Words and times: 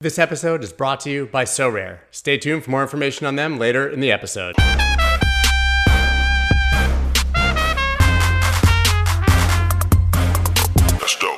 This 0.00 0.16
episode 0.16 0.62
is 0.62 0.72
brought 0.72 1.00
to 1.00 1.10
you 1.10 1.26
by 1.26 1.42
Sorare. 1.44 1.98
Stay 2.12 2.38
tuned 2.38 2.62
for 2.62 2.70
more 2.70 2.82
information 2.82 3.26
on 3.26 3.34
them 3.34 3.58
later 3.58 3.88
in 3.88 3.98
the 3.98 4.12
episode. 4.12 4.54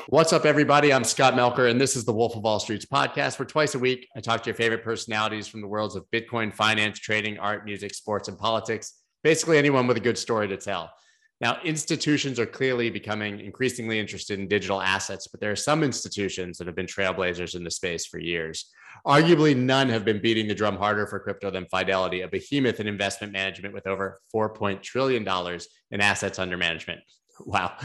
What's 0.09 0.35
up, 0.35 0.45
everybody? 0.45 0.93
I'm 0.93 1.04
Scott 1.04 1.33
Melker, 1.33 1.71
and 1.71 1.81
this 1.81 1.96
is 1.96 2.04
the 2.04 2.12
Wolf 2.12 2.37
of 2.37 2.45
All 2.45 2.61
Streets 2.61 2.85
podcast, 2.85 3.38
where 3.38 3.46
twice 3.46 3.75
a 3.75 3.79
week 3.79 4.07
I 4.15 4.21
talk 4.21 4.43
to 4.43 4.51
your 4.51 4.54
favorite 4.54 4.85
personalities 4.85 5.49
from 5.49 5.63
the 5.63 5.67
worlds 5.67 5.97
of 5.97 6.04
Bitcoin, 6.11 6.53
finance, 6.53 6.99
trading, 6.99 7.38
art, 7.38 7.65
music, 7.65 7.95
sports, 7.95 8.29
and 8.29 8.37
politics. 8.37 8.92
Basically, 9.24 9.56
anyone 9.56 9.87
with 9.87 9.97
a 9.97 10.01
good 10.01 10.19
story 10.19 10.49
to 10.49 10.58
tell. 10.58 10.90
Now, 11.41 11.59
institutions 11.65 12.38
are 12.38 12.45
clearly 12.47 12.91
becoming 12.91 13.41
increasingly 13.41 13.99
interested 13.99 14.38
in 14.38 14.47
digital 14.47 14.83
assets, 14.83 15.27
but 15.27 15.41
there 15.41 15.51
are 15.51 15.56
some 15.56 15.83
institutions 15.83 16.59
that 16.59 16.66
have 16.66 16.77
been 16.77 16.87
trailblazers 16.87 17.55
in 17.55 17.65
the 17.65 17.70
space 17.70 18.05
for 18.05 18.19
years. 18.19 18.70
Arguably, 19.06 19.56
none 19.56 19.88
have 19.88 20.05
been 20.05 20.20
beating 20.20 20.48
the 20.48 20.55
drum 20.55 20.77
harder 20.77 21.06
for 21.06 21.19
crypto 21.19 21.50
than 21.50 21.64
Fidelity, 21.66 22.20
a 22.20 22.28
behemoth 22.28 22.78
in 22.78 22.87
investment 22.87 23.33
management 23.33 23.73
with 23.73 23.87
over 23.87 24.20
$4 24.34 24.83
trillion 24.83 25.27
in 25.91 26.00
assets 26.02 26.38
under 26.38 26.59
management. 26.59 27.00
Wow. 27.46 27.76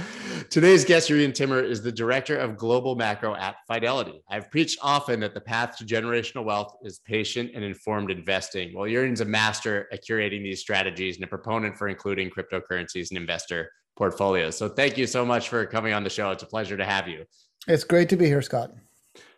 Today's 0.50 0.84
guest, 0.86 1.10
Jurrien 1.10 1.34
Timmer, 1.34 1.62
is 1.62 1.82
the 1.82 1.92
director 1.92 2.38
of 2.38 2.58
global 2.58 2.96
macro 2.96 3.36
at 3.36 3.56
Fidelity. 3.68 4.22
I've 4.30 4.52
preached 4.52 4.80
often 4.82 5.20
that 5.22 5.34
the 5.34 5.42
path 5.42 5.78
to 5.78 5.86
generational 5.86 6.44
wealth 6.44 6.76
is 6.84 7.00
patient 7.00 7.52
and 7.56 7.64
informed 7.64 8.12
investing. 8.12 8.74
Well, 8.74 8.86
Jurrien's 8.86 9.22
a 9.22 9.26
master 9.26 9.88
at 9.92 10.04
curating 10.04 10.44
these 10.44 10.60
strategies 10.60 11.16
and 11.16 11.24
a 11.24 11.28
proponent 11.28 11.78
for 11.78 11.88
including 11.88 12.30
cryptocurrencies 12.30 13.12
in 13.12 13.18
investor 13.18 13.72
portfolios. 13.96 14.58
So 14.58 14.68
thank 14.68 14.98
you 14.98 15.08
so 15.08 15.26
much 15.26 15.50
for 15.50 15.66
coming 15.66 15.94
on 15.94 16.04
the 16.04 16.10
show. 16.10 16.32
It's 16.32 16.44
a 16.44 16.48
pleasure 16.48 16.78
to 16.78 16.86
have 16.86 17.08
you. 17.08 17.26
It's 17.68 17.84
great 17.84 18.10
to 18.10 18.18
be 18.18 18.26
here, 18.26 18.42
Scott. 18.42 18.72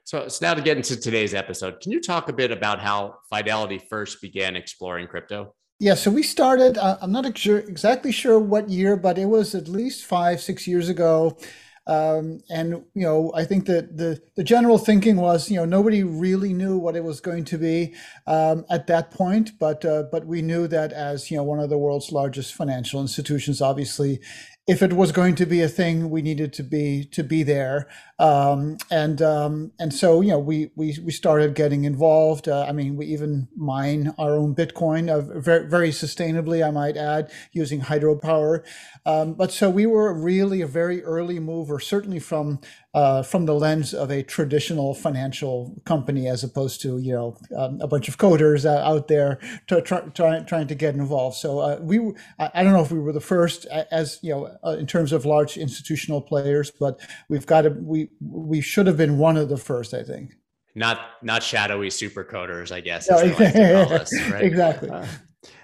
So, 0.04 0.28
so 0.30 0.46
now 0.46 0.54
to 0.54 0.62
get 0.62 0.78
into 0.78 0.96
today's 0.96 1.34
episode, 1.34 1.80
can 1.82 1.92
you 1.92 2.02
talk 2.02 2.30
a 2.30 2.34
bit 2.34 2.52
about 2.52 2.80
how 2.80 3.16
Fidelity 3.30 3.78
first 3.78 4.22
began 4.22 4.56
exploring 4.56 5.08
crypto? 5.08 5.54
Yeah, 5.80 5.94
so 5.94 6.10
we 6.10 6.24
started, 6.24 6.78
uh, 6.78 6.98
I'm 7.02 7.12
not 7.12 7.26
exactly 7.28 8.12
sure 8.12 8.40
what 8.40 8.70
year, 8.70 8.98
but 8.98 9.20
it 9.20 9.26
was 9.26 9.54
at 9.54 9.68
least 9.68 10.06
five, 10.06 10.42
six 10.42 10.68
years 10.68 10.90
ago. 10.90 11.38
Um, 11.86 12.42
and 12.50 12.84
you 12.96 13.04
know, 13.04 13.32
I 13.34 13.46
think 13.46 13.66
that 13.68 13.96
the 13.96 14.20
the 14.36 14.44
general 14.44 14.78
thinking 14.78 15.16
was, 15.16 15.50
you 15.50 15.56
know, 15.56 15.64
nobody 15.64 16.04
really 16.04 16.52
knew 16.52 16.78
what 16.78 16.98
it 16.98 17.04
was 17.04 17.22
going 17.22 17.46
to 17.46 17.58
be 17.58 17.96
um, 18.26 18.66
at 18.70 18.88
that 18.88 19.12
point, 19.12 19.52
but 19.58 19.86
uh, 19.86 20.04
but 20.12 20.26
we 20.28 20.42
knew 20.42 20.68
that 20.68 20.92
as 20.92 21.32
you 21.32 21.38
know, 21.38 21.44
one 21.44 21.62
of 21.62 21.70
the 21.70 21.78
world's 21.78 22.12
largest 22.12 22.54
financial 22.56 23.00
institutions, 23.00 23.62
obviously, 23.62 24.20
if 24.68 24.82
it 24.82 24.92
was 24.92 25.14
going 25.14 25.34
to 25.36 25.46
be 25.46 25.62
a 25.62 25.70
thing, 25.70 26.10
we 26.10 26.22
needed 26.22 26.52
to 26.54 26.64
be 26.64 27.06
to 27.06 27.24
be 27.24 27.42
there, 27.42 27.88
um, 28.20 28.78
and 28.92 29.22
um, 29.22 29.72
and 29.80 29.94
so 29.94 30.20
you 30.20 30.32
know 30.32 30.40
we 30.40 30.72
we 30.76 30.98
we 31.06 31.12
started 31.12 31.56
getting 31.56 31.86
involved. 31.86 32.50
Uh, 32.50 32.66
I 32.68 32.74
mean, 32.74 32.98
we 32.98 33.06
even 33.06 33.48
mine 33.56 34.14
our 34.20 34.36
own 34.36 34.54
Bitcoin, 34.54 35.10
uh, 35.10 35.40
very 35.40 35.68
very 35.70 35.90
sustainably, 35.92 36.68
I 36.68 36.72
might 36.72 36.98
add, 36.98 37.32
using 37.54 37.80
hydropower. 37.80 38.66
Um, 39.06 39.36
but 39.36 39.54
so 39.54 39.70
we 39.70 39.86
were 39.86 40.14
really 40.14 40.62
a 40.62 40.68
very 40.68 41.02
early 41.02 41.40
mover, 41.40 41.80
certainly 41.80 42.20
from 42.20 42.60
uh, 42.94 43.22
from 43.22 43.46
the 43.46 43.54
lens 43.54 43.94
of 43.94 44.10
a 44.10 44.24
traditional 44.24 44.94
financial 44.96 45.80
company, 45.86 46.28
as 46.28 46.44
opposed 46.44 46.82
to 46.82 46.98
you 46.98 47.14
know 47.14 47.38
um, 47.56 47.80
a 47.80 47.88
bunch 47.88 48.10
of 48.10 48.18
coders 48.18 48.66
out 48.66 49.08
there 49.08 49.40
to, 49.68 49.82
try, 49.82 50.00
try, 50.16 50.40
trying 50.40 50.68
to 50.68 50.76
get 50.76 50.96
involved. 50.96 51.38
So 51.38 51.60
uh, 51.60 51.78
we, 51.80 52.00
I 52.40 52.64
don't 52.64 52.74
know 52.74 52.82
if 52.82 52.92
we 52.92 53.00
were 53.00 53.14
the 53.14 53.22
first, 53.22 53.66
as 53.68 54.20
you 54.24 54.32
know, 54.32 54.46
uh, 54.46 54.57
in 54.66 54.88
terms 54.88 55.12
of 55.12 55.26
large 55.26 55.58
institutional 55.58 56.22
players, 56.22 56.72
but 56.72 57.00
we've 57.30 57.46
got 57.46 57.62
to 57.62 57.70
we 57.70 58.10
we 58.22 58.62
should 58.62 58.88
have 58.88 58.98
been 58.98 59.18
one 59.18 59.38
of 59.38 59.50
the 59.50 59.58
first, 59.58 59.94
I 59.94 60.04
think. 60.04 60.36
Not 60.76 61.00
not 61.24 61.42
shadowy 61.44 61.90
super 61.90 62.24
coders, 62.24 62.72
I 62.72 62.82
guess. 62.82 63.10
No, 63.10 63.18
like 63.18 63.40
us, 63.40 64.14
right? 64.30 64.44
Exactly. 64.44 64.90
Uh, 64.90 65.06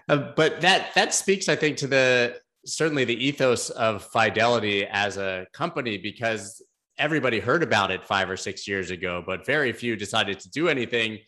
uh, 0.10 0.34
but 0.36 0.62
that 0.62 0.94
that 0.96 1.14
speaks, 1.14 1.48
I 1.50 1.56
think, 1.56 1.78
to 1.78 1.88
the 1.88 2.40
certainly 2.66 3.06
the 3.06 3.26
ethos 3.26 3.70
of 3.72 4.04
Fidelity 4.04 4.86
as 4.86 5.18
a 5.18 5.46
company 5.54 5.98
because 5.98 6.62
everybody 6.98 7.40
heard 7.40 7.64
about 7.64 7.92
it 7.92 8.06
five 8.06 8.30
or 8.30 8.38
six 8.38 8.68
years 8.68 8.92
ago, 8.92 9.24
but 9.26 9.46
very 9.46 9.74
few 9.74 9.96
decided 9.96 10.40
to 10.40 10.50
do 10.50 10.68
anything 10.68 11.20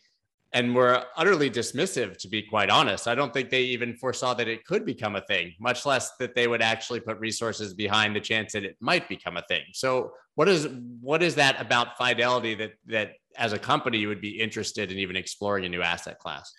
and 0.55 0.73
were 0.73 1.03
utterly 1.17 1.51
dismissive, 1.51 2.15
to 2.15 2.29
be 2.29 2.41
quite 2.41 2.69
honest. 2.69 3.09
I 3.09 3.13
don't 3.13 3.33
think 3.33 3.49
they 3.49 3.63
even 3.63 3.93
foresaw 3.97 4.33
that 4.35 4.47
it 4.47 4.63
could 4.63 4.85
become 4.85 5.17
a 5.17 5.21
thing, 5.21 5.53
much 5.59 5.85
less 5.85 6.11
that 6.17 6.33
they 6.33 6.47
would 6.47 6.61
actually 6.61 7.01
put 7.01 7.19
resources 7.19 7.73
behind 7.73 8.15
the 8.15 8.21
chance 8.21 8.53
that 8.53 8.63
it 8.63 8.77
might 8.79 9.09
become 9.09 9.35
a 9.35 9.41
thing. 9.49 9.63
So, 9.73 10.13
what 10.35 10.47
is 10.47 10.69
what 11.01 11.21
is 11.21 11.35
that 11.35 11.59
about 11.59 11.97
Fidelity 11.97 12.55
that 12.55 12.71
that 12.87 13.11
as 13.37 13.51
a 13.51 13.59
company 13.59 13.97
you 13.97 14.07
would 14.07 14.21
be 14.21 14.39
interested 14.41 14.93
in 14.93 14.97
even 14.97 15.17
exploring 15.17 15.65
a 15.65 15.69
new 15.69 15.81
asset 15.81 16.19
class? 16.19 16.53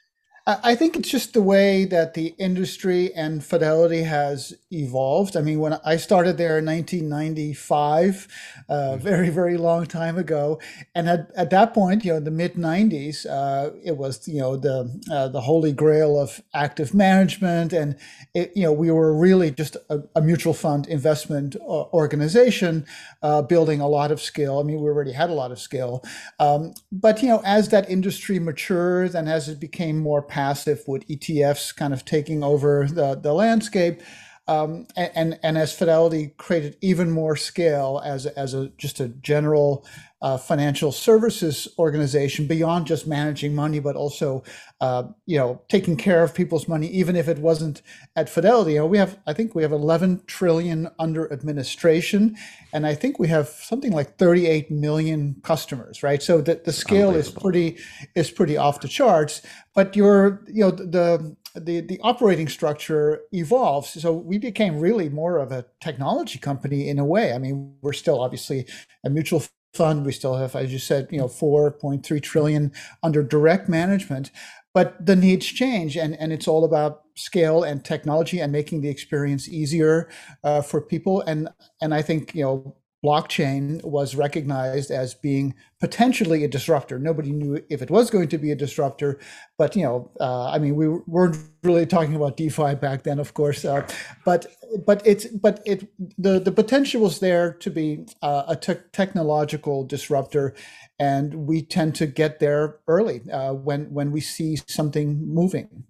I 0.48 0.76
think 0.76 0.94
it's 0.94 1.08
just 1.08 1.32
the 1.32 1.42
way 1.42 1.86
that 1.86 2.14
the 2.14 2.28
industry 2.38 3.12
and 3.14 3.42
Fidelity 3.42 4.04
has 4.04 4.54
evolved. 4.70 5.36
I 5.36 5.40
mean, 5.40 5.58
when 5.58 5.76
I 5.84 5.96
started 5.96 6.36
there 6.38 6.58
in 6.58 6.66
1995, 6.66 8.28
uh, 8.68 8.72
mm-hmm. 8.72 9.02
very, 9.02 9.28
very 9.28 9.56
long 9.56 9.86
time 9.86 10.16
ago, 10.16 10.60
and 10.94 11.08
at, 11.08 11.32
at 11.36 11.50
that 11.50 11.74
point, 11.74 12.04
you 12.04 12.12
know, 12.12 12.20
the 12.20 12.30
mid 12.30 12.54
90s, 12.54 13.26
uh, 13.26 13.70
it 13.84 13.96
was, 13.96 14.28
you 14.28 14.38
know, 14.38 14.56
the 14.56 15.02
uh, 15.10 15.26
the 15.26 15.40
holy 15.40 15.72
grail 15.72 16.16
of 16.16 16.40
active 16.54 16.94
management, 16.94 17.72
and 17.72 17.96
it, 18.32 18.52
you 18.54 18.62
know, 18.62 18.72
we 18.72 18.88
were 18.92 19.12
really 19.12 19.50
just 19.50 19.76
a, 19.90 19.98
a 20.14 20.22
mutual 20.22 20.54
fund 20.54 20.86
investment 20.86 21.56
uh, 21.56 21.86
organization, 21.92 22.86
uh, 23.20 23.42
building 23.42 23.80
a 23.80 23.88
lot 23.88 24.12
of 24.12 24.20
skill. 24.20 24.60
I 24.60 24.62
mean, 24.62 24.80
we 24.80 24.88
already 24.88 25.12
had 25.12 25.28
a 25.28 25.34
lot 25.34 25.50
of 25.50 25.58
skill, 25.58 26.04
um, 26.38 26.72
but 26.92 27.20
you 27.20 27.30
know, 27.30 27.42
as 27.44 27.70
that 27.70 27.90
industry 27.90 28.38
matured 28.38 29.16
and 29.16 29.28
as 29.28 29.48
it 29.48 29.58
became 29.58 29.98
more 29.98 30.22
passive 30.36 30.82
with 30.86 31.08
ETFs 31.08 31.74
kind 31.74 31.94
of 31.94 32.04
taking 32.04 32.44
over 32.44 32.86
the, 32.86 33.14
the 33.14 33.32
landscape. 33.32 34.02
Um, 34.47 34.86
and, 34.94 35.38
and 35.42 35.56
as 35.56 35.74
Fidelity 35.74 36.34
created 36.36 36.76
even 36.82 37.10
more 37.10 37.36
scale 37.36 38.02
as, 38.04 38.26
as 38.26 38.52
a 38.52 38.69
just 38.76 39.00
a 39.00 39.08
general 39.08 39.86
uh, 40.26 40.37
financial 40.37 40.91
services 40.91 41.69
organization 41.78 42.48
beyond 42.48 42.84
just 42.84 43.06
managing 43.06 43.54
money, 43.54 43.78
but 43.78 43.94
also, 43.94 44.42
uh, 44.81 45.04
you 45.25 45.38
know, 45.38 45.62
taking 45.69 45.97
care 45.97 46.25
of 46.25 46.34
people's 46.34 46.66
money, 46.66 46.88
even 46.88 47.14
if 47.14 47.28
it 47.28 47.38
wasn't 47.38 47.81
at 48.16 48.28
Fidelity. 48.28 48.72
You 48.72 48.81
know, 48.81 48.86
we 48.86 48.98
have, 48.98 49.20
I 49.28 49.32
think 49.32 49.54
we 49.54 49.62
have 49.62 49.70
11 49.70 50.22
trillion 50.26 50.88
under 50.98 51.32
administration, 51.32 52.36
and 52.72 52.88
I 52.88 52.92
think 52.97 53.20
we 53.20 53.28
have 53.28 53.47
something 53.47 53.92
like 53.92 54.19
38 54.19 54.69
million 54.69 55.36
customers, 55.44 56.03
right? 56.03 56.20
So 56.20 56.41
the, 56.41 56.60
the 56.65 56.72
scale 56.72 57.15
is 57.15 57.31
pretty 57.31 57.78
is 58.16 58.28
pretty 58.28 58.56
off 58.56 58.81
the 58.81 58.88
charts. 58.88 59.42
But 59.76 59.94
your, 59.94 60.42
you 60.48 60.62
know, 60.62 60.72
the 60.72 61.36
the 61.54 61.82
the 61.82 62.00
operating 62.03 62.48
structure 62.48 63.20
evolves. 63.31 64.03
So 64.03 64.12
we 64.12 64.38
became 64.38 64.81
really 64.81 65.09
more 65.09 65.38
of 65.38 65.53
a 65.53 65.66
technology 65.81 66.41
company 66.41 66.88
in 66.88 66.98
a 66.98 67.04
way. 67.04 67.32
I 67.32 67.38
mean, 67.38 67.76
we're 67.81 67.92
still 67.92 68.20
obviously 68.20 68.66
a 69.04 69.10
mutual 69.10 69.44
fund. 69.76 70.06
We 70.06 70.12
still 70.12 70.37
have, 70.37 70.56
as 70.56 70.72
you 70.72 70.78
said, 70.78 71.09
you 71.10 71.19
know, 71.19 71.28
4.3 71.28 72.22
trillion 72.22 72.72
under 73.03 73.22
direct 73.22 73.69
management. 73.69 74.31
But 74.75 75.04
the 75.04 75.16
needs 75.16 75.47
change, 75.47 75.97
and, 75.97 76.14
and 76.20 76.32
it's 76.32 76.47
all 76.47 76.64
about 76.64 77.03
scale 77.14 77.62
and 77.62 77.82
technology 77.82 78.41
and 78.41 78.53
making 78.53 78.82
the 78.82 78.91
experience 78.91 79.48
easier 79.48 80.10
uh, 80.44 80.60
for 80.60 80.81
people. 80.81 81.22
And 81.22 81.48
and 81.81 81.94
I 81.94 82.03
think 82.03 82.34
you 82.34 82.42
know 82.42 82.76
blockchain 83.04 83.82
was 83.84 84.14
recognized 84.14 84.90
as 84.90 85.14
being 85.14 85.54
potentially 85.80 86.44
a 86.44 86.48
disruptor. 86.48 86.98
Nobody 86.98 87.30
knew 87.30 87.62
if 87.68 87.82
it 87.82 87.90
was 87.90 88.10
going 88.10 88.28
to 88.28 88.38
be 88.38 88.50
a 88.50 88.56
disruptor, 88.56 89.18
but 89.58 89.76
you 89.76 89.82
know, 89.82 90.10
uh, 90.20 90.50
I 90.50 90.58
mean, 90.58 90.76
we 90.76 90.88
weren't 90.88 91.36
really 91.62 91.86
talking 91.86 92.16
about 92.16 92.36
DeFi 92.36 92.74
back 92.76 93.02
then, 93.02 93.18
of 93.18 93.34
course. 93.34 93.64
Uh, 93.64 93.86
but 94.24 94.46
but 94.86 95.06
it's 95.06 95.26
but 95.26 95.60
it 95.66 95.88
the 96.18 96.40
the 96.40 96.52
potential 96.52 97.02
was 97.02 97.20
there 97.20 97.52
to 97.54 97.70
be 97.70 98.06
uh, 98.22 98.44
a 98.48 98.56
te- 98.56 98.82
technological 98.92 99.84
disruptor, 99.84 100.54
and 100.98 101.34
we 101.34 101.62
tend 101.62 101.94
to 101.96 102.06
get 102.06 102.40
there 102.40 102.78
early 102.88 103.20
uh, 103.30 103.52
when 103.52 103.92
when 103.92 104.10
we 104.10 104.21
see 104.21 104.56
something 104.66 105.32
moving. 105.32 105.84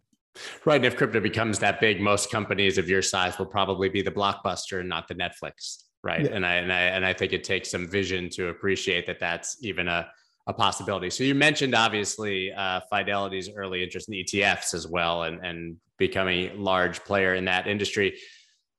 Right. 0.67 0.77
And 0.77 0.85
if 0.85 0.97
crypto 0.97 1.21
becomes 1.21 1.61
that 1.61 1.81
big, 1.81 1.99
most 1.99 2.31
companies 2.31 2.77
of 2.77 2.91
your 2.91 3.01
size 3.01 3.39
will 3.39 3.47
probably 3.47 3.89
be 3.89 4.03
the 4.03 4.11
blockbuster 4.11 4.81
and 4.81 4.89
not 4.89 5.09
the 5.09 5.15
Netflix 5.15 5.85
right 6.07 6.25
yeah. 6.25 6.37
and 6.37 6.47
i 6.47 6.55
and 6.55 6.73
i 6.73 6.81
and 6.81 7.05
i 7.05 7.13
think 7.13 7.33
it 7.33 7.45
takes 7.45 7.71
some 7.71 7.87
vision 7.89 8.31
to 8.31 8.49
appreciate 8.49 9.07
that 9.07 9.19
that's 9.19 9.57
even 9.63 9.89
a 9.89 10.09
a 10.47 10.53
possibility. 10.53 11.11
So 11.11 11.25
you 11.25 11.35
mentioned 11.35 11.75
obviously 11.75 12.53
uh, 12.53 12.81
Fidelity's 12.89 13.51
early 13.51 13.83
interest 13.83 14.09
in 14.09 14.15
ETFs 14.15 14.75
as 14.75 14.87
well, 14.87 15.25
and 15.25 15.45
and 15.45 15.77
becoming 15.99 16.51
a 16.51 16.55
large 16.55 17.01
player 17.05 17.35
in 17.35 17.47
that 17.47 17.67
industry. 17.67 18.19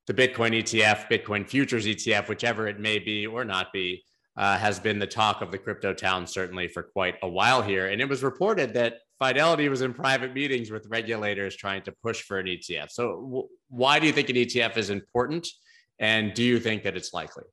The 0.06 0.14
Bitcoin 0.14 0.56
ETF, 0.56 1.10
Bitcoin 1.10 1.46
futures 1.46 1.86
ETF, 1.86 2.28
whichever 2.28 2.66
it 2.66 2.80
may 2.80 2.98
be 2.98 3.26
or 3.26 3.44
not 3.44 3.72
be, 3.72 4.02
uh, 4.36 4.56
has 4.56 4.80
been 4.80 4.98
the 4.98 5.06
talk 5.06 5.42
of 5.42 5.50
the 5.50 5.58
crypto 5.58 5.92
town 5.92 6.26
certainly 6.26 6.68
for 6.68 6.82
quite 6.82 7.16
a 7.22 7.28
while 7.28 7.60
here. 7.60 7.88
And 7.88 8.00
it 8.00 8.08
was 8.08 8.22
reported 8.22 8.72
that 8.74 9.00
Fidelity 9.18 9.68
was 9.68 9.82
in 9.82 9.92
private 9.92 10.32
meetings 10.32 10.70
with 10.70 10.86
regulators 10.86 11.56
trying 11.56 11.82
to 11.82 11.92
push 12.02 12.22
for 12.22 12.38
an 12.38 12.46
ETF. 12.46 12.90
So 12.90 13.20
w- 13.20 13.48
why 13.68 13.98
do 13.98 14.06
you 14.06 14.12
think 14.12 14.30
an 14.30 14.36
ETF 14.36 14.76
is 14.76 14.90
important? 14.90 15.48
And 15.98 16.34
do 16.34 16.42
you 16.42 16.60
think 16.60 16.84
that 16.84 16.96
it's 16.96 17.12
likely? 17.12 17.44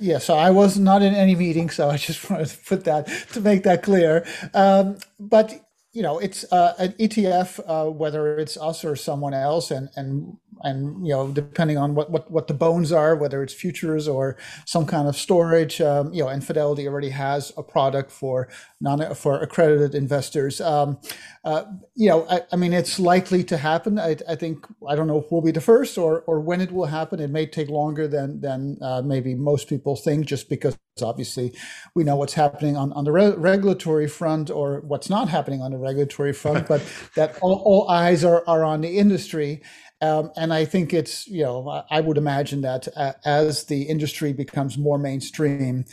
Yeah, 0.00 0.18
so 0.18 0.34
I 0.34 0.50
was 0.50 0.78
not 0.78 1.02
in 1.02 1.14
any 1.14 1.34
meeting, 1.34 1.68
so 1.68 1.90
I 1.90 1.98
just 1.98 2.28
wanted 2.30 2.48
to 2.48 2.58
put 2.66 2.84
that 2.84 3.06
to 3.32 3.40
make 3.40 3.64
that 3.64 3.82
clear. 3.82 4.26
Um, 4.54 4.96
but 5.20 5.63
you 5.94 6.02
know, 6.02 6.18
it's 6.18 6.44
uh, 6.52 6.74
an 6.78 6.92
ETF, 6.94 7.60
uh, 7.68 7.88
whether 7.88 8.36
it's 8.36 8.56
us 8.56 8.84
or 8.84 8.96
someone 8.96 9.32
else, 9.32 9.70
and 9.70 9.88
and 9.94 10.36
and 10.62 11.06
you 11.06 11.12
know, 11.12 11.30
depending 11.30 11.78
on 11.78 11.94
what 11.94 12.10
what 12.10 12.28
what 12.32 12.48
the 12.48 12.54
bones 12.54 12.90
are, 12.90 13.14
whether 13.14 13.44
it's 13.44 13.54
futures 13.54 14.08
or 14.08 14.36
some 14.66 14.86
kind 14.86 15.06
of 15.06 15.14
storage, 15.14 15.80
um, 15.80 16.12
you 16.12 16.20
know, 16.20 16.28
and 16.28 16.44
Fidelity 16.44 16.88
already 16.88 17.10
has 17.10 17.52
a 17.56 17.62
product 17.62 18.10
for 18.10 18.48
non 18.80 19.14
for 19.14 19.40
accredited 19.40 19.94
investors. 19.94 20.60
Um, 20.60 20.98
uh, 21.44 21.64
you 21.94 22.08
know, 22.08 22.26
I, 22.28 22.40
I, 22.50 22.56
mean, 22.56 22.72
it's 22.72 22.98
likely 22.98 23.44
to 23.44 23.56
happen. 23.56 23.98
I, 23.98 24.16
I, 24.28 24.34
think 24.34 24.66
I 24.88 24.96
don't 24.96 25.06
know 25.06 25.18
if 25.18 25.26
we'll 25.30 25.42
be 25.42 25.52
the 25.52 25.60
first 25.60 25.96
or 25.96 26.22
or 26.22 26.40
when 26.40 26.60
it 26.60 26.72
will 26.72 26.86
happen. 26.86 27.20
It 27.20 27.30
may 27.30 27.46
take 27.46 27.68
longer 27.68 28.08
than 28.08 28.40
than 28.40 28.78
uh, 28.82 29.02
maybe 29.02 29.36
most 29.36 29.68
people 29.68 29.94
think, 29.94 30.26
just 30.26 30.48
because 30.48 30.76
obviously 31.02 31.52
we 31.94 32.04
know 32.04 32.14
what's 32.14 32.34
happening 32.34 32.76
on 32.76 32.92
on 32.92 33.04
the 33.04 33.10
re- 33.10 33.34
regulatory 33.36 34.06
front 34.06 34.50
or 34.50 34.80
what's 34.80 35.10
not 35.10 35.28
happening 35.28 35.60
on 35.60 35.72
the 35.72 35.78
regulatory 35.78 36.32
front, 36.32 36.68
but 36.68 36.82
that 37.16 37.36
all, 37.40 37.62
all 37.64 37.90
eyes 37.90 38.24
are 38.24 38.44
are 38.46 38.62
on 38.62 38.80
the 38.80 38.98
industry. 38.98 39.62
Um, 40.00 40.32
and 40.36 40.52
I 40.52 40.66
think 40.66 40.92
it's, 40.92 41.26
you 41.26 41.44
know, 41.44 41.82
I 41.90 42.00
would 42.00 42.18
imagine 42.18 42.60
that 42.60 42.88
uh, 42.94 43.12
as 43.24 43.64
the 43.64 43.82
industry 43.82 44.34
becomes 44.34 44.76
more 44.76 44.98
mainstream, 44.98 45.86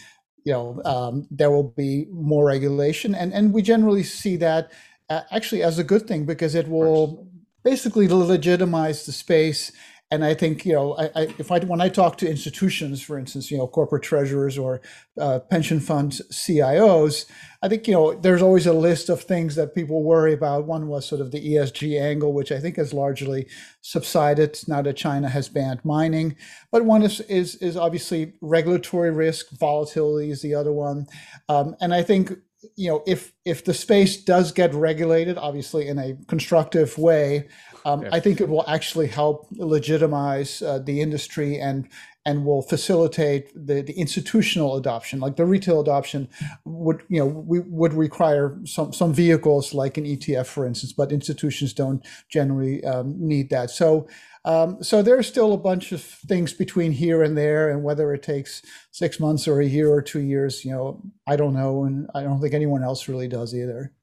you 0.43 0.51
know, 0.51 0.81
um, 0.83 1.27
there 1.31 1.49
will 1.49 1.71
be 1.77 2.07
more 2.11 2.45
regulation. 2.45 3.15
And, 3.15 3.31
and 3.31 3.53
we 3.53 3.61
generally 3.61 4.03
see 4.03 4.35
that 4.37 4.71
uh, 5.09 5.21
actually 5.31 5.63
as 5.63 5.79
a 5.79 5.83
good 5.83 6.07
thing 6.07 6.25
because 6.25 6.55
it 6.55 6.67
will 6.67 7.29
basically 7.63 8.07
legitimize 8.09 9.05
the 9.05 9.13
space 9.13 9.71
and 10.11 10.25
I 10.25 10.33
think 10.33 10.65
you 10.65 10.73
know, 10.73 10.93
I, 10.97 11.05
I, 11.15 11.21
if 11.39 11.51
I 11.51 11.59
when 11.59 11.79
I 11.79 11.87
talk 11.87 12.17
to 12.17 12.29
institutions, 12.29 13.01
for 13.01 13.17
instance, 13.17 13.49
you 13.49 13.57
know, 13.57 13.65
corporate 13.65 14.03
treasurers 14.03 14.57
or 14.57 14.81
uh, 15.17 15.39
pension 15.39 15.79
funds 15.79 16.21
CIOs, 16.29 17.25
I 17.61 17.69
think 17.69 17.87
you 17.87 17.93
know, 17.93 18.13
there's 18.13 18.41
always 18.41 18.67
a 18.67 18.73
list 18.73 19.07
of 19.07 19.21
things 19.21 19.55
that 19.55 19.73
people 19.73 20.03
worry 20.03 20.33
about. 20.33 20.65
One 20.65 20.89
was 20.89 21.05
sort 21.05 21.21
of 21.21 21.31
the 21.31 21.55
ESG 21.55 21.99
angle, 21.99 22.33
which 22.33 22.51
I 22.51 22.59
think 22.59 22.75
has 22.75 22.93
largely 22.93 23.47
subsided 23.79 24.59
now 24.67 24.81
that 24.81 24.97
China 24.97 25.29
has 25.29 25.47
banned 25.47 25.83
mining. 25.85 26.35
But 26.71 26.83
one 26.83 27.03
is 27.03 27.21
is 27.21 27.55
is 27.55 27.77
obviously 27.77 28.33
regulatory 28.41 29.11
risk, 29.11 29.49
volatility 29.51 30.29
is 30.29 30.41
the 30.41 30.55
other 30.55 30.73
one, 30.73 31.07
um, 31.47 31.77
and 31.79 31.93
I 31.93 32.03
think 32.03 32.33
you 32.75 32.89
know 32.89 33.01
if 33.07 33.31
if 33.45 33.63
the 33.63 33.73
space 33.73 34.17
does 34.17 34.51
get 34.51 34.73
regulated 34.73 35.37
obviously 35.37 35.87
in 35.87 35.97
a 35.97 36.15
constructive 36.27 36.97
way 36.97 37.47
um, 37.85 38.03
yeah. 38.03 38.09
I 38.11 38.19
think 38.19 38.41
it 38.41 38.49
will 38.49 38.67
actually 38.67 39.07
help 39.07 39.47
legitimize 39.51 40.61
uh, 40.61 40.79
the 40.79 41.01
industry 41.01 41.59
and 41.59 41.87
and 42.23 42.45
will 42.45 42.61
facilitate 42.61 43.51
the, 43.55 43.81
the 43.81 43.93
institutional 43.93 44.75
adoption. 44.75 45.19
Like 45.19 45.37
the 45.37 45.45
retail 45.45 45.81
adoption 45.81 46.29
would, 46.65 47.01
you 47.09 47.19
know, 47.19 47.25
we 47.25 47.59
would 47.61 47.93
require 47.93 48.59
some 48.65 48.93
some 48.93 49.13
vehicles 49.13 49.73
like 49.73 49.97
an 49.97 50.05
ETF, 50.05 50.45
for 50.45 50.65
instance, 50.65 50.93
but 50.93 51.11
institutions 51.11 51.73
don't 51.73 52.05
generally 52.29 52.83
um, 52.85 53.15
need 53.17 53.49
that. 53.49 53.71
So. 53.71 54.07
Um, 54.43 54.81
so 54.81 55.03
there's 55.03 55.27
still 55.27 55.53
a 55.53 55.57
bunch 55.57 55.91
of 55.91 56.01
things 56.01 56.51
between 56.51 56.93
here 56.93 57.21
and 57.21 57.37
there, 57.37 57.69
and 57.69 57.83
whether 57.83 58.11
it 58.11 58.23
takes 58.23 58.63
six 58.89 59.19
months 59.19 59.47
or 59.47 59.61
a 59.61 59.67
year 59.67 59.91
or 59.93 60.01
two 60.01 60.21
years, 60.21 60.65
you 60.65 60.71
know, 60.71 60.99
I 61.27 61.35
don't 61.35 61.53
know, 61.53 61.83
and 61.83 62.09
I 62.15 62.23
don't 62.23 62.41
think 62.41 62.55
anyone 62.55 62.81
else 62.81 63.07
really 63.07 63.27
does 63.27 63.53
either. 63.53 63.93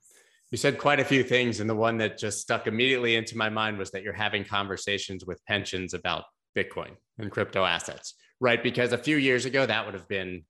You 0.51 0.57
said 0.57 0.79
quite 0.79 0.99
a 0.99 1.05
few 1.05 1.23
things, 1.23 1.61
and 1.61 1.69
the 1.69 1.75
one 1.75 1.99
that 1.99 2.17
just 2.17 2.41
stuck 2.41 2.67
immediately 2.67 3.17
into 3.17 3.37
my 3.37 3.51
mind 3.51 3.77
was 3.77 3.91
that 3.91 4.03
you're 4.03 4.15
having 4.15 4.45
conversations 4.45 5.27
with 5.27 5.45
pensions 5.45 5.93
about 5.93 6.25
Bitcoin 6.57 6.93
and 7.19 7.31
crypto 7.31 7.65
assets, 7.65 8.15
right? 8.41 8.63
Because 8.63 8.93
a 8.93 8.99
few 8.99 9.19
years 9.19 9.45
ago, 9.45 9.67
that 9.67 9.85
would 9.85 9.95
have 9.95 10.09
been 10.09 10.45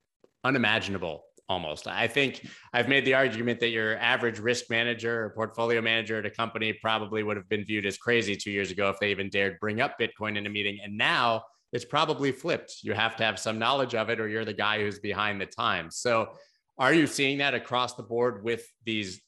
unimaginable 0.45 1.23
almost. 1.49 1.87
I 1.87 2.07
think 2.07 2.47
I've 2.73 2.87
made 2.87 3.03
the 3.03 3.15
argument 3.15 3.59
that 3.59 3.69
your 3.69 3.97
average 3.97 4.39
risk 4.39 4.69
manager 4.69 5.25
or 5.25 5.29
portfolio 5.31 5.81
manager 5.81 6.19
at 6.19 6.25
a 6.25 6.29
company 6.29 6.71
probably 6.73 7.23
would 7.23 7.35
have 7.35 7.49
been 7.49 7.65
viewed 7.65 7.85
as 7.85 7.97
crazy 7.97 8.35
two 8.35 8.51
years 8.51 8.71
ago 8.71 8.89
if 8.89 8.99
they 8.99 9.11
even 9.11 9.29
dared 9.29 9.59
bring 9.59 9.81
up 9.81 9.95
Bitcoin 9.99 10.37
in 10.37 10.45
a 10.45 10.49
meeting. 10.49 10.79
And 10.81 10.97
now 10.97 11.43
it's 11.73 11.85
probably 11.85 12.31
flipped. 12.31 12.77
You 12.83 12.93
have 12.93 13.15
to 13.17 13.23
have 13.23 13.39
some 13.39 13.59
knowledge 13.59 13.95
of 13.95 14.09
it 14.09 14.19
or 14.19 14.27
you're 14.27 14.45
the 14.45 14.53
guy 14.53 14.79
who's 14.79 14.99
behind 14.99 15.41
the 15.41 15.47
times. 15.47 15.97
So 15.97 16.29
are 16.77 16.93
you 16.93 17.07
seeing 17.07 17.39
that 17.39 17.55
across 17.55 17.95
the 17.95 18.03
board 18.03 18.43
with 18.43 18.65
these 18.85 19.19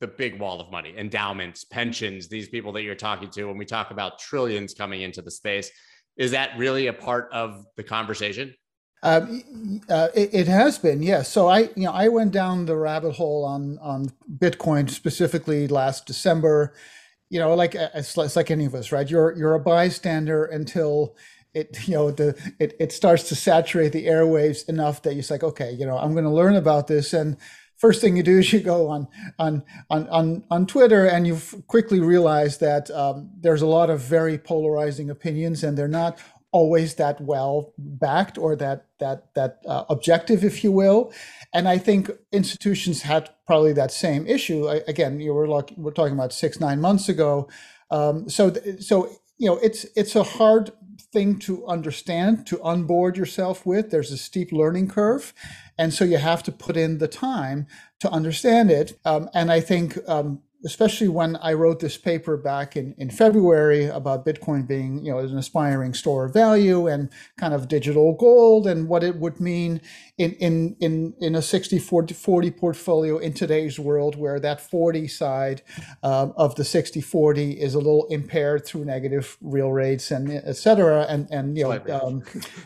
the 0.00 0.06
big 0.06 0.38
wall 0.38 0.60
of 0.60 0.70
money, 0.70 0.94
endowments, 0.96 1.64
pensions, 1.64 2.28
these 2.28 2.48
people 2.48 2.72
that 2.72 2.82
you're 2.82 2.94
talking 2.94 3.30
to, 3.30 3.44
when 3.44 3.56
we 3.56 3.64
talk 3.64 3.90
about 3.90 4.18
trillions 4.18 4.74
coming 4.74 5.02
into 5.02 5.22
the 5.22 5.30
space, 5.30 5.70
is 6.16 6.30
that 6.30 6.56
really 6.58 6.86
a 6.88 6.92
part 6.92 7.28
of 7.32 7.64
the 7.76 7.82
conversation? 7.82 8.54
Um, 9.02 9.80
uh, 9.88 10.08
it, 10.14 10.30
it, 10.32 10.48
has 10.48 10.78
been, 10.78 11.02
yes. 11.02 11.30
So 11.30 11.48
I, 11.48 11.60
you 11.76 11.84
know, 11.84 11.92
I 11.92 12.08
went 12.08 12.32
down 12.32 12.66
the 12.66 12.76
rabbit 12.76 13.12
hole 13.12 13.44
on 13.44 13.78
on 13.78 14.10
Bitcoin 14.38 14.90
specifically 14.90 15.68
last 15.68 16.06
December. 16.06 16.74
You 17.28 17.38
know, 17.38 17.54
like 17.54 17.74
it's, 17.74 18.16
it's 18.16 18.36
like 18.36 18.50
any 18.50 18.64
of 18.64 18.74
us, 18.74 18.92
right? 18.92 19.08
You're 19.08 19.36
you're 19.36 19.54
a 19.54 19.60
bystander 19.60 20.46
until 20.46 21.14
it, 21.54 21.86
you 21.86 21.94
know, 21.94 22.10
the 22.10 22.36
it, 22.58 22.74
it 22.80 22.92
starts 22.92 23.28
to 23.28 23.36
saturate 23.36 23.92
the 23.92 24.06
airwaves 24.06 24.68
enough 24.68 25.02
that 25.02 25.14
you're 25.14 25.24
like, 25.30 25.44
okay, 25.44 25.72
you 25.72 25.86
know, 25.86 25.98
I'm 25.98 26.12
going 26.12 26.24
to 26.24 26.30
learn 26.30 26.56
about 26.56 26.86
this 26.86 27.12
and 27.12 27.36
first 27.76 28.00
thing 28.00 28.16
you 28.16 28.22
do 28.22 28.38
is 28.38 28.52
you 28.52 28.60
go 28.60 28.88
on 28.88 29.08
on 29.38 29.62
on 29.90 30.08
on, 30.08 30.44
on 30.50 30.66
Twitter 30.66 31.06
and 31.06 31.26
you 31.26 31.38
quickly 31.66 32.00
realize 32.00 32.58
that 32.58 32.90
um, 32.90 33.30
there's 33.40 33.62
a 33.62 33.66
lot 33.66 33.90
of 33.90 34.00
very 34.00 34.38
polarizing 34.38 35.10
opinions 35.10 35.62
and 35.62 35.76
they're 35.76 35.88
not 35.88 36.18
always 36.52 36.94
that 36.94 37.20
well 37.20 37.74
backed 37.76 38.38
or 38.38 38.56
that 38.56 38.86
that 38.98 39.34
that 39.34 39.60
uh, 39.68 39.84
objective, 39.90 40.42
if 40.42 40.64
you 40.64 40.72
will. 40.72 41.12
And 41.52 41.68
I 41.68 41.78
think 41.78 42.10
institutions 42.32 43.02
had 43.02 43.30
probably 43.46 43.74
that 43.74 43.92
same 43.92 44.26
issue. 44.26 44.66
I, 44.68 44.80
again, 44.88 45.20
you 45.20 45.34
were 45.34 45.48
like 45.48 45.72
we're 45.76 45.90
talking 45.90 46.14
about 46.14 46.32
six 46.32 46.58
nine 46.58 46.80
months 46.80 47.08
ago. 47.08 47.48
Um, 47.90 48.28
so 48.28 48.52
so 48.80 49.10
you 49.38 49.48
know 49.48 49.58
it's 49.58 49.84
it's 49.96 50.16
a 50.16 50.22
hard 50.22 50.72
thing 51.00 51.38
to 51.40 51.66
understand 51.66 52.46
to 52.46 52.62
onboard 52.62 53.16
yourself 53.16 53.64
with. 53.64 53.90
There's 53.90 54.12
a 54.12 54.16
steep 54.16 54.52
learning 54.52 54.88
curve. 54.88 55.34
And 55.78 55.92
so 55.92 56.04
you 56.04 56.18
have 56.18 56.42
to 56.44 56.52
put 56.52 56.76
in 56.76 56.98
the 56.98 57.08
time 57.08 57.66
to 58.00 58.10
understand 58.10 58.70
it. 58.70 58.98
Um, 59.04 59.28
and 59.34 59.50
I 59.52 59.60
think 59.60 59.98
um, 60.08 60.42
especially 60.64 61.08
when 61.08 61.36
I 61.36 61.52
wrote 61.52 61.80
this 61.80 61.96
paper 61.96 62.36
back 62.36 62.76
in, 62.76 62.94
in 62.98 63.10
February 63.10 63.86
about 63.86 64.24
Bitcoin 64.24 64.66
being, 64.66 65.04
you 65.04 65.12
know, 65.12 65.18
an 65.18 65.36
aspiring 65.36 65.94
store 65.94 66.26
of 66.26 66.32
value 66.32 66.86
and 66.86 67.10
kind 67.38 67.54
of 67.54 67.68
digital 67.68 68.14
gold 68.14 68.66
and 68.66 68.88
what 68.88 69.04
it 69.04 69.16
would 69.16 69.38
mean 69.38 69.80
in, 70.18 70.32
in, 70.32 70.76
in, 70.80 71.14
in 71.20 71.34
a 71.34 71.42
60 71.42 71.78
40, 71.78 72.14
40 72.14 72.50
portfolio 72.52 73.18
in 73.18 73.32
today's 73.34 73.78
world 73.78 74.16
where 74.16 74.40
that 74.40 74.60
40 74.60 75.08
side 75.08 75.62
um, 76.02 76.32
of 76.36 76.54
the 76.54 76.64
60 76.64 77.00
40 77.00 77.52
is 77.52 77.74
a 77.74 77.78
little 77.78 78.06
impaired 78.06 78.64
through 78.64 78.84
negative 78.86 79.36
real 79.40 79.72
rates 79.72 80.10
and 80.10 80.30
et 80.30 80.56
cetera. 80.56 81.02
And, 81.08 81.28
and 81.30 81.56
you 81.56 81.64
know, 81.64 82.00
um, 82.02 82.22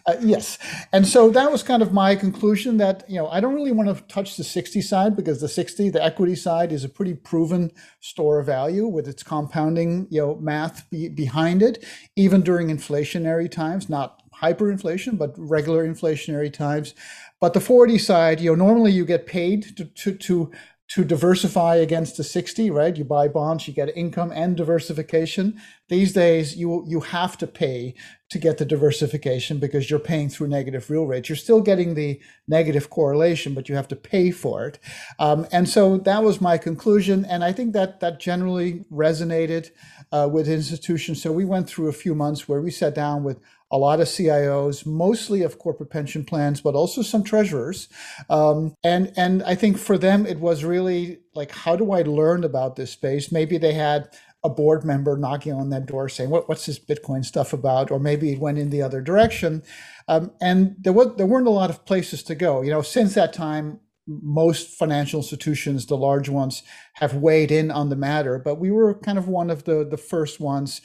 uh, 0.06 0.16
yes. 0.20 0.58
And 0.92 1.06
so 1.06 1.30
that 1.30 1.50
was 1.50 1.62
kind 1.62 1.82
of 1.82 1.92
my 1.92 2.14
conclusion 2.14 2.76
that, 2.76 3.04
you 3.08 3.16
know, 3.16 3.28
I 3.28 3.40
don't 3.40 3.54
really 3.54 3.72
want 3.72 3.94
to 3.94 4.02
touch 4.04 4.36
the 4.36 4.44
60 4.44 4.80
side 4.80 5.16
because 5.16 5.40
the 5.40 5.48
60, 5.48 5.90
the 5.90 6.02
equity 6.02 6.36
side 6.36 6.72
is 6.72 6.84
a 6.84 6.88
pretty 6.88 7.14
proven 7.14 7.72
store 8.00 8.42
value 8.42 8.86
with 8.86 9.08
its 9.08 9.22
compounding, 9.22 10.06
you 10.10 10.20
know, 10.20 10.36
math 10.36 10.88
be, 10.90 11.08
behind 11.08 11.62
it, 11.62 11.84
even 12.16 12.40
during 12.40 12.68
inflationary 12.68 13.50
times, 13.50 13.88
not 13.88 14.22
hyperinflation, 14.40 15.18
but 15.18 15.34
regular 15.36 15.86
inflationary 15.86 16.52
times. 16.52 16.94
But 17.40 17.54
the 17.54 17.60
40 17.60 17.98
side, 17.98 18.40
you 18.40 18.50
know, 18.50 18.64
normally 18.64 18.92
you 18.92 19.04
get 19.04 19.26
paid 19.26 19.76
to, 19.76 19.84
to, 19.84 20.14
to 20.14 20.50
to 20.90 21.04
diversify 21.04 21.76
against 21.76 22.16
the 22.16 22.24
60, 22.24 22.68
right? 22.70 22.96
You 22.96 23.04
buy 23.04 23.28
bonds, 23.28 23.68
you 23.68 23.72
get 23.72 23.96
income 23.96 24.32
and 24.32 24.56
diversification. 24.56 25.60
These 25.88 26.12
days, 26.12 26.56
you 26.56 26.84
you 26.86 27.00
have 27.00 27.38
to 27.38 27.46
pay 27.46 27.94
to 28.30 28.38
get 28.38 28.58
the 28.58 28.64
diversification 28.64 29.58
because 29.58 29.88
you're 29.88 30.00
paying 30.00 30.28
through 30.28 30.48
negative 30.48 30.90
real 30.90 31.06
rates. 31.06 31.28
You're 31.28 31.36
still 31.36 31.60
getting 31.60 31.94
the 31.94 32.20
negative 32.48 32.90
correlation, 32.90 33.54
but 33.54 33.68
you 33.68 33.76
have 33.76 33.88
to 33.88 33.96
pay 33.96 34.32
for 34.32 34.66
it. 34.66 34.78
Um, 35.20 35.46
and 35.52 35.68
so 35.68 35.98
that 35.98 36.24
was 36.24 36.40
my 36.40 36.58
conclusion, 36.58 37.24
and 37.24 37.44
I 37.44 37.52
think 37.52 37.72
that 37.74 38.00
that 38.00 38.18
generally 38.18 38.84
resonated 38.92 39.70
uh, 40.10 40.28
with 40.30 40.48
institutions. 40.48 41.22
So 41.22 41.30
we 41.30 41.44
went 41.44 41.68
through 41.68 41.88
a 41.88 41.92
few 41.92 42.16
months 42.16 42.48
where 42.48 42.60
we 42.60 42.72
sat 42.72 42.96
down 42.96 43.22
with 43.22 43.38
a 43.70 43.78
lot 43.78 44.00
of 44.00 44.08
CIOs, 44.08 44.84
mostly 44.84 45.42
of 45.42 45.58
corporate 45.58 45.90
pension 45.90 46.24
plans, 46.24 46.60
but 46.60 46.74
also 46.74 47.02
some 47.02 47.22
treasurers. 47.22 47.88
Um, 48.28 48.74
and 48.82 49.12
and 49.16 49.42
I 49.44 49.54
think 49.54 49.78
for 49.78 49.96
them 49.96 50.26
it 50.26 50.40
was 50.40 50.64
really 50.64 51.20
like, 51.34 51.52
how 51.52 51.76
do 51.76 51.92
I 51.92 52.02
learn 52.02 52.44
about 52.44 52.76
this 52.76 52.90
space? 52.90 53.30
Maybe 53.30 53.58
they 53.58 53.74
had 53.74 54.08
a 54.42 54.48
board 54.48 54.84
member 54.84 55.16
knocking 55.16 55.52
on 55.52 55.70
that 55.70 55.86
door 55.86 56.08
saying, 56.08 56.30
what, 56.30 56.48
"What's 56.48 56.66
this 56.66 56.78
Bitcoin 56.78 57.24
stuff 57.24 57.52
about?" 57.52 57.90
Or 57.90 58.00
maybe 58.00 58.32
it 58.32 58.40
went 58.40 58.58
in 58.58 58.70
the 58.70 58.82
other 58.82 59.00
direction. 59.00 59.62
Um, 60.08 60.32
and 60.40 60.76
there 60.78 60.92
was 60.92 61.16
there 61.16 61.26
weren't 61.26 61.46
a 61.46 61.50
lot 61.50 61.70
of 61.70 61.84
places 61.84 62.22
to 62.24 62.34
go. 62.34 62.62
You 62.62 62.70
know, 62.70 62.82
since 62.82 63.14
that 63.14 63.32
time, 63.32 63.80
most 64.06 64.68
financial 64.78 65.20
institutions, 65.20 65.86
the 65.86 65.96
large 65.96 66.28
ones, 66.28 66.62
have 67.00 67.14
weighed 67.14 67.50
in 67.50 67.70
on 67.70 67.88
the 67.88 67.96
matter, 67.96 68.38
but 68.38 68.56
we 68.56 68.70
were 68.70 68.94
kind 68.94 69.18
of 69.18 69.26
one 69.28 69.50
of 69.50 69.64
the 69.64 69.84
the 69.84 69.96
first 69.96 70.40
ones. 70.40 70.80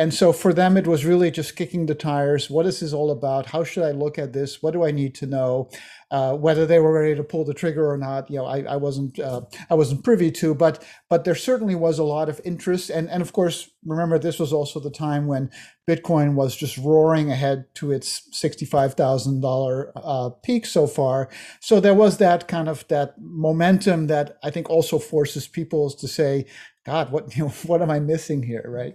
And 0.00 0.14
so 0.14 0.32
for 0.32 0.54
them, 0.54 0.76
it 0.76 0.86
was 0.86 1.04
really 1.04 1.30
just 1.32 1.56
kicking 1.56 1.86
the 1.86 1.94
tires. 1.94 2.48
What 2.48 2.66
is 2.66 2.78
this 2.78 2.92
all 2.92 3.10
about? 3.10 3.46
How 3.46 3.64
should 3.64 3.82
I 3.82 3.90
look 3.90 4.16
at 4.16 4.32
this? 4.32 4.62
What 4.62 4.72
do 4.72 4.84
I 4.84 4.92
need 4.92 5.12
to 5.16 5.26
know? 5.26 5.70
Uh, 6.10 6.34
whether 6.34 6.64
they 6.64 6.78
were 6.78 6.92
ready 6.92 7.14
to 7.14 7.24
pull 7.24 7.44
the 7.44 7.52
trigger 7.52 7.90
or 7.90 7.98
not, 7.98 8.30
you 8.30 8.38
know, 8.38 8.46
I, 8.46 8.62
I 8.62 8.76
wasn't 8.76 9.18
uh, 9.18 9.42
I 9.68 9.74
wasn't 9.74 10.04
privy 10.04 10.30
to, 10.30 10.54
but 10.54 10.82
but 11.10 11.24
there 11.24 11.34
certainly 11.34 11.74
was 11.74 11.98
a 11.98 12.04
lot 12.04 12.30
of 12.30 12.40
interest, 12.44 12.88
and 12.88 13.10
and 13.10 13.20
of 13.20 13.34
course, 13.34 13.68
remember 13.84 14.18
this 14.18 14.38
was 14.38 14.52
also 14.52 14.80
the 14.80 14.90
time 14.90 15.26
when 15.26 15.50
Bitcoin 15.86 16.34
was 16.34 16.56
just 16.56 16.78
roaring 16.78 17.30
ahead 17.30 17.66
to 17.74 17.92
its 17.92 18.26
sixty 18.32 18.64
five 18.64 18.94
thousand 18.94 19.44
uh, 19.44 20.30
peak 20.42 20.64
so 20.64 20.86
far. 20.86 21.28
So 21.60 21.78
there 21.78 21.92
was 21.92 22.16
that 22.18 22.48
kind 22.48 22.68
of 22.70 22.88
that 22.88 23.14
momentum 23.20 24.06
that 24.06 24.38
I 24.42 24.50
think 24.50 24.70
also 24.70 24.98
forces 24.98 25.46
people 25.46 25.57
to 25.64 26.08
say, 26.08 26.46
God, 26.84 27.10
what 27.10 27.36
you 27.36 27.44
know, 27.46 27.50
what 27.66 27.82
am 27.82 27.90
I 27.90 28.00
missing 28.00 28.42
here, 28.42 28.64
right? 28.66 28.94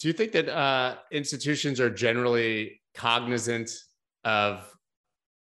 Do 0.00 0.08
you 0.08 0.14
think 0.14 0.32
that 0.32 0.48
uh, 0.48 0.96
institutions 1.10 1.80
are 1.80 1.90
generally 1.90 2.80
cognizant 2.94 3.70
of 4.24 4.74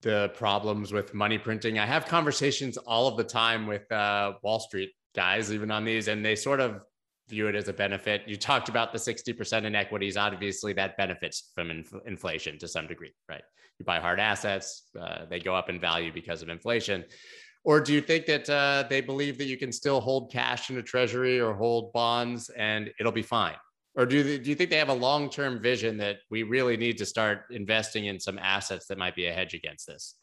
the 0.03 0.31
problems 0.35 0.93
with 0.93 1.15
money 1.15 1.39
printing. 1.39 1.79
I 1.79 1.87
have 1.87 2.07
conversations 2.07 2.77
all 2.77 3.09
of 3.09 3.17
the 3.17 3.25
time 3.25 3.67
with 3.67 3.91
uh, 3.91 4.35
Wall 4.43 4.61
Street 4.61 4.91
guys, 5.15 5.53
even 5.53 5.71
on 5.71 5.85
these, 5.85 6.09
and 6.09 6.25
they 6.25 6.37
sort 6.37 6.61
of 6.61 6.81
view 7.29 7.49
it 7.49 7.57
as 7.57 7.67
a 7.69 7.73
benefit. 7.73 8.23
You 8.27 8.37
talked 8.37 8.69
about 8.69 8.93
the 8.93 8.99
60% 8.99 9.65
in 9.65 9.75
equities. 9.75 10.17
Obviously, 10.17 10.73
that 10.75 10.97
benefits 10.97 11.51
from 11.55 11.71
inf- 11.71 11.93
inflation 12.07 12.59
to 12.59 12.69
some 12.69 12.87
degree, 12.87 13.13
right? 13.29 13.43
You 13.79 13.85
buy 13.85 13.99
hard 13.99 14.21
assets, 14.21 14.85
uh, 14.99 15.27
they 15.29 15.41
go 15.41 15.55
up 15.55 15.69
in 15.69 15.81
value 15.81 16.13
because 16.13 16.43
of 16.43 16.49
inflation. 16.49 17.05
Or 17.67 17.81
do 17.81 17.93
you 17.93 18.01
think 18.01 18.25
that 18.27 18.49
uh, 18.49 18.85
they 18.89 19.03
believe 19.03 19.37
that 19.39 19.47
you 19.47 19.59
can 19.59 19.73
still 19.73 20.01
hold 20.01 20.33
cash 20.33 20.71
in 20.71 20.79
a 20.79 20.83
treasury 20.83 21.41
or 21.41 21.53
hold 21.53 21.93
bonds 21.93 22.49
and 22.51 22.91
it'll 22.99 23.13
be 23.13 23.23
fine? 23.23 23.57
or 23.97 24.05
do 24.05 24.23
they, 24.23 24.39
do 24.39 24.51
you 24.51 24.55
think 24.55 24.71
they 24.71 24.77
have 24.77 24.91
a 24.91 24.95
long 24.95 25.29
term 25.29 25.61
vision 25.61 25.97
that 25.97 26.19
we 26.31 26.43
really 26.43 26.77
need 26.77 26.99
to 26.99 27.07
start 27.07 27.45
investing 27.51 28.07
in 28.07 28.21
some 28.21 28.39
assets 28.39 28.87
that 28.87 28.99
might 28.99 29.17
be 29.17 29.27
a 29.27 29.33
hedge 29.33 29.55
against 29.55 29.87
this? 29.87 30.15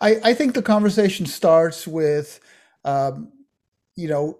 I, 0.00 0.20
I 0.24 0.34
think 0.34 0.54
the 0.54 0.62
conversation 0.62 1.26
starts 1.26 1.86
with, 1.86 2.38
um, 2.84 3.32
you 3.96 4.08
know, 4.08 4.38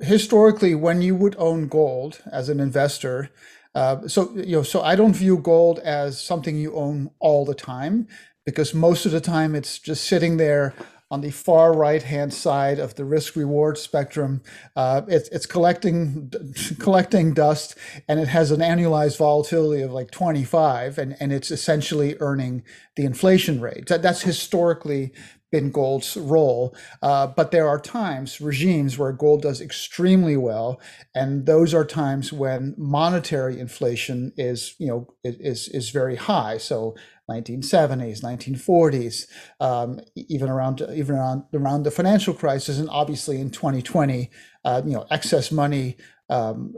historically 0.00 0.74
when 0.74 1.00
you 1.02 1.14
would 1.14 1.36
own 1.38 1.68
gold 1.68 2.20
as 2.30 2.48
an 2.48 2.58
investor. 2.58 3.30
Uh, 3.74 4.06
so 4.08 4.32
you 4.34 4.56
know, 4.56 4.62
so 4.62 4.82
I 4.82 4.96
don't 4.96 5.14
view 5.14 5.38
gold 5.38 5.78
as 5.78 6.20
something 6.20 6.56
you 6.56 6.74
own 6.74 7.10
all 7.20 7.44
the 7.44 7.54
time 7.54 8.08
because 8.44 8.74
most 8.74 9.06
of 9.06 9.12
the 9.12 9.20
time 9.20 9.54
it's 9.54 9.78
just 9.78 10.04
sitting 10.04 10.36
there 10.36 10.74
on 11.10 11.20
the 11.20 11.30
far 11.30 11.72
right 11.72 12.02
hand 12.02 12.32
side 12.34 12.78
of 12.78 12.94
the 12.96 13.04
risk 13.04 13.36
reward 13.36 13.78
spectrum. 13.78 14.42
Uh, 14.74 15.02
it's, 15.08 15.28
it's 15.28 15.46
collecting 15.46 16.32
collecting 16.80 17.34
dust 17.34 17.76
and 18.08 18.20
it 18.20 18.28
has 18.28 18.50
an 18.50 18.60
annualized 18.60 19.18
volatility 19.18 19.82
of 19.82 19.92
like 19.92 20.10
25 20.10 20.98
and, 20.98 21.16
and 21.20 21.32
it's 21.32 21.50
essentially 21.50 22.16
earning 22.20 22.62
the 22.96 23.04
inflation 23.04 23.60
rate. 23.60 23.86
That, 23.86 24.02
that's 24.02 24.22
historically 24.22 25.12
been 25.54 25.70
gold's 25.70 26.16
role. 26.16 26.74
Uh, 27.00 27.28
but 27.28 27.52
there 27.52 27.68
are 27.68 27.78
times, 27.78 28.40
regimes 28.40 28.98
where 28.98 29.12
gold 29.12 29.42
does 29.42 29.60
extremely 29.60 30.36
well, 30.36 30.80
and 31.14 31.46
those 31.46 31.72
are 31.72 31.84
times 31.84 32.32
when 32.32 32.74
monetary 32.76 33.60
inflation 33.60 34.32
is, 34.36 34.74
you 34.80 34.88
know, 34.88 35.06
is 35.22 35.68
is 35.68 35.90
very 35.90 36.16
high. 36.16 36.58
So 36.58 36.96
1970s, 37.30 38.22
1940s, 38.22 39.26
um, 39.60 40.00
even 40.14 40.48
around 40.48 40.82
even 40.94 41.16
around 41.16 41.44
around 41.54 41.84
the 41.84 41.90
financial 41.90 42.34
crisis, 42.34 42.78
and 42.78 42.88
obviously 42.90 43.40
in 43.40 43.50
2020, 43.50 44.30
uh, 44.64 44.82
you 44.84 44.92
know, 44.92 45.06
excess 45.10 45.50
money 45.50 45.96
um, 46.30 46.74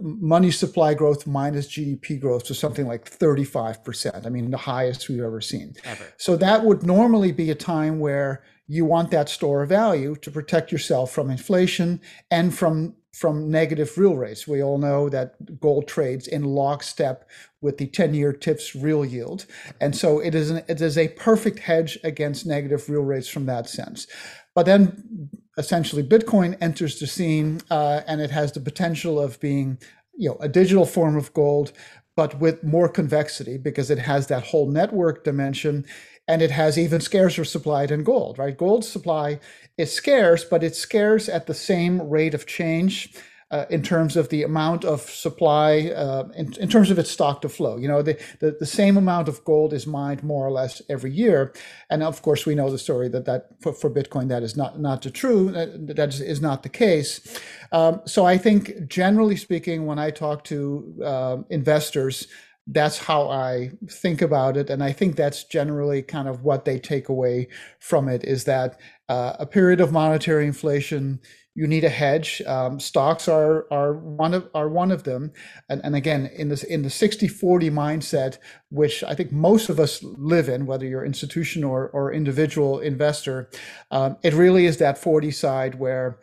money 0.00 0.50
supply 0.50 0.94
growth 0.94 1.26
minus 1.26 1.68
GDP 1.68 2.18
growth 2.18 2.44
to 2.44 2.54
something 2.54 2.86
like 2.86 3.10
35%. 3.10 4.26
I 4.26 4.28
mean, 4.30 4.50
the 4.50 4.56
highest 4.56 5.08
we've 5.08 5.20
ever 5.20 5.40
seen. 5.40 5.74
Ever. 5.84 6.04
So 6.16 6.36
that 6.36 6.64
would 6.64 6.82
normally 6.82 7.32
be 7.32 7.50
a 7.50 7.54
time 7.54 7.98
where 7.98 8.42
you 8.66 8.84
want 8.84 9.10
that 9.10 9.28
store 9.28 9.62
of 9.62 9.68
value 9.68 10.16
to 10.16 10.30
protect 10.30 10.72
yourself 10.72 11.12
from 11.12 11.30
inflation 11.30 12.00
and 12.30 12.54
from 12.54 12.94
from 13.16 13.50
negative 13.50 13.96
real 13.96 14.14
rates. 14.14 14.46
We 14.46 14.62
all 14.62 14.76
know 14.76 15.08
that 15.08 15.58
gold 15.58 15.88
trades 15.88 16.26
in 16.26 16.44
lockstep 16.44 17.26
with 17.62 17.78
the 17.78 17.86
10-year 17.86 18.34
TIPS 18.34 18.76
real 18.76 19.06
yield. 19.06 19.46
And 19.80 19.96
so 19.96 20.18
it 20.18 20.34
is, 20.34 20.50
an, 20.50 20.62
it 20.68 20.82
is 20.82 20.98
a 20.98 21.08
perfect 21.08 21.60
hedge 21.60 21.98
against 22.04 22.44
negative 22.44 22.90
real 22.90 23.00
rates 23.00 23.26
from 23.26 23.46
that 23.46 23.70
sense. 23.70 24.06
But 24.54 24.66
then 24.66 25.30
essentially 25.56 26.02
Bitcoin 26.02 26.58
enters 26.60 26.98
the 26.98 27.06
scene 27.06 27.62
uh, 27.70 28.02
and 28.06 28.20
it 28.20 28.30
has 28.30 28.52
the 28.52 28.60
potential 28.60 29.18
of 29.18 29.40
being 29.40 29.78
you 30.14 30.28
know, 30.28 30.36
a 30.40 30.48
digital 30.48 30.84
form 30.84 31.16
of 31.16 31.32
gold, 31.32 31.72
but 32.16 32.38
with 32.38 32.62
more 32.62 32.88
convexity 32.88 33.56
because 33.56 33.90
it 33.90 33.98
has 33.98 34.26
that 34.26 34.44
whole 34.44 34.70
network 34.70 35.24
dimension 35.24 35.86
and 36.28 36.42
it 36.42 36.50
has 36.50 36.78
even 36.78 37.00
scarcer 37.00 37.44
supply 37.44 37.86
than 37.86 38.02
gold, 38.02 38.38
right? 38.38 38.56
Gold 38.56 38.84
supply 38.84 39.38
is 39.76 39.92
scarce, 39.92 40.44
but 40.44 40.64
it's 40.64 40.78
scarce 40.78 41.28
at 41.28 41.46
the 41.46 41.54
same 41.54 42.08
rate 42.08 42.34
of 42.34 42.46
change 42.46 43.12
uh, 43.52 43.64
in 43.70 43.80
terms 43.80 44.16
of 44.16 44.28
the 44.30 44.42
amount 44.42 44.84
of 44.84 45.02
supply, 45.02 45.92
uh, 45.94 46.28
in, 46.34 46.52
in, 46.54 46.68
terms 46.68 46.90
of 46.90 46.98
its 46.98 47.10
stock 47.10 47.40
to 47.40 47.48
flow. 47.48 47.76
You 47.76 47.86
know, 47.86 48.02
the, 48.02 48.18
the, 48.40 48.56
the, 48.58 48.66
same 48.66 48.96
amount 48.96 49.28
of 49.28 49.44
gold 49.44 49.72
is 49.72 49.86
mined 49.86 50.24
more 50.24 50.44
or 50.44 50.50
less 50.50 50.82
every 50.88 51.12
year. 51.12 51.54
And 51.88 52.02
of 52.02 52.22
course, 52.22 52.44
we 52.44 52.56
know 52.56 52.70
the 52.70 52.78
story 52.78 53.08
that, 53.10 53.24
that 53.26 53.50
for, 53.60 53.72
for 53.72 53.88
Bitcoin, 53.88 54.28
that 54.30 54.42
is 54.42 54.56
not, 54.56 54.80
not 54.80 55.02
the 55.02 55.10
true, 55.12 55.52
that, 55.52 55.94
that 55.94 56.14
is 56.18 56.40
not 56.40 56.64
the 56.64 56.68
case. 56.68 57.40
Um, 57.70 58.00
so 58.04 58.26
I 58.26 58.36
think 58.36 58.88
generally 58.88 59.36
speaking, 59.36 59.86
when 59.86 60.00
I 60.00 60.10
talk 60.10 60.42
to 60.44 61.00
uh, 61.04 61.36
investors, 61.48 62.26
that's 62.66 62.98
how 62.98 63.28
I 63.28 63.70
think 63.88 64.22
about 64.22 64.56
it. 64.56 64.70
And 64.70 64.82
I 64.82 64.92
think 64.92 65.14
that's 65.14 65.44
generally 65.44 66.02
kind 66.02 66.28
of 66.28 66.42
what 66.42 66.64
they 66.64 66.78
take 66.78 67.08
away 67.08 67.48
from 67.78 68.08
it 68.08 68.24
is 68.24 68.44
that 68.44 68.80
uh, 69.08 69.34
a 69.38 69.46
period 69.46 69.80
of 69.80 69.92
monetary 69.92 70.46
inflation, 70.46 71.20
you 71.54 71.66
need 71.66 71.84
a 71.84 71.88
hedge. 71.88 72.42
Um, 72.46 72.80
stocks 72.80 73.28
are 73.28 73.66
are 73.72 73.94
one 73.94 74.34
of 74.34 74.50
are 74.52 74.68
one 74.68 74.90
of 74.90 75.04
them. 75.04 75.32
And, 75.68 75.80
and 75.84 75.94
again, 75.94 76.26
in 76.34 76.48
this 76.48 76.64
in 76.64 76.82
the 76.82 76.88
60-40 76.88 77.70
mindset, 77.70 78.38
which 78.70 79.04
I 79.04 79.14
think 79.14 79.30
most 79.30 79.68
of 79.68 79.78
us 79.78 80.02
live 80.02 80.48
in, 80.48 80.66
whether 80.66 80.86
you're 80.86 81.04
institution 81.04 81.62
or, 81.62 81.88
or 81.90 82.12
individual 82.12 82.80
investor, 82.80 83.48
um, 83.92 84.16
it 84.24 84.34
really 84.34 84.66
is 84.66 84.78
that 84.78 84.98
40 84.98 85.30
side 85.30 85.76
where 85.76 86.18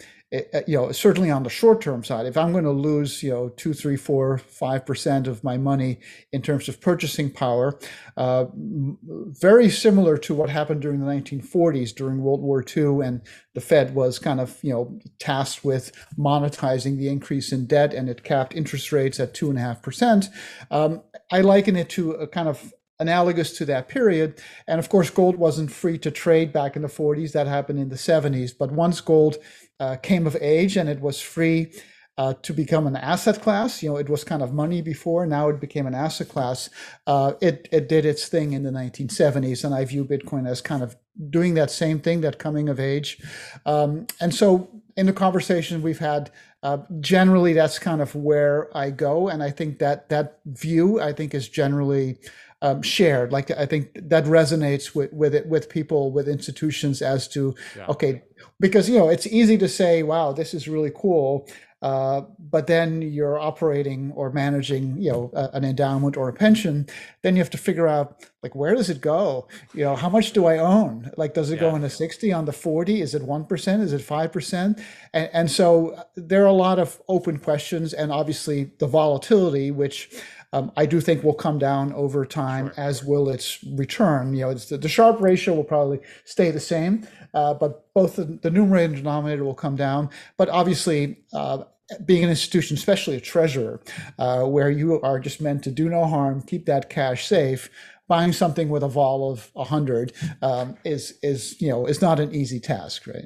you 0.67 0.75
know, 0.75 0.91
certainly 0.91 1.29
on 1.29 1.43
the 1.43 1.49
short 1.49 1.79
term 1.79 2.03
side, 2.03 2.25
if 2.25 2.35
I'm 2.37 2.51
going 2.51 2.63
to 2.63 2.71
lose, 2.71 3.21
you 3.21 3.29
know, 3.29 3.49
two, 3.49 3.71
three, 3.71 3.95
four, 3.95 4.39
five 4.39 4.83
percent 4.83 5.27
of 5.27 5.43
my 5.43 5.57
money 5.57 5.99
in 6.31 6.41
terms 6.41 6.67
of 6.67 6.81
purchasing 6.81 7.29
power, 7.29 7.77
uh, 8.17 8.45
very 8.53 9.69
similar 9.69 10.17
to 10.17 10.33
what 10.33 10.49
happened 10.49 10.81
during 10.81 10.99
the 10.99 11.05
1940s 11.05 11.93
during 11.93 12.23
World 12.23 12.41
War 12.41 12.65
II, 12.65 13.05
and 13.05 13.21
the 13.53 13.61
Fed 13.61 13.93
was 13.93 14.17
kind 14.17 14.41
of, 14.41 14.57
you 14.63 14.73
know, 14.73 14.99
tasked 15.19 15.63
with 15.63 15.91
monetizing 16.17 16.97
the 16.97 17.09
increase 17.09 17.51
in 17.51 17.67
debt, 17.67 17.93
and 17.93 18.09
it 18.09 18.23
capped 18.23 18.55
interest 18.55 18.91
rates 18.91 19.19
at 19.19 19.35
two 19.35 19.51
and 19.51 19.59
a 19.59 19.61
half 19.61 19.83
percent. 19.83 20.29
Um, 20.71 21.03
I 21.31 21.41
liken 21.41 21.75
it 21.75 21.89
to 21.89 22.13
a 22.13 22.27
kind 22.27 22.47
of 22.47 22.73
analogous 22.99 23.57
to 23.57 23.65
that 23.65 23.89
period. 23.89 24.41
And 24.67 24.79
of 24.79 24.89
course, 24.89 25.09
gold 25.09 25.35
wasn't 25.35 25.71
free 25.71 25.97
to 25.99 26.11
trade 26.11 26.53
back 26.53 26.75
in 26.75 26.81
the 26.81 26.87
40s. 26.87 27.31
That 27.33 27.47
happened 27.47 27.79
in 27.79 27.89
the 27.89 27.95
70s. 27.95 28.51
But 28.57 28.71
once 28.71 29.01
gold 29.01 29.37
uh, 29.79 29.95
came 29.97 30.27
of 30.27 30.35
age 30.41 30.77
and 30.77 30.89
it 30.89 31.01
was 31.01 31.19
free 31.19 31.71
uh, 32.17 32.33
to 32.43 32.53
become 32.53 32.85
an 32.85 32.95
asset 32.95 33.41
class. 33.41 33.81
You 33.81 33.89
know, 33.89 33.97
it 33.97 34.09
was 34.09 34.23
kind 34.23 34.41
of 34.41 34.53
money 34.53 34.81
before. 34.81 35.25
Now 35.25 35.49
it 35.49 35.59
became 35.59 35.87
an 35.87 35.95
asset 35.95 36.29
class. 36.29 36.69
Uh, 37.07 37.33
it 37.41 37.67
it 37.71 37.89
did 37.89 38.05
its 38.05 38.27
thing 38.27 38.53
in 38.53 38.63
the 38.63 38.69
1970s, 38.69 39.63
and 39.63 39.73
I 39.73 39.85
view 39.85 40.05
Bitcoin 40.05 40.47
as 40.47 40.61
kind 40.61 40.83
of 40.83 40.95
doing 41.29 41.53
that 41.55 41.71
same 41.71 41.99
thing, 41.99 42.21
that 42.21 42.39
coming 42.39 42.69
of 42.69 42.79
age. 42.79 43.21
Um, 43.65 44.07
and 44.21 44.33
so, 44.33 44.69
in 44.95 45.07
the 45.07 45.13
conversation 45.13 45.81
we've 45.81 45.99
had, 45.99 46.31
uh, 46.61 46.79
generally 46.99 47.53
that's 47.53 47.79
kind 47.79 48.01
of 48.01 48.13
where 48.13 48.75
I 48.77 48.91
go, 48.91 49.27
and 49.27 49.41
I 49.41 49.49
think 49.49 49.79
that 49.79 50.09
that 50.09 50.39
view 50.45 51.01
I 51.01 51.13
think 51.13 51.33
is 51.33 51.49
generally 51.49 52.19
um, 52.63 52.81
shared. 52.81 53.31
Like 53.31 53.51
I 53.51 53.65
think 53.65 53.89
that 54.09 54.23
resonates 54.23 54.95
with 54.95 55.11
with 55.11 55.35
it 55.35 55.47
with 55.47 55.67
people 55.69 56.11
with 56.11 56.27
institutions 56.27 57.01
as 57.01 57.27
to 57.29 57.53
yeah. 57.75 57.87
okay, 57.87 58.23
because 58.59 58.89
you 58.89 58.97
know 58.97 59.09
it's 59.09 59.27
easy 59.27 59.57
to 59.57 59.67
say, 59.67 60.03
wow, 60.03 60.31
this 60.31 60.53
is 60.53 60.67
really 60.67 60.91
cool. 60.95 61.47
Uh, 61.83 62.21
but 62.39 62.65
then 62.65 63.01
you're 63.01 63.38
operating 63.38 64.09
or 64.13 64.31
managing, 64.31 64.97
you 64.97 65.12
know, 65.12 65.29
a, 65.33 65.50
an 65.51 65.65
endowment 65.65 66.15
or 66.15 66.29
a 66.29 66.33
pension. 66.33 66.88
Then 67.23 67.35
you 67.35 67.41
have 67.41 67.50
to 67.50 67.57
figure 67.57 67.89
out, 67.89 68.23
like, 68.41 68.55
where 68.55 68.73
does 68.73 68.89
it 68.89 69.01
go? 69.01 69.50
You 69.73 69.83
know, 69.83 69.95
how 69.97 70.07
much 70.07 70.31
do 70.31 70.45
I 70.45 70.59
own? 70.59 71.12
Like, 71.17 71.33
does 71.33 71.51
it 71.51 71.55
yeah. 71.55 71.69
go 71.69 71.75
into 71.75 71.89
60 71.89 72.31
on 72.31 72.45
the 72.45 72.53
40? 72.53 73.01
Is 73.01 73.13
it 73.13 73.21
1%? 73.21 73.81
Is 73.81 73.91
it 73.91 74.01
5%? 74.01 74.81
And, 75.13 75.29
and 75.33 75.51
so 75.51 75.89
uh, 75.89 76.03
there 76.15 76.43
are 76.43 76.47
a 76.47 76.53
lot 76.53 76.79
of 76.79 77.01
open 77.09 77.38
questions 77.38 77.91
and 77.91 78.13
obviously 78.13 78.71
the 78.79 78.88
volatility, 78.88 79.69
which 79.69 80.09
um, 80.53 80.72
I 80.77 80.86
do 80.86 81.01
think 81.01 81.24
will 81.24 81.33
come 81.33 81.57
down 81.57 81.91
over 81.93 82.25
time, 82.25 82.67
sure. 82.67 82.74
as 82.77 83.03
will 83.03 83.29
its 83.29 83.63
return. 83.75 84.36
You 84.36 84.41
know, 84.41 84.53
the, 84.53 84.77
the, 84.77 84.88
Sharpe 84.88 85.19
ratio 85.19 85.55
will 85.55 85.63
probably 85.63 86.00
stay 86.25 86.51
the 86.51 86.60
same, 86.60 87.07
uh, 87.33 87.55
but 87.55 87.91
both 87.95 88.17
the, 88.17 88.25
the, 88.25 88.51
numerator 88.51 88.93
and 88.93 88.95
denominator 88.95 89.43
will 89.43 89.55
come 89.55 89.75
down. 89.75 90.12
But 90.38 90.50
obviously, 90.50 91.17
uh, 91.33 91.63
being 92.05 92.24
an 92.24 92.29
institution, 92.29 92.77
especially 92.77 93.15
a 93.15 93.19
treasurer, 93.19 93.81
uh, 94.19 94.43
where 94.43 94.69
you 94.69 95.01
are 95.01 95.19
just 95.19 95.41
meant 95.41 95.63
to 95.63 95.72
do 95.72 95.89
no 95.89 96.05
harm, 96.05 96.43
keep 96.43 96.67
that 96.67 96.89
cash 96.89 97.27
safe. 97.27 97.69
Buying 98.07 98.33
something 98.33 98.69
with 98.69 98.83
a 98.83 98.88
vol 98.88 99.31
of 99.31 99.50
100 99.53 100.12
um, 100.41 100.75
is 100.83 101.17
is 101.24 101.60
you 101.62 101.69
know 101.69 101.88
is 101.88 102.01
not 102.01 102.19
an 102.19 102.36
easy 102.36 102.60
task, 102.60 103.07
right? 103.07 103.25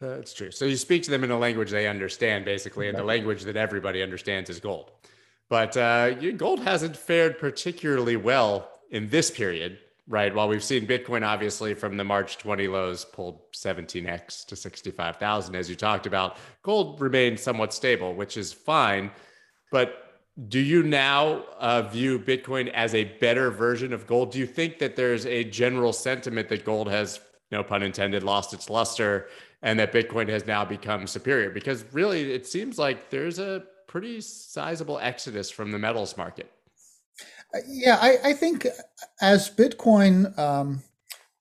That's 0.00 0.34
true. 0.34 0.50
So 0.50 0.64
you 0.64 0.76
speak 0.76 1.04
to 1.04 1.10
them 1.10 1.24
in 1.24 1.30
a 1.30 1.38
language 1.38 1.70
they 1.70 1.86
understand, 1.86 2.44
basically, 2.44 2.88
and 2.88 2.98
the 2.98 3.04
language 3.04 3.44
that 3.44 3.56
everybody 3.56 4.02
understands 4.02 4.50
is 4.50 4.58
gold. 4.58 4.90
But 5.50 5.76
uh, 5.76 6.14
gold 6.32 6.60
hasn't 6.60 6.96
fared 6.96 7.38
particularly 7.38 8.16
well 8.16 8.70
in 8.90 9.10
this 9.10 9.30
period 9.30 9.78
right? 10.10 10.34
While 10.34 10.48
we've 10.48 10.64
seen 10.64 10.88
Bitcoin 10.88 11.24
obviously 11.24 11.72
from 11.72 11.96
the 11.96 12.04
March 12.04 12.36
20 12.36 12.66
lows 12.66 13.04
pulled 13.04 13.40
17x 13.52 14.44
to 14.46 14.56
65,000, 14.56 15.54
as 15.54 15.70
you 15.70 15.76
talked 15.76 16.04
about, 16.04 16.36
gold 16.62 17.00
remained 17.00 17.38
somewhat 17.38 17.72
stable, 17.72 18.14
which 18.14 18.36
is 18.36 18.52
fine. 18.52 19.12
But 19.70 20.20
do 20.48 20.58
you 20.58 20.82
now 20.82 21.44
uh, 21.58 21.82
view 21.82 22.18
Bitcoin 22.18 22.72
as 22.72 22.94
a 22.94 23.04
better 23.04 23.52
version 23.52 23.92
of 23.92 24.06
gold? 24.08 24.32
Do 24.32 24.40
you 24.40 24.46
think 24.46 24.80
that 24.80 24.96
there's 24.96 25.26
a 25.26 25.44
general 25.44 25.92
sentiment 25.92 26.48
that 26.48 26.64
gold 26.64 26.90
has, 26.90 27.20
no 27.52 27.62
pun 27.62 27.84
intended, 27.84 28.24
lost 28.24 28.52
its 28.52 28.68
luster 28.68 29.28
and 29.62 29.78
that 29.78 29.92
Bitcoin 29.92 30.28
has 30.28 30.44
now 30.44 30.64
become 30.64 31.06
superior? 31.06 31.50
Because 31.50 31.84
really, 31.92 32.32
it 32.32 32.48
seems 32.48 32.80
like 32.80 33.10
there's 33.10 33.38
a 33.38 33.62
pretty 33.90 34.20
sizable 34.20 35.00
exodus 35.00 35.50
from 35.50 35.72
the 35.72 35.78
metals 35.78 36.16
market. 36.16 36.48
Yeah, 37.66 37.98
I, 38.00 38.18
I 38.26 38.32
think 38.34 38.64
as 39.20 39.50
Bitcoin 39.50 40.38
um, 40.38 40.84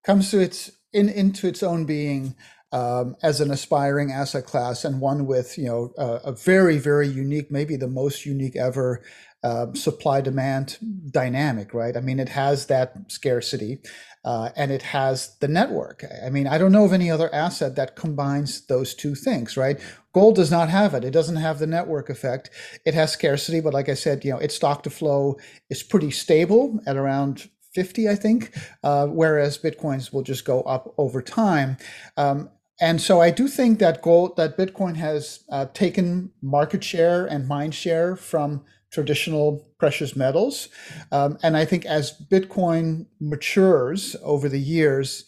comes 0.03 0.32
to 0.32 0.39
its 0.39 0.72
in 0.91 1.10
into 1.10 1.48
its 1.48 1.62
own 1.62 1.86
being 1.86 2.36
um, 2.72 3.15
as 3.22 3.39
an 3.39 3.51
aspiring 3.51 4.12
asset 4.12 4.46
class 4.46 4.84
and 4.84 5.00
one 5.00 5.27
with 5.27 5.60
you 5.60 5.65
know 5.65 5.94
a, 6.00 6.29
a 6.29 6.32
very 6.32 6.79
very 6.79 7.08
unique, 7.08 7.51
maybe 7.51 7.75
the 7.75 7.88
most 7.88 8.25
unique 8.25 8.56
ever 8.56 9.03
uh, 9.43 9.74
supply 9.74 10.22
demand 10.22 10.77
dynamic, 11.12 11.74
right? 11.74 11.96
I 11.96 12.01
mean, 12.01 12.19
it 12.19 12.29
has 12.29 12.65
that 12.67 12.93
scarcity 13.08 13.79
uh, 14.25 14.50
and 14.55 14.72
it 14.72 14.81
has 14.81 15.38
the 15.39 15.48
network. 15.48 16.03
I 16.25 16.29
mean, 16.29 16.48
I 16.48 16.58
don't 16.58 16.72
know 16.72 16.86
of 16.86 16.93
any 16.93 17.10
other 17.10 17.34
asset 17.34 17.75
that 17.75 17.96
combines 17.96 18.65
those 18.67 18.93
two 18.93 19.15
things, 19.15 19.55
right? 19.55 19.79
Gold 20.13 20.36
does 20.36 20.51
not 20.51 20.69
have 20.69 20.93
it. 20.93 21.05
It 21.05 21.12
doesn't 21.12 21.38
have 21.38 21.60
the 21.60 21.67
network 21.67 22.10
effect. 22.10 22.50
It 22.86 22.93
has 22.93 23.12
scarcity, 23.12 23.62
but 23.62 23.74
like 23.74 23.88
I 23.89 23.93
said, 23.93 24.25
you 24.25 24.31
know, 24.31 24.39
its 24.39 24.55
stock 24.55 24.84
to 24.84 24.89
flow 24.89 25.38
is 25.69 25.84
pretty 25.84 26.12
stable 26.12 26.79
at 26.86 26.98
around 26.98 27.50
50, 27.74 28.10
I 28.10 28.15
think, 28.15 28.53
uh, 28.84 29.08
whereas 29.08 29.58
Bitcoins 29.58 30.12
will 30.12 30.24
just 30.24 30.43
go 30.43 30.62
up 30.63 30.93
over 30.98 31.22
time. 31.22 31.77
Um, 32.17 32.50
and 32.82 33.02
so 33.02 33.22
I 33.22 33.32
do 33.32 33.48
think 33.48 33.80
that 33.80 34.02
gold, 34.02 34.38
that 34.38 34.58
Bitcoin 34.58 34.96
has 34.96 35.44
uh, 35.52 35.66
taken 35.74 36.32
market 36.42 36.84
share 36.84 37.26
and 37.26 37.48
mind 37.48 37.76
share 37.76 38.16
from 38.16 38.64
traditional 38.92 39.68
precious 39.78 40.16
metals. 40.16 40.70
Um, 41.12 41.38
and 41.44 41.56
I 41.56 41.66
think 41.66 41.86
as 41.86 42.14
Bitcoin 42.32 43.06
matures 43.20 44.16
over 44.24 44.50
the 44.50 44.60
years, 44.60 45.26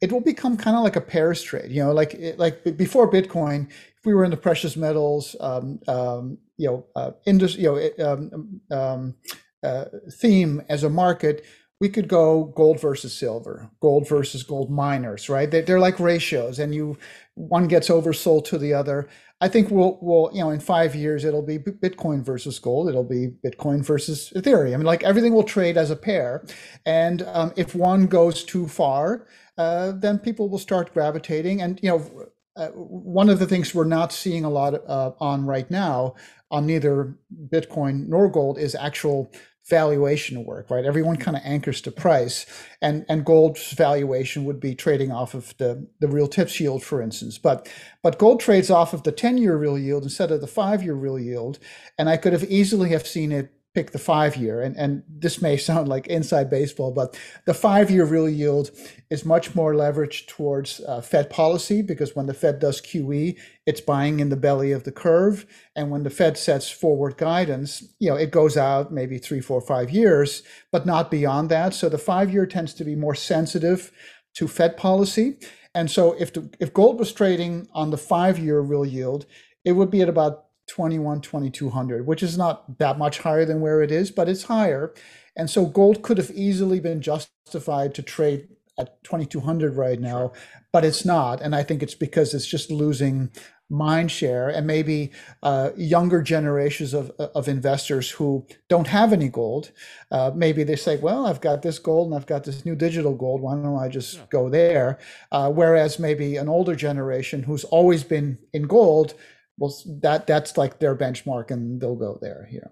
it 0.00 0.12
will 0.12 0.20
become 0.20 0.56
kind 0.56 0.76
of 0.76 0.82
like 0.82 0.96
a 0.96 1.00
pairs 1.00 1.42
trade. 1.42 1.70
You 1.70 1.84
know, 1.84 1.92
like 1.92 2.18
like 2.36 2.76
before 2.76 3.10
Bitcoin, 3.10 3.70
if 3.70 4.06
we 4.06 4.14
were 4.14 4.24
in 4.24 4.30
the 4.30 4.36
precious 4.36 4.76
metals, 4.76 5.36
um, 5.40 5.80
um, 5.88 6.38
you 6.56 6.68
know, 6.68 6.86
uh, 6.96 7.10
industry, 7.26 7.62
you 7.64 7.92
know, 7.98 8.12
um, 8.12 8.60
um, 8.70 9.14
uh, 9.62 9.84
theme 10.12 10.62
as 10.68 10.84
a 10.84 10.90
market, 10.90 11.44
we 11.80 11.88
could 11.88 12.08
go 12.08 12.44
gold 12.44 12.78
versus 12.78 13.12
silver, 13.12 13.70
gold 13.80 14.06
versus 14.06 14.42
gold 14.42 14.70
miners, 14.70 15.30
right? 15.30 15.50
They, 15.50 15.64
are 15.72 15.80
like 15.80 15.98
ratios, 15.98 16.58
and 16.58 16.74
you 16.74 16.98
one 17.34 17.68
gets 17.68 17.88
oversold 17.88 18.44
to 18.46 18.58
the 18.58 18.74
other. 18.74 19.08
I 19.40 19.48
think 19.48 19.70
we'll, 19.70 19.98
we'll, 20.02 20.30
you 20.34 20.40
know, 20.40 20.50
in 20.50 20.60
five 20.60 20.94
years, 20.94 21.24
it'll 21.24 21.40
be 21.40 21.58
Bitcoin 21.58 22.22
versus 22.22 22.58
gold. 22.58 22.90
It'll 22.90 23.02
be 23.02 23.28
Bitcoin 23.42 23.82
versus 23.82 24.30
Ethereum. 24.36 24.74
I 24.74 24.76
mean, 24.76 24.84
like 24.84 25.02
everything 25.02 25.32
will 25.32 25.42
trade 25.42 25.78
as 25.78 25.90
a 25.90 25.96
pair. 25.96 26.44
And 26.84 27.22
um, 27.22 27.54
if 27.56 27.74
one 27.74 28.06
goes 28.06 28.44
too 28.44 28.68
far, 28.68 29.26
uh, 29.56 29.92
then 29.92 30.18
people 30.18 30.50
will 30.50 30.58
start 30.58 30.92
gravitating. 30.92 31.62
And, 31.62 31.80
you 31.82 31.88
know, 31.88 32.30
uh, 32.56 32.68
one 32.68 33.30
of 33.30 33.38
the 33.38 33.46
things 33.46 33.74
we're 33.74 33.84
not 33.84 34.12
seeing 34.12 34.44
a 34.44 34.50
lot 34.50 34.74
uh, 34.86 35.12
on 35.18 35.46
right 35.46 35.70
now 35.70 36.14
on 36.50 36.66
neither 36.66 37.16
Bitcoin 37.48 38.08
nor 38.08 38.28
gold 38.28 38.58
is 38.58 38.74
actual 38.74 39.32
valuation 39.70 40.44
work, 40.44 40.68
right? 40.68 40.84
Everyone 40.84 41.14
mm-hmm. 41.14 41.22
kind 41.22 41.36
of 41.36 41.42
anchors 41.44 41.80
to 41.82 41.92
price, 41.92 42.44
and 42.82 43.06
and 43.08 43.24
gold's 43.24 43.72
valuation 43.72 44.44
would 44.44 44.60
be 44.60 44.74
trading 44.74 45.12
off 45.12 45.32
of 45.32 45.56
the 45.56 45.86
the 46.00 46.08
real 46.08 46.28
TIPS 46.28 46.60
yield, 46.60 46.82
for 46.82 47.00
instance. 47.00 47.38
But 47.38 47.72
but 48.02 48.18
gold 48.18 48.40
trades 48.40 48.70
off 48.70 48.92
of 48.92 49.04
the 49.04 49.12
ten 49.12 49.38
year 49.38 49.56
real 49.56 49.78
yield 49.78 50.02
instead 50.02 50.30
of 50.30 50.40
the 50.40 50.46
five 50.46 50.82
year 50.82 50.94
real 50.94 51.18
yield, 51.18 51.58
and 51.96 52.10
I 52.10 52.18
could 52.18 52.32
have 52.34 52.44
easily 52.44 52.90
have 52.90 53.06
seen 53.06 53.32
it 53.32 53.50
pick 53.74 53.92
the 53.92 53.98
five 53.98 54.36
year. 54.36 54.60
And, 54.60 54.76
and 54.76 55.02
this 55.08 55.40
may 55.40 55.56
sound 55.56 55.88
like 55.88 56.08
inside 56.08 56.50
baseball, 56.50 56.90
but 56.90 57.18
the 57.46 57.54
five 57.54 57.90
year 57.90 58.04
real 58.04 58.28
yield 58.28 58.70
is 59.10 59.24
much 59.24 59.54
more 59.54 59.74
leveraged 59.74 60.26
towards 60.26 60.80
uh, 60.80 61.00
Fed 61.00 61.30
policy 61.30 61.80
because 61.80 62.16
when 62.16 62.26
the 62.26 62.34
Fed 62.34 62.58
does 62.58 62.80
QE, 62.80 63.38
it's 63.66 63.80
buying 63.80 64.18
in 64.18 64.28
the 64.28 64.36
belly 64.36 64.72
of 64.72 64.82
the 64.84 64.92
curve. 64.92 65.46
And 65.76 65.90
when 65.90 66.02
the 66.02 66.10
Fed 66.10 66.36
sets 66.36 66.68
forward 66.68 67.16
guidance, 67.16 67.84
you 68.00 68.10
know, 68.10 68.16
it 68.16 68.32
goes 68.32 68.56
out 68.56 68.92
maybe 68.92 69.18
three, 69.18 69.40
four, 69.40 69.60
five 69.60 69.90
years, 69.90 70.42
but 70.72 70.84
not 70.84 71.10
beyond 71.10 71.48
that. 71.50 71.72
So 71.72 71.88
the 71.88 71.98
five 71.98 72.32
year 72.32 72.46
tends 72.46 72.74
to 72.74 72.84
be 72.84 72.96
more 72.96 73.14
sensitive 73.14 73.92
to 74.34 74.48
Fed 74.48 74.76
policy. 74.76 75.38
And 75.74 75.88
so 75.88 76.16
if 76.18 76.32
the, 76.32 76.50
if 76.58 76.74
gold 76.74 76.98
was 76.98 77.12
trading 77.12 77.68
on 77.72 77.90
the 77.90 77.98
five 77.98 78.38
year 78.38 78.60
real 78.60 78.84
yield, 78.84 79.26
it 79.64 79.72
would 79.72 79.90
be 79.90 80.00
at 80.00 80.08
about 80.08 80.46
21 80.70 81.20
2200 81.20 82.06
which 82.06 82.22
is 82.22 82.38
not 82.38 82.78
that 82.78 82.96
much 82.96 83.18
higher 83.18 83.44
than 83.44 83.60
where 83.60 83.82
it 83.82 83.90
is 83.90 84.10
but 84.10 84.28
it's 84.28 84.44
higher. 84.44 84.94
And 85.36 85.50
so 85.50 85.66
gold 85.66 86.02
could 86.02 86.18
have 86.18 86.30
easily 86.30 86.80
been 86.80 87.00
justified 87.00 87.94
to 87.94 88.02
trade 88.02 88.48
at 88.78 89.02
2200 89.04 89.74
right 89.76 90.00
now 90.00 90.32
but 90.72 90.84
it's 90.84 91.04
not. 91.04 91.40
And 91.42 91.56
i 91.56 91.64
think 91.64 91.82
it's 91.82 91.96
because 91.96 92.34
it's 92.34 92.46
just 92.46 92.70
losing 92.70 93.30
mind 93.68 94.10
share 94.10 94.48
and 94.48 94.66
maybe 94.66 95.12
uh, 95.44 95.70
younger 95.76 96.22
generations 96.22 96.92
of, 96.92 97.10
of 97.18 97.46
investors 97.46 98.10
who 98.10 98.44
don't 98.68 98.88
have 98.88 99.12
any 99.12 99.28
gold. 99.28 99.70
Uh, 100.10 100.32
maybe 100.34 100.64
they 100.64 100.76
say 100.76 100.96
well 100.98 101.26
i've 101.26 101.40
got 101.40 101.62
this 101.62 101.78
gold 101.78 102.08
and 102.08 102.16
i've 102.16 102.26
got 102.26 102.44
this 102.44 102.64
new 102.64 102.76
digital 102.76 103.14
gold. 103.14 103.40
Why 103.40 103.54
don't 103.54 103.76
i 103.76 103.88
just 103.88 104.14
yeah. 104.14 104.22
go 104.30 104.48
there? 104.48 104.98
Uh, 105.32 105.50
whereas 105.50 105.98
maybe 105.98 106.36
an 106.36 106.48
older 106.48 106.76
generation 106.76 107.42
who's 107.42 107.64
always 107.64 108.04
been 108.04 108.38
in 108.52 108.68
gold 108.68 109.14
well 109.60 109.72
that 109.86 110.26
that's 110.26 110.56
like 110.56 110.80
their 110.80 110.96
benchmark 110.96 111.52
and 111.52 111.80
they'll 111.80 111.94
go 111.94 112.18
there 112.20 112.48
know. 112.50 112.70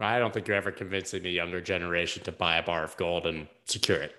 I 0.00 0.18
don't 0.18 0.32
think 0.32 0.48
you're 0.48 0.56
ever 0.56 0.72
convincing 0.72 1.22
the 1.22 1.30
younger 1.30 1.60
generation 1.60 2.24
to 2.24 2.32
buy 2.32 2.56
a 2.56 2.62
bar 2.62 2.82
of 2.82 2.96
gold 2.96 3.26
and 3.26 3.46
secure 3.66 4.00
it. 4.00 4.14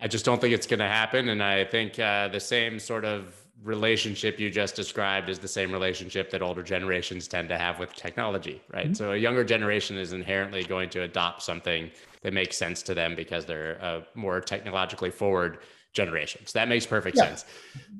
I 0.00 0.08
just 0.08 0.24
don't 0.24 0.40
think 0.40 0.54
it's 0.54 0.66
going 0.66 0.80
to 0.80 0.88
happen 0.88 1.28
and 1.28 1.40
i 1.42 1.64
think 1.64 1.98
uh, 1.98 2.26
the 2.28 2.40
same 2.40 2.80
sort 2.80 3.04
of 3.04 3.36
relationship 3.62 4.40
you 4.40 4.50
just 4.50 4.74
described 4.74 5.28
is 5.28 5.38
the 5.38 5.46
same 5.46 5.70
relationship 5.70 6.30
that 6.30 6.42
older 6.42 6.64
generations 6.64 7.28
tend 7.28 7.48
to 7.48 7.56
have 7.56 7.78
with 7.78 7.94
technology 7.94 8.60
right? 8.72 8.86
Mm-hmm. 8.86 8.94
so 8.94 9.12
a 9.12 9.16
younger 9.16 9.44
generation 9.44 9.96
is 9.96 10.12
inherently 10.12 10.64
going 10.64 10.90
to 10.90 11.02
adopt 11.02 11.42
something 11.42 11.88
that 12.22 12.32
makes 12.32 12.56
sense 12.56 12.82
to 12.82 12.94
them 12.94 13.14
because 13.14 13.44
they're 13.44 13.78
uh, 13.80 14.00
more 14.16 14.40
technologically 14.40 15.10
forward 15.10 15.58
generations. 15.92 16.52
That 16.52 16.68
makes 16.68 16.86
perfect 16.86 17.16
yeah. 17.16 17.28
sense. 17.28 17.44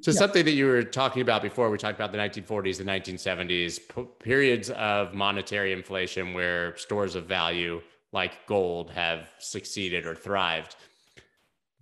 So 0.00 0.10
yeah. 0.10 0.18
something 0.18 0.44
that 0.44 0.52
you 0.52 0.66
were 0.66 0.82
talking 0.82 1.22
about 1.22 1.42
before, 1.42 1.70
we 1.70 1.78
talked 1.78 1.98
about 1.98 2.12
the 2.12 2.18
1940s 2.18 2.80
and 2.80 2.88
1970s, 2.88 3.80
p- 3.94 4.08
periods 4.24 4.70
of 4.70 5.14
monetary 5.14 5.72
inflation 5.72 6.32
where 6.32 6.76
stores 6.76 7.14
of 7.14 7.26
value 7.26 7.82
like 8.12 8.46
gold 8.46 8.90
have 8.90 9.28
succeeded 9.38 10.06
or 10.06 10.14
thrived. 10.14 10.76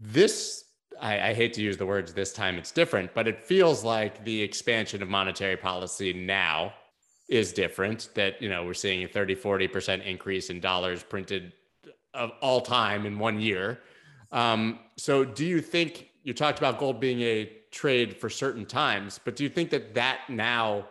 This, 0.01 0.65
I, 1.01 1.31
I 1.31 1.35
hate 1.35 1.53
to 1.55 1.63
use 1.63 1.77
the 1.77 1.87
words 1.87 2.13
this 2.13 2.33
time, 2.33 2.57
it's 2.57 2.73
different, 2.73 3.15
but 3.15 3.29
it 3.29 3.45
feels 3.45 3.85
like 3.85 4.25
the 4.25 4.43
expansion 4.43 5.03
of 5.03 5.09
monetary 5.09 5.57
policy 5.57 6.13
now 6.13 6.73
is 7.29 7.53
different 7.53 8.09
that, 8.15 8.41
you 8.43 8.49
know, 8.49 8.65
we're 8.65 8.75
seeing 8.75 9.05
a 9.05 9.09
30, 9.09 9.37
40% 9.37 10.05
increase 10.05 10.51
in 10.51 10.59
dollars 10.61 11.03
printed 11.05 11.53
of 12.15 12.33
all 12.41 12.61
time 12.61 13.07
in 13.07 13.19
one 13.19 13.41
year 13.41 13.79
um, 14.33 14.79
so, 14.97 15.25
do 15.25 15.45
you 15.45 15.61
think 15.61 16.11
you 16.23 16.35
talked 16.35 16.59
about 16.59 16.79
gold 16.79 17.01
being 17.01 17.21
a 17.23 17.51
trade 17.71 18.17
for 18.17 18.29
certain 18.29 18.67
times, 18.67 19.21
but 19.25 19.37
do 19.37 19.43
you 19.43 19.49
think 19.49 19.71
that 19.71 19.95
that 19.95 20.21
now 20.29 20.87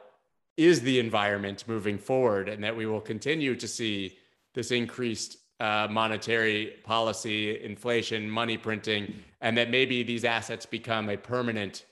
is 0.58 0.82
the 0.82 1.00
environment 1.00 1.64
moving 1.68 1.98
forward, 1.98 2.50
and 2.50 2.64
that 2.64 2.76
we 2.76 2.86
will 2.86 3.02
continue 3.02 3.56
to 3.56 3.68
see 3.68 4.18
this 4.54 4.72
increased 4.72 5.38
uh, 5.60 5.88
monetary 5.90 6.74
policy, 6.84 7.62
inflation, 7.64 8.30
money 8.30 8.58
printing, 8.58 9.14
and 9.42 9.58
that 9.58 9.70
maybe 9.70 10.04
these 10.04 10.26
assets 10.26 10.66
become 10.66 11.10
a 11.10 11.18
permanent 11.18 11.86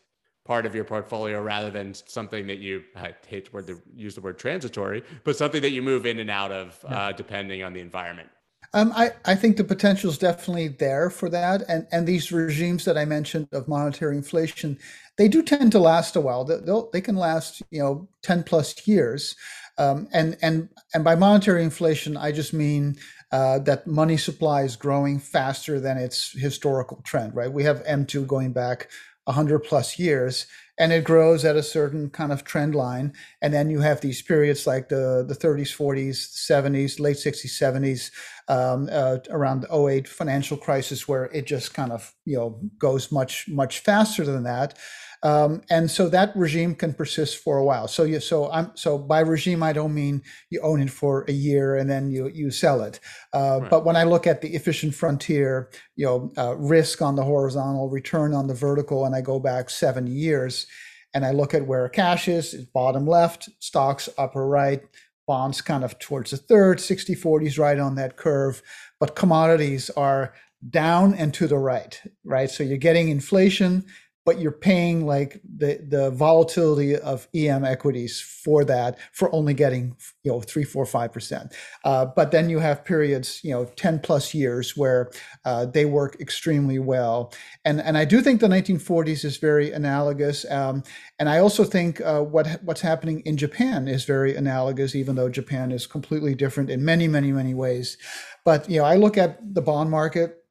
part 0.45 0.65
of 0.65 0.73
your 0.73 0.85
portfolio 0.85 1.41
rather 1.41 1.69
than 1.69 1.93
something 1.93 2.47
that 2.47 2.59
you 2.59 2.83
I 2.95 3.13
hate 3.27 3.51
to 3.51 3.81
use 3.93 4.15
the 4.15 4.21
word 4.21 4.39
transitory, 4.39 5.03
but 5.25 5.35
something 5.35 5.61
that 5.61 5.71
you 5.71 5.81
move 5.81 6.05
in 6.05 6.19
and 6.19 6.29
out 6.29 6.51
of 6.51 6.85
uh, 6.87 7.11
depending 7.11 7.63
on 7.63 7.73
the 7.73 7.81
environment. 7.81 8.29
Um, 8.73 8.91
I, 8.95 9.11
I 9.25 9.35
think 9.35 9.57
the 9.57 9.63
potential 9.63 10.09
is 10.09 10.17
definitely 10.17 10.67
there 10.67 11.09
for 11.09 11.29
that. 11.29 11.63
And, 11.69 11.87
and 11.91 12.05
these 12.05 12.31
regimes 12.31 12.85
that 12.85 12.97
I 12.97 13.05
mentioned 13.05 13.47
of 13.51 13.67
monetary 13.67 14.15
inflation, 14.17 14.77
they 15.17 15.27
do 15.27 15.41
tend 15.41 15.71
to 15.71 15.79
last 15.79 16.15
a 16.15 16.21
while. 16.21 16.43
They, 16.43 16.57
they 16.93 17.01
can 17.01 17.15
last, 17.15 17.61
you 17.71 17.81
know, 17.81 18.09
10 18.23 18.43
plus 18.43 18.87
years. 18.87 19.35
Um, 19.77 20.07
and 20.11 20.37
and 20.41 20.69
and 20.93 21.03
by 21.03 21.15
monetary 21.15 21.63
inflation, 21.63 22.17
I 22.17 22.31
just 22.31 22.53
mean 22.53 22.97
uh, 23.31 23.59
that 23.59 23.85
money 23.85 24.17
supply 24.17 24.63
is 24.63 24.75
growing 24.75 25.19
faster 25.19 25.79
than 25.79 25.97
its 25.97 26.31
historical 26.31 27.01
trend. 27.03 27.35
Right? 27.35 27.51
We 27.51 27.63
have 27.63 27.83
M2 27.83 28.25
going 28.25 28.53
back 28.53 28.89
100 29.27 29.59
plus 29.59 29.99
years 29.99 30.47
and 30.79 30.91
it 30.91 31.03
grows 31.03 31.43
at 31.43 31.55
a 31.55 31.63
certain 31.63 32.09
kind 32.09 32.31
of 32.31 32.43
trend 32.43 32.75
line. 32.75 33.13
And 33.41 33.53
then 33.53 33.69
you 33.69 33.79
have 33.79 34.01
these 34.01 34.21
periods 34.21 34.67
like 34.67 34.89
the 34.89 35.25
the 35.27 35.35
30s 35.35 35.75
40s 35.75 36.17
70s 36.49 36.99
late 36.99 37.17
60s 37.17 37.47
70s 37.47 38.11
um, 38.47 38.87
uh, 38.91 39.17
around 39.29 39.61
the 39.61 39.75
08 39.75 40.07
financial 40.07 40.57
crisis 40.57 41.07
where 41.07 41.25
it 41.25 41.45
just 41.45 41.73
kind 41.73 41.91
of 41.91 42.13
you 42.25 42.37
know 42.37 42.59
goes 42.77 43.11
much 43.11 43.47
much 43.47 43.79
faster 43.79 44.23
than 44.23 44.43
that 44.43 44.77
um, 45.23 45.61
and 45.69 45.89
so 45.89 46.09
that 46.09 46.35
regime 46.35 46.75
can 46.75 46.93
persist 46.93 47.37
for 47.37 47.57
a 47.57 47.63
while. 47.63 47.87
So 47.87 48.03
you, 48.03 48.19
so 48.19 48.51
I'm, 48.51 48.71
so 48.75 48.97
by 48.97 49.21
regime, 49.21 49.63
I 49.63 49.73
don't 49.73 49.93
mean 49.93 50.21
you 50.49 50.61
own 50.61 50.81
it 50.81 50.91
for 50.91 51.25
a 51.27 51.31
year 51.31 51.75
and 51.75 51.89
then 51.89 52.11
you, 52.11 52.27
you 52.27 52.51
sell 52.51 52.81
it. 52.81 52.99
Uh, 53.33 53.59
right. 53.61 53.69
But 53.69 53.85
when 53.85 53.95
I 53.95 54.03
look 54.03 54.27
at 54.27 54.41
the 54.41 54.55
efficient 54.55 54.93
frontier, 54.93 55.69
you 55.95 56.05
know, 56.05 56.31
uh, 56.37 56.55
risk 56.57 57.01
on 57.01 57.15
the 57.15 57.23
horizontal, 57.23 57.89
return 57.89 58.33
on 58.33 58.47
the 58.47 58.53
vertical, 58.53 59.05
and 59.05 59.15
I 59.15 59.21
go 59.21 59.39
back 59.39 59.69
seven 59.69 60.07
years 60.07 60.67
and 61.13 61.25
I 61.25 61.31
look 61.31 61.53
at 61.53 61.65
where 61.65 61.89
cash 61.89 62.27
is, 62.27 62.53
it's 62.53 62.65
bottom 62.65 63.07
left, 63.07 63.49
stocks 63.59 64.09
upper 64.17 64.47
right, 64.47 64.83
bonds 65.25 65.61
kind 65.61 65.83
of 65.83 65.97
towards 65.99 66.31
the 66.31 66.37
third, 66.37 66.79
60 66.79 67.15
40s 67.15 67.57
right 67.57 67.79
on 67.79 67.95
that 67.95 68.17
curve. 68.17 68.61
But 68.99 69.15
commodities 69.15 69.89
are 69.91 70.33
down 70.69 71.13
and 71.13 71.33
to 71.35 71.47
the 71.47 71.57
right, 71.57 72.01
right? 72.23 72.49
So 72.49 72.63
you're 72.63 72.77
getting 72.77 73.09
inflation 73.09 73.85
but 74.27 74.41
you're 74.41 74.51
paying 74.51 75.05
like 75.05 75.39
the 75.57 75.79
the 75.87 76.11
volatility 76.11 76.97
of 76.97 77.29
EM 77.33 77.63
equities 77.63 78.19
for 78.19 78.65
that 78.65 78.99
for 79.13 79.33
only 79.33 79.53
getting 79.53 79.95
you 80.23 80.29
know 80.29 80.41
three, 80.41 80.65
four, 80.65 80.85
five 80.85 81.13
percent. 81.13 81.55
Uh, 81.85 82.05
but 82.05 82.31
then 82.31 82.49
you 82.49 82.59
have 82.59 82.83
periods 82.83 83.39
you 83.41 83.51
know 83.51 83.63
ten 83.77 83.99
plus 83.99 84.33
years 84.33 84.75
where 84.75 85.09
uh, 85.45 85.65
they 85.65 85.85
work 85.85 86.19
extremely 86.19 86.77
well, 86.77 87.33
and 87.63 87.79
and 87.79 87.97
I 87.97 88.03
do 88.03 88.19
think 88.21 88.41
the 88.41 88.49
1940s 88.49 89.23
is 89.23 89.37
very 89.37 89.71
analogous, 89.71 90.45
um, 90.51 90.83
and 91.19 91.29
I 91.29 91.39
also 91.39 91.63
think 91.63 92.01
uh, 92.01 92.19
what 92.19 92.61
what's 92.63 92.81
happening 92.81 93.21
in 93.21 93.37
Japan 93.37 93.87
is 93.87 94.03
very 94.03 94.35
analogous, 94.35 94.93
even 94.93 95.15
though 95.15 95.29
Japan 95.29 95.71
is 95.71 95.87
completely 95.87 96.35
different 96.35 96.69
in 96.69 96.83
many 96.83 97.07
many 97.07 97.31
many 97.31 97.53
ways. 97.53 97.97
But 98.43 98.69
you 98.69 98.79
know 98.79 98.85
I 98.85 98.97
look 98.97 99.17
at 99.17 99.39
the 99.53 99.61
bond 99.61 99.89
market 99.89 100.43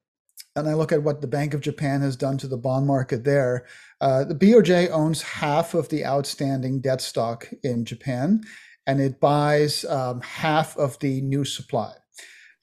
and 0.57 0.67
I 0.67 0.73
look 0.73 0.91
at 0.91 1.03
what 1.03 1.21
the 1.21 1.27
Bank 1.27 1.53
of 1.53 1.61
Japan 1.61 2.01
has 2.01 2.15
done 2.15 2.37
to 2.39 2.47
the 2.47 2.57
bond 2.57 2.87
market 2.87 3.23
there, 3.23 3.67
uh, 4.01 4.23
the 4.23 4.35
BOJ 4.35 4.89
owns 4.89 5.21
half 5.21 5.75
of 5.75 5.89
the 5.89 6.03
outstanding 6.03 6.81
debt 6.81 6.99
stock 6.99 7.47
in 7.63 7.85
Japan, 7.85 8.41
and 8.87 8.99
it 8.99 9.19
buys 9.19 9.85
um, 9.85 10.19
half 10.21 10.75
of 10.77 10.97
the 10.99 11.21
new 11.21 11.45
supply. 11.45 11.93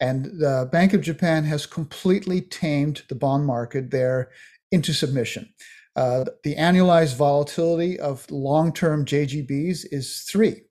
And 0.00 0.24
the 0.24 0.68
Bank 0.72 0.92
of 0.92 1.02
Japan 1.02 1.44
has 1.44 1.66
completely 1.66 2.40
tamed 2.40 3.02
the 3.08 3.14
bond 3.14 3.46
market 3.46 3.92
there 3.92 4.32
into 4.72 4.92
submission. 4.92 5.48
Uh, 5.94 6.24
the 6.42 6.56
annualized 6.56 7.16
volatility 7.16 8.00
of 8.00 8.28
long-term 8.28 9.04
JGBs 9.04 9.86
is 9.92 10.26
three. 10.28 10.62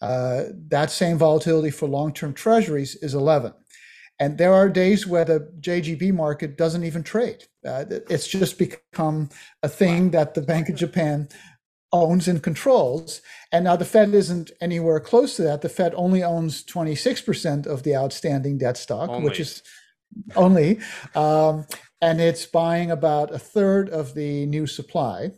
Uh, 0.00 0.46
that 0.66 0.90
same 0.90 1.16
volatility 1.16 1.70
for 1.70 1.86
long-term 1.86 2.34
treasuries 2.34 2.96
is 2.96 3.14
11. 3.14 3.54
And 4.22 4.38
there 4.38 4.54
are 4.54 4.68
days 4.68 5.04
where 5.04 5.24
the 5.24 5.52
JGB 5.58 6.14
market 6.14 6.56
doesn't 6.56 6.84
even 6.84 7.02
trade. 7.02 7.42
Uh, 7.66 7.86
it's 8.08 8.28
just 8.28 8.56
become 8.56 9.30
a 9.64 9.68
thing 9.68 10.12
that 10.12 10.34
the 10.34 10.42
Bank 10.42 10.68
of 10.68 10.76
Japan 10.76 11.28
owns 11.92 12.28
and 12.28 12.40
controls. 12.40 13.20
And 13.50 13.64
now 13.64 13.74
the 13.74 13.84
Fed 13.84 14.14
isn't 14.14 14.52
anywhere 14.60 15.00
close 15.00 15.34
to 15.36 15.42
that. 15.42 15.62
The 15.62 15.68
Fed 15.68 15.92
only 15.96 16.22
owns 16.22 16.62
26% 16.62 17.66
of 17.66 17.82
the 17.82 17.96
outstanding 17.96 18.58
debt 18.58 18.76
stock, 18.76 19.10
only. 19.10 19.24
which 19.24 19.40
is 19.40 19.60
only. 20.36 20.78
Um, 21.16 21.66
and 22.00 22.20
it's 22.20 22.46
buying 22.46 22.92
about 22.92 23.34
a 23.34 23.40
third 23.40 23.90
of 23.90 24.14
the 24.14 24.46
new 24.46 24.68
supply. 24.68 25.32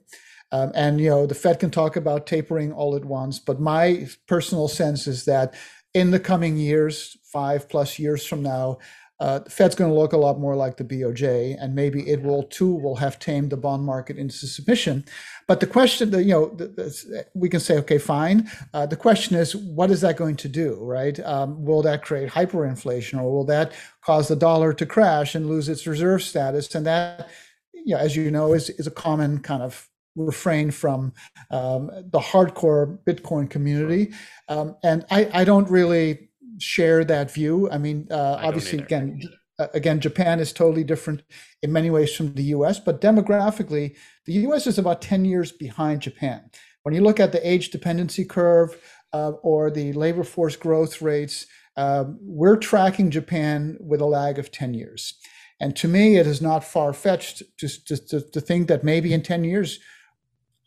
Um, 0.53 0.73
and 0.75 1.01
you 1.01 1.09
know 1.09 1.25
the 1.25 1.35
Fed 1.35 1.59
can 1.59 1.71
talk 1.71 1.97
about 1.97 2.27
tapering 2.27 2.71
all 2.71 2.95
at 2.97 3.07
once, 3.07 3.39
but 3.39 3.61
my 3.61 4.09
personal 4.29 4.69
sense 4.69 5.07
is 5.07 5.25
that 5.25 5.55
in 5.95 6.11
the 6.11 6.21
coming 6.21 6.59
years, 6.59 7.17
five 7.35 7.69
plus 7.69 7.99
years 7.99 8.25
from 8.25 8.45
now, 8.45 8.79
uh, 9.21 9.39
the 9.39 9.51
Fed's 9.51 9.75
going 9.75 9.91
to 9.91 9.99
look 9.99 10.13
a 10.13 10.17
lot 10.17 10.41
more 10.41 10.57
like 10.57 10.77
the 10.77 10.85
BOJ, 10.85 11.57
and 11.61 11.75
maybe 11.75 12.09
it 12.09 12.21
will 12.23 12.43
too 12.45 12.75
will 12.75 12.97
have 12.97 13.19
tamed 13.19 13.51
the 13.51 13.57
bond 13.57 13.85
market 13.85 14.19
into 14.19 14.47
submission. 14.47 15.05
But 15.47 15.61
the 15.61 15.67
question, 15.67 16.11
that 16.11 16.25
you 16.25 16.33
know, 16.33 16.49
the, 16.49 16.67
the, 16.67 17.27
we 17.35 17.49
can 17.49 17.61
say, 17.61 17.79
okay, 17.79 17.99
fine. 17.99 18.51
Uh, 18.73 18.87
the 18.87 18.97
question 18.97 19.37
is, 19.37 19.55
what 19.55 19.91
is 19.91 20.01
that 20.01 20.17
going 20.17 20.37
to 20.37 20.49
do, 20.49 20.79
right? 20.81 21.19
Um, 21.21 21.65
will 21.65 21.83
that 21.83 22.05
create 22.05 22.29
hyperinflation, 22.31 23.21
or 23.21 23.33
will 23.33 23.45
that 23.47 23.73
cause 24.05 24.29
the 24.29 24.37
dollar 24.37 24.73
to 24.73 24.87
crash 24.87 25.35
and 25.35 25.49
lose 25.49 25.69
its 25.69 25.87
reserve 25.87 26.23
status? 26.23 26.75
And 26.75 26.87
that, 26.87 27.31
you 27.73 27.95
know, 27.95 28.01
as 28.01 28.17
you 28.17 28.31
know, 28.31 28.53
is 28.53 28.69
is 28.71 28.89
a 28.89 28.97
common 29.07 29.39
kind 29.39 29.63
of 29.63 29.89
refrain 30.17 30.71
from 30.71 31.13
um, 31.51 31.91
the 32.11 32.21
hardcore 32.21 32.99
Bitcoin 33.05 33.49
community. 33.51 34.13
Um, 34.49 34.77
and 34.85 35.05
I, 35.11 35.29
I, 35.33 35.45
don't 35.45 35.69
really 35.69 36.29
share 36.59 37.05
that 37.05 37.33
view. 37.33 37.71
I 37.71 37.79
mean, 37.79 38.09
uh, 38.11 38.39
I 38.41 38.47
obviously, 38.47 38.79
again, 38.79 39.21
again, 39.59 40.01
Japan 40.01 40.41
is 40.41 40.53
totally 40.53 40.85
different 40.85 41.23
in 41.63 41.73
many 41.73 41.91
ways 41.91 42.15
from 42.15 42.35
the 42.35 42.45
US, 42.45 42.79
but 42.79 43.01
demographically, 43.01 43.97
the 44.27 44.33
US 44.49 44.67
is 44.67 44.79
about 44.79 45.03
10 45.03 45.25
years 45.25 45.53
behind 45.53 46.03
Japan. 46.03 46.51
When 46.83 46.95
you 46.95 47.01
look 47.01 47.21
at 47.21 47.33
the 47.33 47.47
age 47.49 47.71
dependency 47.71 48.25
curve 48.25 48.77
uh, 49.13 49.33
or 49.43 49.71
the 49.71 49.93
labor 49.93 50.25
force 50.25 50.57
growth 50.57 51.01
rates, 51.01 51.47
uh, 51.77 52.05
we're 52.21 52.57
tracking 52.57 53.11
Japan 53.11 53.77
with 53.81 54.01
a 54.01 54.07
lag 54.07 54.39
of 54.39 54.53
10 54.53 54.75
years. 54.75 55.15
And 55.61 55.75
to 55.77 55.89
me, 55.89 56.17
it 56.17 56.27
is 56.27 56.43
not 56.43 56.65
far 56.65 56.93
fetched 56.93 57.43
to, 57.59 57.85
to, 57.85 58.21
to, 58.21 58.41
think 58.41 58.69
that 58.69 58.85
maybe 58.85 59.13
in 59.13 59.23
10 59.23 59.45
years, 59.45 59.79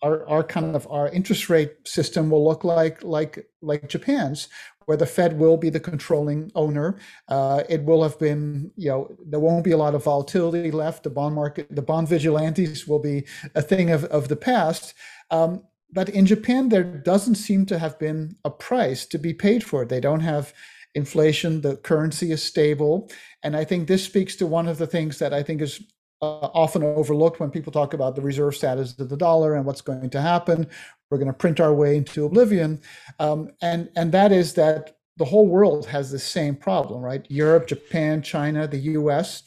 our, 0.02 0.28
our 0.28 0.44
kind 0.44 0.76
of 0.76 0.88
our 0.90 1.10
interest 1.10 1.50
rate 1.50 1.72
system 1.86 2.30
will 2.30 2.44
look 2.44 2.64
like 2.64 3.04
like 3.04 3.48
like 3.62 3.90
Japan's, 3.90 4.48
where 4.88 4.98
the 4.98 5.06
Fed 5.06 5.38
will 5.38 5.58
be 5.58 5.70
the 5.70 5.82
controlling 5.82 6.50
owner. 6.56 6.98
Uh, 7.28 7.62
it 7.68 7.84
will 7.84 8.02
have 8.04 8.18
been, 8.18 8.72
you 8.78 8.90
know, 8.90 9.18
there 9.26 9.40
won't 9.40 9.66
be 9.66 9.72
a 9.72 9.78
lot 9.78 9.94
of 9.94 10.06
volatility 10.06 10.72
left. 10.72 11.04
The 11.04 11.10
bond 11.10 11.36
market, 11.36 11.68
the 11.70 11.82
bond 11.82 12.08
vigilantes 12.08 12.88
will 12.88 13.00
be 13.00 13.26
a 13.54 13.62
thing 13.62 13.92
of, 13.92 14.06
of 14.06 14.30
the 14.30 14.38
past. 14.38 14.94
Um, 15.30 15.64
but 15.92 16.08
in 16.08 16.26
Japan, 16.26 16.70
there 16.70 16.86
doesn't 16.86 17.36
seem 17.36 17.66
to 17.66 17.78
have 17.78 18.00
been 18.00 18.38
a 18.46 18.50
price 18.50 19.06
to 19.08 19.18
be 19.18 19.34
paid 19.34 19.62
for 19.62 19.84
it. 19.84 19.90
They 19.90 20.00
don't 20.00 20.22
have 20.22 20.54
inflation. 20.96 21.60
The 21.60 21.76
currency 21.76 22.32
is 22.32 22.42
stable. 22.42 23.12
And 23.44 23.58
I 23.58 23.66
think 23.66 23.88
this 23.88 24.06
speaks 24.06 24.38
to 24.38 24.48
one 24.48 24.70
of 24.70 24.78
the 24.78 24.88
things 24.88 25.20
that 25.20 25.34
I 25.34 25.44
think 25.44 25.62
is 25.62 25.84
uh, 26.22 26.50
often 26.54 26.84
overlooked 26.84 27.40
when 27.40 27.52
people 27.52 27.72
talk 27.72 27.94
about 27.94 28.16
the 28.16 28.22
reserve 28.22 28.56
status 28.56 28.98
of 29.00 29.10
the 29.10 29.18
dollar 29.18 29.56
and 29.56 29.66
what's 29.66 29.82
going 29.82 30.10
to 30.10 30.22
happen. 30.22 30.68
We're 31.10 31.18
going 31.18 31.28
to 31.28 31.34
print 31.34 31.60
our 31.60 31.74
way 31.74 31.98
into 31.98 32.26
oblivion, 32.26 32.82
um, 33.20 33.52
and 33.62 33.90
and 33.96 34.12
that 34.12 34.32
is 34.32 34.54
that 34.56 34.98
the 35.18 35.26
whole 35.26 35.48
world 35.48 35.86
has 35.88 36.12
the 36.12 36.20
same 36.20 36.56
problem, 36.56 37.02
right? 37.02 37.26
Europe, 37.30 37.68
Japan, 37.68 38.22
China, 38.22 38.68
the 38.68 38.78
U.S. 38.78 39.44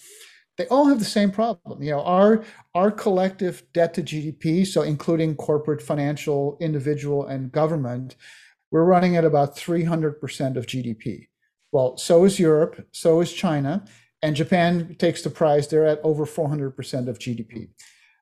They 0.57 0.67
all 0.67 0.87
have 0.87 0.99
the 0.99 1.05
same 1.05 1.31
problem. 1.31 1.83
You 1.83 1.93
know, 1.93 2.03
our 2.03 2.45
our 2.75 2.91
collective 2.91 3.63
debt 3.73 3.95
to 3.95 4.03
GDP, 4.03 4.67
so 4.67 4.83
including 4.83 5.37
corporate, 5.37 5.83
financial, 5.83 6.57
individual, 6.61 7.27
and 7.27 7.53
government, 7.53 8.17
we're 8.71 8.85
running 8.85 9.17
at 9.17 9.25
about 9.25 9.57
300% 9.57 10.57
of 10.57 10.67
GDP. 10.67 11.29
Well, 11.73 11.97
so 11.97 12.25
is 12.25 12.39
Europe, 12.39 12.87
so 12.93 13.21
is 13.21 13.33
China, 13.33 13.85
and 14.23 14.37
Japan 14.37 14.97
takes 14.99 15.23
the 15.23 15.31
prize. 15.31 15.69
They're 15.69 15.87
at 15.87 16.01
over 16.05 16.27
400% 16.27 17.09
of 17.09 17.19
GDP. 17.19 17.69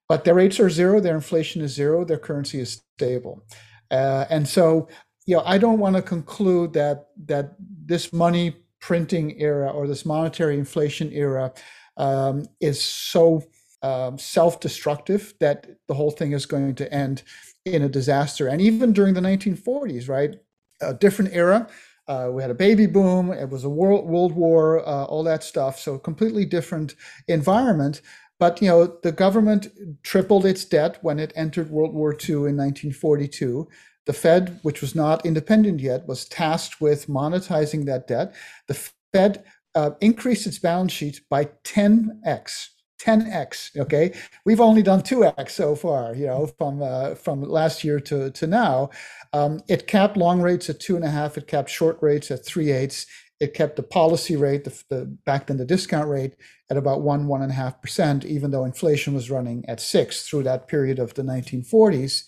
But 0.09 0.25
their 0.25 0.35
rates 0.35 0.59
are 0.59 0.71
zero, 0.71 1.01
their 1.01 1.15
inflation 1.15 1.61
is 1.61 1.75
zero, 1.75 2.05
their 2.05 2.19
currency 2.19 2.61
is 2.61 2.81
stable. 2.97 3.45
Uh, 3.91 4.25
and 4.31 4.49
so, 4.49 4.89
you 5.27 5.37
know, 5.37 5.43
I 5.45 5.59
don't 5.59 5.79
want 5.79 5.97
to 5.97 6.03
conclude 6.03 6.73
that 6.75 7.09
that 7.27 7.55
this 7.59 8.13
money 8.13 8.57
printing 8.81 9.39
era 9.41 9.71
or 9.71 9.87
this 9.87 10.07
monetary 10.07 10.57
inflation 10.57 11.13
era 11.13 11.53
um, 11.99 12.47
is 12.61 12.83
so 12.83 13.43
um, 13.83 14.19
self-destructive 14.19 15.35
that 15.41 15.67
the 15.89 15.95
whole 15.95 16.11
thing 16.11 16.33
is 16.33 16.47
going 16.47 16.75
to 16.77 16.93
end 16.93 17.23
in 17.65 17.83
a 17.83 17.89
disaster. 17.89 18.49
And 18.49 18.61
even 18.61 18.93
during 18.93 19.15
the 19.15 19.21
1940s, 19.21 20.09
right, 20.09 20.37
a 20.81 20.95
different 20.95 21.35
era, 21.35 21.69
uh, 22.09 22.31
we 22.33 22.43
had 22.43 22.51
a 22.51 22.55
baby 22.55 22.87
boom. 22.87 23.33
It 23.33 23.51
was 23.51 23.65
a 23.65 23.69
world 23.69 24.07
world 24.07 24.33
war, 24.33 24.81
uh, 24.81 25.05
all 25.05 25.23
that 25.25 25.45
stuff. 25.45 25.79
So 25.79 25.99
completely 25.99 26.45
different 26.45 26.95
environment. 27.29 28.01
But 28.41 28.63
you 28.63 28.69
know, 28.69 28.99
the 29.03 29.13
government 29.13 29.69
tripled 30.03 30.47
its 30.47 30.65
debt 30.65 30.99
when 31.03 31.19
it 31.19 31.33
entered 31.37 31.71
World 31.71 31.93
War 31.93 32.13
II 32.13 32.35
in 32.35 32.57
1942. 32.57 33.69
The 34.07 34.13
Fed, 34.13 34.59
which 34.63 34.81
was 34.81 34.95
not 34.95 35.27
independent 35.27 35.81
yet, 35.81 36.09
was 36.09 36.25
tasked 36.25 36.81
with 36.81 37.09
monetizing 37.09 37.85
that 37.87 38.07
debt. 38.07 38.35
The 38.67 38.91
Fed 39.13 39.45
uh, 39.75 39.91
increased 40.01 40.47
its 40.47 40.59
balance 40.59 40.93
sheet 40.93 41.21
by 41.29 41.47
10x 41.65 42.69
10x. 42.99 43.77
Okay, 43.79 44.13
we've 44.45 44.61
only 44.61 44.83
done 44.83 45.03
2x 45.03 45.51
so 45.51 45.75
far. 45.75 46.15
You 46.15 46.27
know, 46.27 46.47
from 46.47 46.83
uh, 46.83 47.15
from 47.15 47.43
last 47.43 47.85
year 47.85 48.01
to 48.01 48.31
to 48.31 48.47
now, 48.47 48.91
um, 49.33 49.61
it 49.69 49.87
capped 49.87 50.17
long 50.17 50.41
rates 50.41 50.69
at 50.71 50.81
two 50.81 50.97
and 50.97 51.05
a 51.05 51.11
half. 51.11 51.39
It 51.39 51.47
capped 51.47 51.71
short 51.71 51.99
rates 52.01 52.31
at 52.31 52.45
three 52.45 52.71
eighths. 52.71 53.07
It 53.41 53.55
kept 53.55 53.77
the 53.77 53.85
policy 53.85 54.35
rate, 54.35 54.65
the, 54.65 54.83
the 54.91 55.05
back 55.25 55.47
then 55.47 55.59
the 55.59 55.65
discount 55.65 56.09
rate, 56.09 56.35
at 56.71 56.77
about 56.77 57.03
one 57.03 57.29
one 57.29 57.43
and 57.43 57.53
a 57.53 57.55
half 57.55 57.81
percent, 57.81 58.25
even 58.25 58.51
though 58.51 58.65
inflation 58.65 59.15
was 59.15 59.31
running 59.31 59.65
at 59.69 59.81
six 59.81 60.29
through 60.29 60.43
that 60.45 60.67
period 60.67 60.99
of 60.99 61.15
the 61.15 61.23
1940s. 61.23 62.25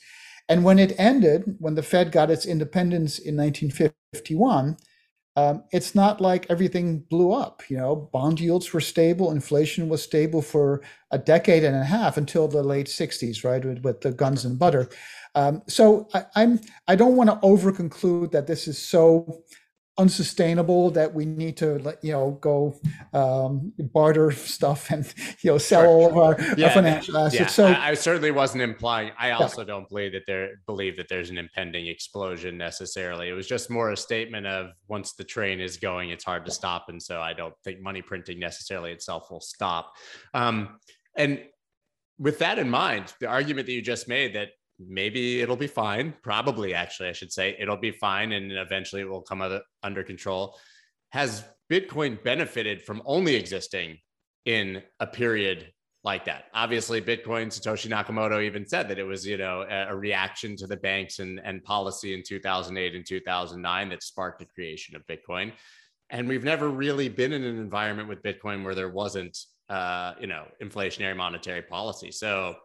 And 0.48 0.64
when 0.64 0.78
it 0.78 0.98
ended, 0.98 1.56
when 1.58 1.74
the 1.74 1.82
Fed 1.82 2.12
got 2.12 2.30
its 2.30 2.46
independence 2.46 3.18
in 3.18 3.36
1951 3.36 4.76
um, 5.36 5.64
it's 5.72 5.94
not 5.94 6.20
like 6.20 6.46
everything 6.50 7.00
blew 7.08 7.32
up. 7.32 7.62
You 7.68 7.76
know, 7.76 7.96
bond 8.12 8.40
yields 8.40 8.72
were 8.72 8.80
stable, 8.80 9.30
inflation 9.30 9.88
was 9.88 10.02
stable 10.02 10.42
for 10.42 10.82
a 11.12 11.18
decade 11.18 11.64
and 11.64 11.76
a 11.76 11.84
half 11.84 12.16
until 12.16 12.48
the 12.48 12.62
late 12.62 12.86
'60s, 12.86 13.44
right, 13.44 13.64
with, 13.64 13.82
with 13.84 14.00
the 14.00 14.12
guns 14.12 14.44
and 14.44 14.58
butter. 14.58 14.88
Um, 15.34 15.62
so 15.68 16.08
I, 16.14 16.24
I'm 16.34 16.60
I 16.88 16.96
don't 16.96 17.16
want 17.16 17.30
to 17.30 17.38
over 17.42 17.70
conclude 17.70 18.32
that 18.32 18.46
this 18.46 18.66
is 18.66 18.78
so 18.78 19.42
unsustainable 20.00 20.90
that 20.90 21.12
we 21.12 21.26
need 21.26 21.56
to 21.58 21.96
you 22.02 22.12
know 22.12 22.38
go 22.40 22.74
um, 23.12 23.72
barter 23.78 24.30
stuff 24.32 24.90
and 24.90 25.12
you 25.42 25.50
know 25.50 25.58
sell 25.58 25.82
sure, 25.82 25.88
all 25.88 26.06
of 26.10 26.16
our, 26.16 26.54
yeah, 26.56 26.68
our 26.68 26.72
financial 26.72 27.18
assets. 27.18 27.40
Yeah, 27.40 27.46
so 27.46 27.66
I, 27.66 27.90
I, 27.90 27.94
certainly 27.94 28.30
wasn't 28.30 28.62
implying. 28.62 29.12
I 29.18 29.32
also 29.32 29.60
yeah. 29.60 29.66
don't 29.66 29.88
believe 29.88 30.12
that 30.12 30.22
there 30.26 30.60
believe 30.66 30.96
that 30.96 31.08
there's 31.08 31.28
an 31.28 31.38
impending 31.38 31.86
explosion 31.86 32.56
necessarily. 32.56 33.28
It 33.28 33.34
was 33.34 33.46
just 33.46 33.68
more 33.68 33.90
a 33.90 33.96
statement 33.96 34.46
of 34.46 34.70
once 34.88 35.12
the 35.12 35.24
train 35.24 35.60
is 35.60 35.76
going, 35.76 36.10
it's 36.10 36.24
hard 36.24 36.46
to 36.46 36.50
stop, 36.50 36.86
and 36.88 37.02
so 37.02 37.20
I 37.20 37.34
don't 37.34 37.54
think 37.62 37.80
money 37.80 38.00
printing 38.00 38.40
necessarily 38.40 38.92
itself 38.92 39.30
will 39.30 39.40
stop. 39.42 39.92
Um, 40.32 40.78
and 41.14 41.42
with 42.18 42.38
that 42.38 42.58
in 42.58 42.70
mind, 42.70 43.12
the 43.20 43.26
argument 43.26 43.66
that 43.66 43.72
you 43.72 43.82
just 43.82 44.08
made 44.08 44.34
that 44.34 44.48
maybe 44.88 45.40
it'll 45.40 45.56
be 45.56 45.66
fine. 45.66 46.14
Probably, 46.22 46.74
actually, 46.74 47.08
I 47.08 47.12
should 47.12 47.32
say 47.32 47.56
it'll 47.58 47.76
be 47.76 47.90
fine, 47.90 48.32
and 48.32 48.52
eventually 48.52 49.02
it 49.02 49.08
will 49.08 49.22
come 49.22 49.60
under 49.82 50.02
control. 50.02 50.58
Has 51.10 51.44
Bitcoin 51.70 52.22
benefited 52.22 52.82
from 52.82 53.02
only 53.04 53.34
existing 53.34 53.98
in 54.44 54.82
a 54.98 55.06
period 55.06 55.72
like 56.04 56.24
that? 56.24 56.44
Obviously, 56.54 57.00
Bitcoin, 57.02 57.48
Satoshi 57.48 57.90
Nakamoto 57.90 58.42
even 58.42 58.66
said 58.66 58.88
that 58.88 58.98
it 58.98 59.04
was, 59.04 59.26
you 59.26 59.36
know, 59.36 59.66
a, 59.68 59.94
reaction 59.94 60.56
to 60.56 60.66
the 60.66 60.76
banks 60.76 61.18
and, 61.18 61.40
and 61.44 61.62
policy 61.64 62.14
in 62.14 62.22
2008 62.26 62.94
and 62.94 63.06
2009 63.06 63.88
that 63.88 64.02
sparked 64.02 64.38
the 64.38 64.46
creation 64.46 64.96
of 64.96 65.06
Bitcoin. 65.06 65.52
And 66.10 66.28
we've 66.28 66.44
never 66.44 66.68
really 66.68 67.08
been 67.08 67.32
in 67.32 67.44
an 67.44 67.58
environment 67.58 68.08
with 68.08 68.22
Bitcoin 68.22 68.64
where 68.64 68.74
there 68.74 68.88
wasn't, 68.88 69.36
uh, 69.68 70.14
you 70.20 70.26
know, 70.26 70.44
inflationary 70.62 71.16
monetary 71.16 71.62
policy. 71.62 72.10
So 72.10 72.56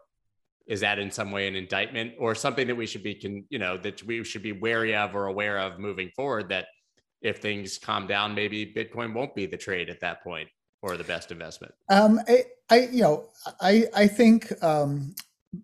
is 0.67 0.79
that 0.79 0.99
in 0.99 1.11
some 1.11 1.31
way 1.31 1.47
an 1.47 1.55
indictment 1.55 2.13
or 2.19 2.33
something 2.33 2.67
that 2.67 2.75
we 2.75 2.85
should 2.85 3.03
be 3.03 3.13
can 3.13 3.45
you 3.49 3.59
know 3.59 3.77
that 3.77 4.01
we 4.03 4.23
should 4.23 4.43
be 4.43 4.51
wary 4.51 4.95
of 4.95 5.15
or 5.15 5.27
aware 5.27 5.59
of 5.59 5.79
moving 5.79 6.09
forward 6.15 6.49
that 6.49 6.67
if 7.21 7.37
things 7.37 7.77
calm 7.77 8.07
down 8.07 8.33
maybe 8.33 8.73
bitcoin 8.73 9.13
won't 9.13 9.35
be 9.35 9.45
the 9.45 9.57
trade 9.57 9.89
at 9.89 9.99
that 9.99 10.23
point 10.23 10.49
or 10.81 10.97
the 10.97 11.03
best 11.03 11.31
investment? 11.31 11.73
Um 11.89 12.19
i, 12.27 12.43
I 12.69 12.79
you 12.91 13.01
know 13.01 13.25
i 13.61 13.85
i 13.95 14.07
think 14.07 14.51
um 14.63 15.13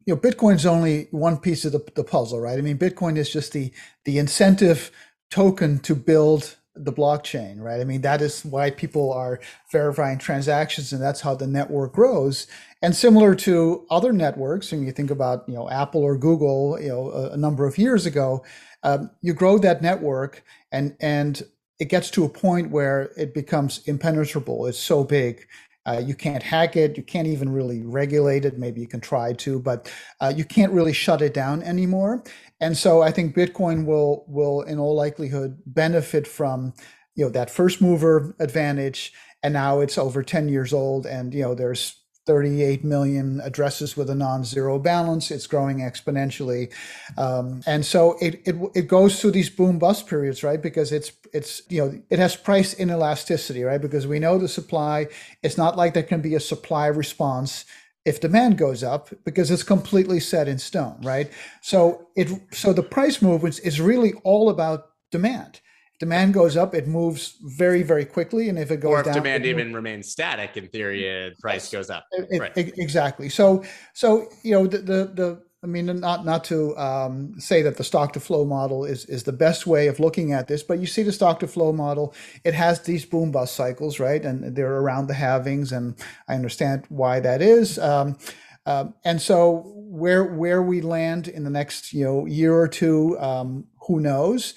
you 0.06 0.16
know 0.16 0.20
bitcoin's 0.20 0.66
only 0.66 1.08
one 1.12 1.38
piece 1.38 1.66
of 1.66 1.72
the, 1.72 1.84
the 1.96 2.04
puzzle 2.04 2.40
right? 2.40 2.58
I 2.58 2.62
mean 2.62 2.78
bitcoin 2.78 3.18
is 3.18 3.30
just 3.30 3.54
the 3.54 3.72
the 4.06 4.20
incentive 4.20 4.92
token 5.30 5.80
to 5.80 5.96
build 5.96 6.58
the 6.76 6.94
blockchain, 6.94 7.60
right? 7.60 7.82
I 7.82 7.84
mean, 7.84 8.02
that 8.02 8.22
is 8.22 8.46
why 8.46 8.72
people 8.72 9.12
are 9.12 9.40
verifying 9.72 10.18
transactions, 10.18 10.94
and 10.94 11.02
that's 11.02 11.22
how 11.22 11.36
the 11.36 11.48
network 11.48 11.94
grows. 11.94 12.48
And 12.82 12.96
similar 12.96 13.36
to 13.36 13.86
other 13.90 14.14
networks, 14.14 14.72
when 14.72 14.86
you 14.86 14.92
think 14.92 15.12
about, 15.12 15.44
you 15.48 15.54
know, 15.54 15.70
Apple 15.70 16.02
or 16.02 16.18
Google, 16.18 16.80
you 16.80 16.90
know, 16.90 17.12
a, 17.12 17.32
a 17.32 17.38
number 17.38 17.66
of 17.68 17.78
years 17.78 18.06
ago, 18.06 18.44
um, 18.84 19.12
you 19.22 19.34
grow 19.34 19.58
that 19.60 19.82
network, 19.82 20.44
and 20.72 20.96
and 21.00 21.44
it 21.80 21.90
gets 21.90 22.10
to 22.12 22.24
a 22.24 22.30
point 22.30 22.72
where 22.72 23.12
it 23.18 23.34
becomes 23.34 23.82
impenetrable. 23.88 24.66
It's 24.68 24.80
so 24.80 25.04
big. 25.04 25.46
Uh, 25.86 26.02
you 26.04 26.14
can't 26.14 26.44
hack 26.44 26.76
it. 26.76 26.96
You 26.96 27.04
can't 27.04 27.28
even 27.28 27.50
really 27.50 27.82
regulate 27.82 28.46
it. 28.46 28.60
Maybe 28.60 28.82
you 28.82 28.88
can 28.88 29.02
try 29.02 29.34
to, 29.34 29.60
but 29.60 29.92
uh, 30.20 30.32
you 30.36 30.46
can't 30.46 30.72
really 30.72 30.94
shut 30.94 31.24
it 31.24 31.34
down 31.34 31.64
anymore. 31.64 32.24
And 32.62 32.78
so 32.78 33.02
I 33.02 33.12
think 33.12 33.36
Bitcoin 33.36 33.86
will 33.86 34.24
will 34.28 34.62
in 34.62 34.80
all 34.80 34.96
likelihood 34.96 35.62
benefit 35.66 36.28
from 36.28 36.74
you 37.16 37.26
know 37.26 37.32
that 37.32 37.50
first 37.50 37.82
mover 37.82 38.36
advantage. 38.40 39.14
And 39.44 39.54
now 39.56 39.80
it's 39.80 39.98
over 39.98 40.24
10 40.24 40.50
years 40.50 40.72
old, 40.72 41.08
and 41.08 41.34
you 41.34 41.42
know 41.42 41.56
there's 41.56 41.98
38 42.28 42.84
million 42.84 43.42
addresses 43.44 43.98
with 43.98 44.08
a 44.12 44.16
non-zero 44.16 44.78
balance. 44.78 45.32
It's 45.32 45.48
growing 45.48 45.80
exponentially, 45.80 46.72
um, 47.18 47.64
and 47.66 47.84
so 47.84 48.18
it, 48.22 48.42
it 48.46 48.56
it 48.76 48.88
goes 48.88 49.20
through 49.20 49.32
these 49.32 49.50
boom 49.50 49.80
bust 49.80 50.08
periods, 50.08 50.44
right? 50.44 50.62
Because 50.62 50.92
it's 50.92 51.12
it's 51.34 51.64
you 51.70 51.84
know 51.84 52.02
it 52.12 52.20
has 52.20 52.36
price 52.36 52.76
inelasticity, 52.76 53.66
right? 53.66 53.82
Because 53.82 54.06
we 54.06 54.20
know 54.20 54.38
the 54.38 54.48
supply. 54.48 55.08
It's 55.42 55.58
not 55.58 55.76
like 55.76 55.96
there 55.96 56.04
can 56.04 56.22
be 56.22 56.36
a 56.36 56.40
supply 56.40 56.86
response 56.88 57.66
if 58.06 58.20
demand 58.20 58.58
goes 58.58 58.84
up 58.84 59.10
because 59.26 59.52
it's 59.52 59.64
completely 59.64 60.20
set 60.20 60.48
in 60.48 60.58
stone, 60.58 61.00
right? 61.04 61.32
So 61.62 62.08
it 62.16 62.30
so 62.52 62.74
the 62.74 62.84
price 62.84 63.22
movements 63.22 63.60
is 63.60 63.80
really 63.80 64.14
all 64.24 64.50
about 64.50 64.90
demand. 65.12 65.62
If 65.94 66.00
demand 66.00 66.34
goes 66.34 66.58
up, 66.58 66.74
it 66.74 66.88
moves 66.88 67.38
very 67.42 67.84
very 67.84 68.06
quickly, 68.06 68.50
and 68.50 68.58
if 68.58 68.72
it 68.72 68.78
goes 68.78 68.92
or 68.92 69.00
if 69.00 69.06
down, 69.06 69.16
demand 69.16 69.46
even 69.46 69.74
remains 69.74 70.10
static, 70.10 70.58
in 70.58 70.68
theory, 70.68 71.28
uh, 71.28 71.30
price 71.40 71.72
goes 71.72 71.90
up. 71.90 72.06
It, 72.12 72.40
right. 72.40 72.58
it, 72.58 72.78
exactly. 72.78 73.30
So 73.30 73.64
so 73.94 74.28
you 74.44 74.54
know 74.54 74.68
the 74.68 74.80
the 74.80 75.12
the 75.14 75.44
I 75.64 75.68
mean, 75.68 75.86
not 76.00 76.26
not 76.26 76.44
to 76.46 76.76
um, 76.76 77.40
say 77.40 77.62
that 77.62 77.78
the 77.78 77.84
stock 77.84 78.14
to 78.14 78.20
flow 78.20 78.46
model 78.46 78.84
is 78.84 79.06
is 79.06 79.24
the 79.24 79.32
best 79.32 79.68
way 79.68 79.88
of 79.88 80.00
looking 80.00 80.34
at 80.34 80.48
this, 80.48 80.64
but 80.64 80.80
you 80.80 80.88
see 80.88 81.04
the 81.04 81.12
stock 81.12 81.40
to 81.42 81.48
flow 81.48 81.72
model. 81.72 82.16
It 82.44 82.56
has 82.56 82.82
these 82.82 83.06
boom 83.06 83.32
bust 83.32 83.56
cycles, 83.56 84.00
right? 84.00 84.26
And 84.26 84.56
they're 84.56 84.78
around 84.78 85.06
the 85.08 85.14
halvings, 85.14 85.72
and 85.72 85.96
I 86.28 86.34
understand 86.34 86.86
why 86.90 87.20
that 87.20 87.44
is. 87.44 87.78
Um, 87.78 88.18
uh, 88.66 88.86
and 89.06 89.22
so 89.22 89.72
where 89.76 90.24
where 90.24 90.64
we 90.64 90.82
land 90.82 91.28
in 91.28 91.44
the 91.44 91.52
next 91.52 91.94
you 91.94 92.06
know 92.06 92.26
year 92.26 92.56
or 92.56 92.68
two, 92.68 93.20
um, 93.20 93.66
who 93.88 94.00
knows? 94.00 94.56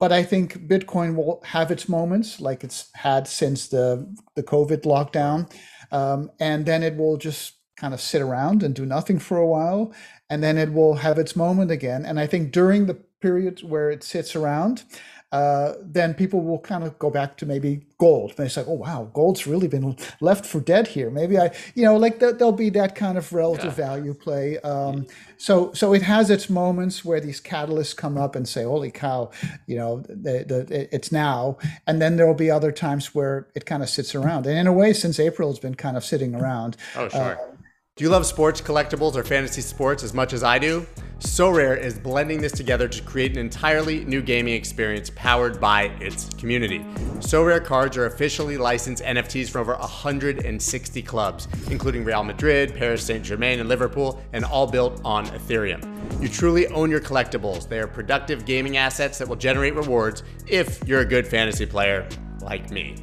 But 0.00 0.10
I 0.10 0.22
think 0.22 0.68
Bitcoin 0.68 1.16
will 1.16 1.42
have 1.44 1.70
its 1.70 1.86
moments, 1.86 2.40
like 2.40 2.64
it's 2.64 2.88
had 2.94 3.28
since 3.28 3.68
the 3.68 4.10
the 4.36 4.42
COVID 4.42 4.84
lockdown, 4.84 5.52
um, 5.92 6.30
and 6.40 6.64
then 6.64 6.82
it 6.82 6.96
will 6.96 7.18
just 7.18 7.52
kind 7.76 7.92
of 7.92 8.00
sit 8.00 8.22
around 8.22 8.62
and 8.62 8.74
do 8.74 8.86
nothing 8.86 9.18
for 9.18 9.36
a 9.36 9.46
while 9.46 9.92
and 10.28 10.42
then 10.42 10.58
it 10.58 10.72
will 10.72 10.96
have 10.96 11.18
its 11.18 11.36
moment 11.36 11.70
again. 11.70 12.04
And 12.04 12.18
I 12.18 12.26
think 12.26 12.52
during 12.52 12.86
the 12.86 12.94
period 12.94 13.60
where 13.60 13.90
it 13.90 14.02
sits 14.02 14.36
around, 14.36 14.84
uh, 15.32 15.74
then 15.82 16.14
people 16.14 16.40
will 16.40 16.60
kind 16.60 16.84
of 16.84 16.96
go 17.00 17.10
back 17.10 17.36
to 17.36 17.44
maybe 17.44 17.84
gold. 17.98 18.32
They 18.36 18.48
say, 18.48 18.62
"Oh 18.66 18.74
wow, 18.74 19.10
gold's 19.12 19.46
really 19.46 19.66
been 19.66 19.96
left 20.20 20.46
for 20.46 20.60
dead 20.60 20.86
here." 20.86 21.10
Maybe 21.10 21.36
I, 21.36 21.50
you 21.74 21.84
know, 21.84 21.96
like 21.96 22.20
th- 22.20 22.36
there'll 22.36 22.52
be 22.52 22.70
that 22.70 22.94
kind 22.94 23.18
of 23.18 23.32
relative 23.32 23.76
yeah. 23.76 23.86
value 23.86 24.14
play. 24.14 24.58
Um, 24.60 25.06
so, 25.36 25.72
so 25.72 25.92
it 25.94 26.02
has 26.02 26.30
its 26.30 26.48
moments 26.48 27.04
where 27.04 27.20
these 27.20 27.40
catalysts 27.40 27.96
come 27.96 28.16
up 28.16 28.36
and 28.36 28.48
say, 28.48 28.62
"Holy 28.62 28.92
cow," 28.92 29.30
you 29.66 29.76
know, 29.76 30.00
the, 30.08 30.44
the, 30.46 30.88
it's 30.94 31.10
now. 31.10 31.58
And 31.88 32.00
then 32.00 32.16
there 32.16 32.26
will 32.26 32.34
be 32.34 32.50
other 32.50 32.70
times 32.70 33.12
where 33.12 33.48
it 33.56 33.66
kind 33.66 33.82
of 33.82 33.88
sits 33.88 34.14
around. 34.14 34.46
And 34.46 34.56
in 34.56 34.68
a 34.68 34.72
way, 34.72 34.92
since 34.92 35.18
April, 35.18 35.50
it's 35.50 35.58
been 35.58 35.74
kind 35.74 35.96
of 35.96 36.04
sitting 36.04 36.36
around. 36.36 36.76
Oh, 36.94 37.08
sure. 37.08 37.20
Uh, 37.20 37.55
do 37.96 38.04
you 38.04 38.10
love 38.10 38.26
sports, 38.26 38.60
collectibles, 38.60 39.16
or 39.16 39.24
fantasy 39.24 39.62
sports 39.62 40.02
as 40.02 40.12
much 40.12 40.34
as 40.34 40.42
I 40.44 40.58
do? 40.58 40.86
Sorare 41.18 41.80
is 41.80 41.98
blending 41.98 42.42
this 42.42 42.52
together 42.52 42.88
to 42.88 43.02
create 43.02 43.32
an 43.32 43.38
entirely 43.38 44.04
new 44.04 44.20
gaming 44.20 44.52
experience 44.52 45.08
powered 45.16 45.58
by 45.58 45.84
its 45.98 46.28
community. 46.34 46.80
Sorare 47.20 47.64
cards 47.64 47.96
are 47.96 48.04
officially 48.04 48.58
licensed 48.58 49.02
NFTs 49.02 49.48
from 49.48 49.62
over 49.62 49.76
160 49.76 51.02
clubs, 51.04 51.48
including 51.70 52.04
Real 52.04 52.22
Madrid, 52.22 52.74
Paris 52.74 53.02
Saint 53.02 53.24
Germain, 53.24 53.60
and 53.60 53.68
Liverpool, 53.70 54.22
and 54.34 54.44
all 54.44 54.66
built 54.66 55.00
on 55.02 55.24
Ethereum. 55.28 55.82
You 56.20 56.28
truly 56.28 56.66
own 56.66 56.90
your 56.90 57.00
collectibles. 57.00 57.66
They 57.66 57.78
are 57.78 57.86
productive 57.86 58.44
gaming 58.44 58.76
assets 58.76 59.16
that 59.16 59.26
will 59.26 59.36
generate 59.36 59.74
rewards 59.74 60.22
if 60.46 60.86
you're 60.86 61.00
a 61.00 61.06
good 61.06 61.26
fantasy 61.26 61.64
player 61.64 62.06
like 62.42 62.70
me. 62.70 62.96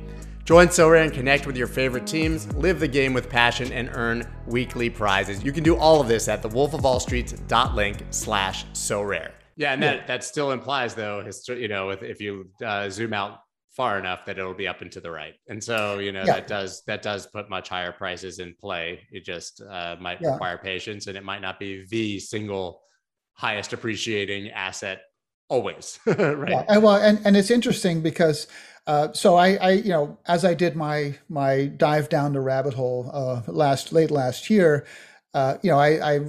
Join 0.45 0.67
Sorare 0.67 1.03
and 1.03 1.13
connect 1.13 1.47
with 1.47 1.55
your 1.55 1.67
favorite 1.67 2.05
teams, 2.05 2.53
live 2.55 2.81
the 2.81 2.87
game 2.87 3.13
with 3.13 3.29
passion, 3.29 3.71
and 3.71 3.89
earn 3.93 4.27
weekly 4.45 4.89
prizes. 4.89 5.41
You 5.41 5.53
can 5.53 5.63
do 5.63 5.77
all 5.77 6.01
of 6.01 6.09
this 6.09 6.27
at 6.27 6.43
thewolfofallstreets.link 6.43 8.03
slash 8.09 8.65
Sorare. 8.73 9.31
Yeah, 9.55 9.71
and 9.71 9.81
that, 9.83 10.07
that 10.07 10.23
still 10.23 10.51
implies, 10.51 10.95
though, 10.95 11.23
you 11.47 11.69
know, 11.69 11.91
if, 11.91 12.03
if 12.03 12.19
you 12.19 12.49
uh, 12.65 12.89
zoom 12.89 13.13
out 13.13 13.39
far 13.69 13.97
enough 13.97 14.25
that 14.25 14.37
it'll 14.37 14.53
be 14.53 14.67
up 14.67 14.81
and 14.81 14.91
to 14.91 14.99
the 14.99 15.09
right. 15.09 15.35
And 15.47 15.63
so, 15.63 15.99
you 15.99 16.11
know, 16.11 16.23
yeah. 16.25 16.33
that 16.33 16.47
does 16.47 16.83
that 16.85 17.01
does 17.01 17.25
put 17.27 17.49
much 17.49 17.69
higher 17.69 17.91
prices 17.91 18.39
in 18.39 18.53
play. 18.59 19.01
It 19.11 19.25
just 19.25 19.61
uh, 19.61 19.95
might 19.99 20.21
yeah. 20.21 20.33
require 20.33 20.57
patience 20.57 21.07
and 21.07 21.17
it 21.17 21.23
might 21.23 21.41
not 21.41 21.59
be 21.59 21.85
the 21.89 22.19
single 22.19 22.81
highest 23.33 23.73
appreciating 23.73 24.51
asset 24.51 25.01
always, 25.49 25.99
right? 26.05 26.49
Yeah, 26.49 26.65
and 26.67 26.83
well, 26.83 26.95
and, 26.95 27.19
and 27.25 27.37
it's 27.37 27.51
interesting 27.51 28.01
because 28.01 28.47
uh, 28.85 29.13
so 29.13 29.35
I, 29.35 29.55
I, 29.55 29.71
you 29.71 29.89
know, 29.89 30.17
as 30.27 30.43
I 30.43 30.53
did 30.53 30.75
my 30.75 31.15
my 31.29 31.65
dive 31.65 32.09
down 32.09 32.33
the 32.33 32.41
rabbit 32.41 32.73
hole 32.73 33.09
uh, 33.13 33.41
last 33.47 33.93
late 33.93 34.11
last 34.11 34.49
year, 34.49 34.85
uh, 35.33 35.57
you 35.61 35.71
know, 35.71 35.79
I, 35.79 36.15
I 36.15 36.19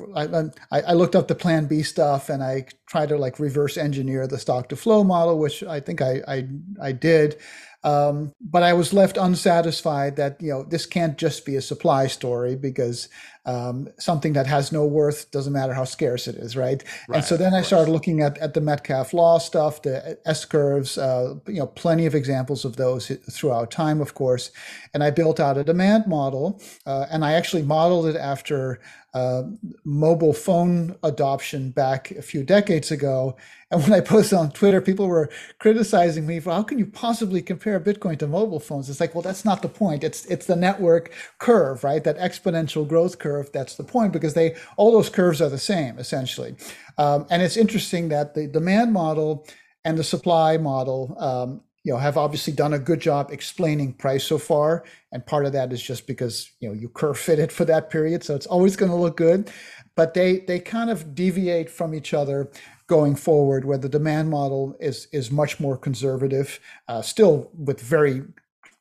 I 0.70 0.81
I 0.81 0.92
looked 0.92 1.16
up 1.16 1.29
the 1.29 1.35
Plan 1.35 1.66
B 1.66 1.83
stuff 1.83 2.29
and 2.29 2.42
I 2.42 2.66
tried 2.87 3.09
to 3.11 3.18
like 3.18 3.38
reverse 3.40 3.77
engineer 3.77 4.27
the 4.27 4.38
stock 4.38 4.68
to 4.68 4.77
flow 4.77 5.03
model, 5.03 5.38
which 5.38 5.62
I 5.64 5.81
think 5.81 6.00
I 6.00 6.22
I, 6.29 6.48
I 6.81 6.92
did. 6.92 7.37
Um, 7.83 8.33
but 8.40 8.62
I 8.62 8.72
was 8.72 8.94
left 8.94 9.18
unsatisfied 9.18 10.16
that 10.16 10.40
you 10.40 10.50
know 10.50 10.62
this 10.62 10.87
can't 10.87 11.18
just 11.18 11.44
be 11.44 11.57
a 11.57 11.61
supply 11.61 12.07
story 12.07 12.57
because 12.57 13.09
um, 13.46 13.88
something 13.98 14.33
that 14.33 14.46
has 14.46 14.72
no 14.72 14.87
worth 14.87 15.30
doesn't 15.30 15.52
matter 15.52 15.74
how 15.74 15.85
scarce 15.85 16.26
it 16.26 16.37
is, 16.37 16.57
right? 16.57 16.83
right 17.09 17.16
and 17.16 17.24
so 17.24 17.37
then 17.37 17.54
I 17.54 17.62
started 17.62 17.90
looking 17.90 18.20
at, 18.20 18.38
at 18.38 18.54
the 18.54 18.61
Metcalfe 18.61 19.12
law 19.12 19.38
stuff, 19.38 19.83
the 19.83 20.18
S 20.24 20.44
curves, 20.44 20.96
uh, 20.96 21.35
you 21.46 21.61
know, 21.61 21.66
plenty 21.66 22.07
of 22.07 22.14
examples 22.14 22.64
of 22.64 22.76
those 22.76 23.09
throughout 23.30 23.70
time, 23.70 24.00
of 24.00 24.14
course. 24.14 24.50
And 24.94 25.04
I 25.04 25.11
built 25.11 25.40
out 25.40 25.59
a 25.59 25.64
demand 25.64 26.07
model, 26.07 26.61
uh, 26.87 27.07
and 27.11 27.24
I 27.24 27.33
actually 27.33 27.62
modeled 27.62 28.07
it 28.07 28.16
after 28.16 28.80
uh, 29.14 29.44
mobile 29.85 30.33
phone 30.33 30.96
adoption 31.04 31.70
back 31.70 32.11
a 32.11 32.22
few 32.22 32.42
decades 32.42 32.90
ago. 32.90 33.37
And 33.70 33.80
when 33.83 33.92
I 33.92 34.00
posted 34.00 34.38
on 34.38 34.50
Twitter, 34.50 34.80
people 34.80 35.07
were 35.07 35.30
criticizing 35.61 36.26
me 36.26 36.40
for 36.40 36.52
how 36.52 36.64
can 36.64 36.78
you 36.80 36.87
possibly 36.87 37.40
compare 37.40 37.78
Bitcoin 37.78 38.18
to 38.18 38.26
mobile 38.26 38.59
phones? 38.59 38.90
It's 38.90 39.00
like, 39.00 39.14
well, 39.14 39.22
that's 39.22 39.44
not 39.44 39.62
the 39.62 39.68
point. 39.68 40.02
It's 40.02 40.26
it's 40.26 40.46
the 40.46 40.57
network 40.57 41.12
curve, 41.38 41.85
right? 41.85 42.02
That 42.02 42.18
exponential 42.18 42.87
growth 42.87 43.20
curve. 43.20 43.34
If 43.40 43.53
that's 43.53 43.77
the 43.77 43.85
point 43.85 44.12
because 44.12 44.35
they 44.35 44.57
all 44.77 44.92
those 44.92 45.09
curves 45.09 45.40
are 45.40 45.49
the 45.49 45.59
same 45.59 45.99
essentially. 45.99 46.57
Um, 46.99 47.27
and 47.31 47.42
it's 47.42 47.57
interesting 47.57 48.09
that 48.11 48.35
the 48.35 48.47
demand 48.47 48.92
model 48.92 49.47
and 49.85 49.99
the 49.99 50.05
supply 50.05 50.57
model 50.57 51.16
um, 51.18 51.61
you 51.85 51.92
know 51.92 51.99
have 51.99 52.16
obviously 52.16 52.53
done 52.53 52.73
a 52.73 52.79
good 52.79 53.01
job 53.01 53.31
explaining 53.31 53.92
price 53.92 54.25
so 54.25 54.38
far 54.38 54.85
and 55.12 55.25
part 55.27 55.47
of 55.47 55.53
that 55.53 55.73
is 55.73 55.83
just 55.83 56.07
because 56.07 56.51
you 56.61 56.68
know 56.68 56.75
you 56.75 56.88
curve 56.88 57.18
fit 57.18 57.38
it 57.38 57.53
for 57.53 57.64
that 57.64 57.90
period 57.90 58.25
so 58.25 58.35
it's 58.35 58.47
always 58.47 58.75
going 58.75 58.90
to 58.90 58.97
look 58.97 59.16
good 59.16 59.51
but 59.94 60.14
they 60.14 60.40
they 60.40 60.59
kind 60.59 60.90
of 60.90 61.14
deviate 61.14 61.70
from 61.70 61.94
each 61.94 62.14
other 62.14 62.51
going 62.87 63.14
forward 63.14 63.64
where 63.64 63.79
the 63.79 63.88
demand 63.88 64.31
model 64.31 64.75
is 64.81 65.07
is 65.12 65.31
much 65.31 65.61
more 65.61 65.77
conservative 65.77 66.59
uh, 66.88 67.03
still 67.03 67.51
with 67.55 67.81
very 67.81 68.23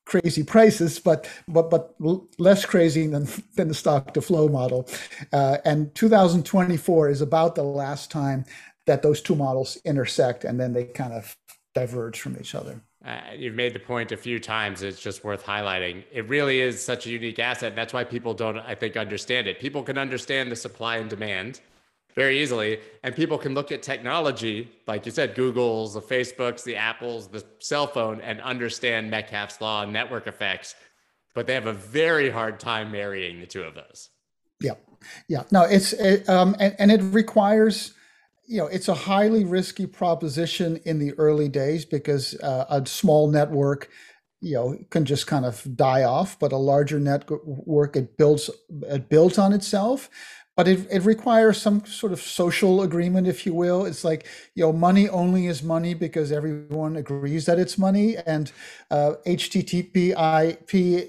crazy 0.06 0.44
prices 0.44 1.00
but 1.00 1.30
but 1.48 1.70
but 1.70 1.96
less 2.38 2.66
crazy 2.66 3.08
than 3.08 3.28
than 3.56 3.68
the 3.68 3.74
stock 3.74 4.14
to 4.14 4.22
flow 4.22 4.48
model 4.48 4.88
uh, 5.32 5.58
and 5.66 5.94
2024 5.96 7.10
is 7.10 7.22
about 7.22 7.56
the 7.56 7.64
last 7.64 8.12
time 8.12 8.44
that 8.86 9.02
those 9.02 9.22
two 9.22 9.36
models 9.36 9.78
intersect 9.86 10.44
and 10.44 10.60
then 10.60 10.74
they 10.74 10.84
kind 10.84 11.14
of 11.14 11.38
diverge 11.74 12.20
from 12.20 12.38
each 12.38 12.54
other 12.54 12.82
uh, 13.06 13.20
you've 13.36 13.56
made 13.56 13.74
the 13.74 13.80
point 13.80 14.14
a 14.14 14.18
few 14.18 14.40
times. 14.40 14.82
It's 14.82 15.02
just 15.02 15.26
worth 15.26 15.44
highlighting. 15.44 16.04
It 16.10 16.28
really 16.30 16.62
is 16.62 16.82
such 16.82 17.06
a 17.06 17.10
unique 17.10 17.38
asset. 17.38 17.74
And 17.74 17.78
That's 17.78 17.92
why 17.92 18.06
people 18.06 18.34
don't, 18.34 18.58
I 18.60 18.76
think, 18.76 18.96
understand 18.96 19.46
it. 19.46 19.60
People 19.60 19.84
can 19.84 19.98
understand 19.98 20.50
the 20.50 20.56
supply 20.56 20.98
and 20.98 21.10
demand 21.10 21.60
very 22.16 22.42
easily, 22.42 22.80
and 23.04 23.16
people 23.16 23.38
can 23.38 23.54
look 23.54 23.72
at 23.72 23.82
technology, 23.82 24.72
like 24.88 25.06
you 25.06 25.12
said, 25.12 25.36
Google's, 25.36 25.94
the 25.94 26.02
Facebooks, 26.02 26.64
the 26.64 26.76
Apples, 26.76 27.28
the 27.28 27.44
cell 27.60 27.88
phone, 27.88 28.22
and 28.22 28.40
understand 28.42 29.10
Metcalfe's 29.10 29.60
law 29.62 29.84
and 29.84 29.92
network 29.92 30.28
effects. 30.28 30.76
But 31.34 31.48
they 31.48 31.56
have 31.56 31.66
a 31.66 31.74
very 31.74 32.30
hard 32.30 32.60
time 32.60 32.92
marrying 32.92 33.40
the 33.40 33.48
two 33.48 33.64
of 33.64 33.74
those. 33.74 34.10
Yeah, 34.62 34.76
yeah. 35.28 35.44
No, 35.52 35.64
it's 35.64 35.94
it, 35.94 36.30
um, 36.30 36.56
and, 36.60 36.76
and 36.78 36.92
it 36.92 37.02
requires 37.02 37.94
you 38.46 38.58
know, 38.58 38.68
it's 38.68 38.88
a 38.88 38.94
highly 38.94 39.46
risky 39.46 39.86
proposition 39.86 40.78
in 40.86 41.00
the 41.00 41.14
early 41.14 41.48
days 41.48 41.86
because 41.86 42.40
uh, 42.42 42.66
a 42.70 42.86
small 42.86 43.30
network, 43.30 43.90
you 44.42 44.56
know, 44.56 44.78
can 44.90 45.06
just 45.06 45.28
kind 45.28 45.46
of 45.46 45.66
die 45.76 46.04
off. 46.04 46.38
But 46.40 46.52
a 46.52 46.58
larger 46.58 47.00
network, 47.00 47.96
it 47.96 48.18
builds 48.18 48.50
it 48.84 49.10
builds 49.10 49.38
on 49.38 49.54
itself. 49.54 50.10
But 50.56 50.68
it, 50.68 50.88
it 50.92 51.04
requires 51.04 51.60
some 51.60 51.84
sort 51.86 52.14
of 52.14 52.22
social 52.22 52.84
agreement, 52.84 53.28
if 53.28 53.46
you 53.46 53.56
will. 53.56 53.86
It's 53.86 54.04
like, 54.04 54.28
you 54.54 54.64
know, 54.64 54.72
money 54.72 55.10
only 55.10 55.48
is 55.48 55.64
money 55.64 55.96
because 55.96 56.32
everyone 56.32 56.96
agrees 56.96 57.46
that 57.48 57.58
it's 57.58 57.78
money. 57.78 58.18
And 58.18 58.52
uh, 58.92 59.14
HTTP 59.26 60.14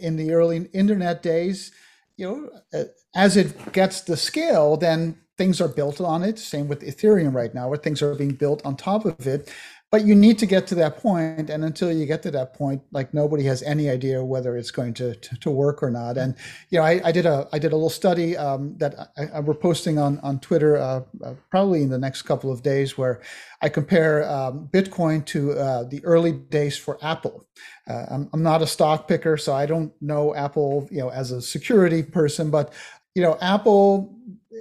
in 0.00 0.16
the 0.16 0.33
early 0.33 0.68
internet 0.72 1.22
days, 1.22 1.72
you 2.16 2.26
know, 2.26 2.78
uh, 2.78 2.85
as 3.14 3.37
it 3.37 3.72
gets 3.72 4.00
the 4.00 4.16
scale, 4.16 4.76
then 4.76 5.18
things 5.37 5.61
are 5.61 5.68
built 5.68 6.00
on 6.00 6.22
it. 6.22 6.38
Same 6.38 6.68
with 6.68 6.80
Ethereum 6.83 7.35
right 7.35 7.54
now, 7.54 7.68
where 7.68 7.78
things 7.78 8.02
are 8.02 8.14
being 8.14 8.35
built 8.35 8.64
on 8.64 8.76
top 8.76 9.04
of 9.04 9.26
it. 9.26 9.52
But 9.94 10.04
you 10.04 10.16
need 10.16 10.40
to 10.40 10.46
get 10.46 10.66
to 10.66 10.74
that 10.74 10.98
point, 10.98 11.50
and 11.50 11.64
until 11.64 11.92
you 11.92 12.04
get 12.04 12.20
to 12.24 12.30
that 12.33 12.52
point, 12.52 12.83
like 12.90 13.14
nobody 13.14 13.44
has 13.44 13.62
any 13.62 13.88
idea 13.88 14.24
whether 14.24 14.57
it's 14.57 14.72
going 14.72 14.92
to 14.94 15.14
to, 15.14 15.37
to 15.37 15.50
work 15.52 15.85
or 15.85 15.90
not. 15.92 16.18
And 16.18 16.35
you 16.70 16.80
know, 16.80 16.85
I, 16.85 17.00
I, 17.04 17.12
did 17.12 17.26
a 17.26 17.46
I 17.52 17.61
did 17.61 17.70
a 17.70 17.76
little 17.76 17.88
study 17.88 18.37
um, 18.37 18.76
that 18.78 19.12
I, 19.16 19.26
I, 19.37 19.38
we're 19.38 19.54
posting 19.54 20.00
on 20.00 20.18
on 20.18 20.40
Twitter 20.40 20.78
uh, 20.78 21.02
uh, 21.24 21.35
probably 21.48 21.83
in 21.83 21.90
the 21.90 21.98
next 22.07 22.22
couple 22.22 22.50
of 22.50 22.61
days, 22.64 22.98
where 22.98 23.20
I 23.62 23.68
compare 23.68 24.28
um, 24.28 24.68
Bitcoin 24.72 25.24
to 25.26 25.52
uh, 25.52 25.85
the 25.85 26.04
early 26.04 26.33
days 26.33 26.76
for 26.76 26.98
Apple. 27.00 27.46
Uh, 27.88 28.07
I'm, 28.11 28.30
I'm 28.33 28.42
not 28.42 28.62
a 28.62 28.66
stock 28.66 29.07
picker, 29.07 29.37
so 29.37 29.54
I 29.54 29.64
don't 29.64 29.92
know 30.02 30.35
Apple, 30.35 30.88
you 30.90 31.02
know, 31.02 31.11
as 31.11 31.30
a 31.30 31.40
security 31.40 32.02
person, 32.02 32.50
but 32.50 32.72
you 33.14 33.22
know, 33.22 33.38
Apple 33.40 34.12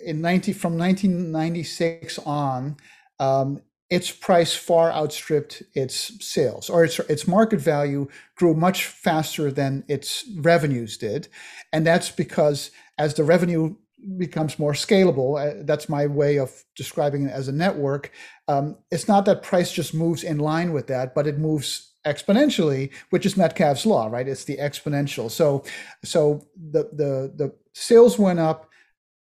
in 0.06 0.22
90 0.22 0.54
from 0.54 0.78
1996 0.78 2.20
on, 2.20 2.78
um, 3.20 3.64
its 3.94 4.10
price 4.10 4.56
far 4.56 4.92
outstripped 4.92 5.62
its 5.76 5.96
sales, 6.26 6.68
or 6.68 6.84
its 6.84 6.98
its 7.16 7.28
market 7.28 7.60
value 7.60 8.08
grew 8.36 8.56
much 8.56 8.88
faster 8.88 9.52
than 9.52 9.84
its 9.88 10.26
revenues 10.38 10.98
did, 10.98 11.28
and 11.72 11.86
that's 11.86 12.10
because 12.10 12.72
as 12.98 13.14
the 13.14 13.24
revenue 13.24 13.76
becomes 14.18 14.58
more 14.58 14.74
scalable, 14.74 15.32
uh, 15.40 15.64
that's 15.64 15.88
my 15.88 16.08
way 16.08 16.40
of 16.40 16.50
describing 16.76 17.26
it 17.28 17.32
as 17.32 17.48
a 17.48 17.52
network. 17.52 18.12
Um, 18.48 18.78
it's 18.90 19.08
not 19.08 19.26
that 19.26 19.44
price 19.44 19.72
just 19.72 19.94
moves 19.94 20.24
in 20.24 20.40
line 20.40 20.74
with 20.74 20.88
that, 20.88 21.14
but 21.14 21.28
it 21.28 21.38
moves 21.38 21.94
exponentially, 22.06 22.92
which 23.12 23.26
is 23.28 23.38
Metcalfe's 23.38 23.86
law, 23.86 24.08
right? 24.08 24.28
It's 24.28 24.46
the 24.46 24.58
exponential. 24.58 25.30
So, 25.30 25.64
so 26.04 26.48
the 26.56 26.90
the 26.92 27.32
the 27.36 27.54
sales 27.74 28.18
went 28.18 28.40
up, 28.40 28.70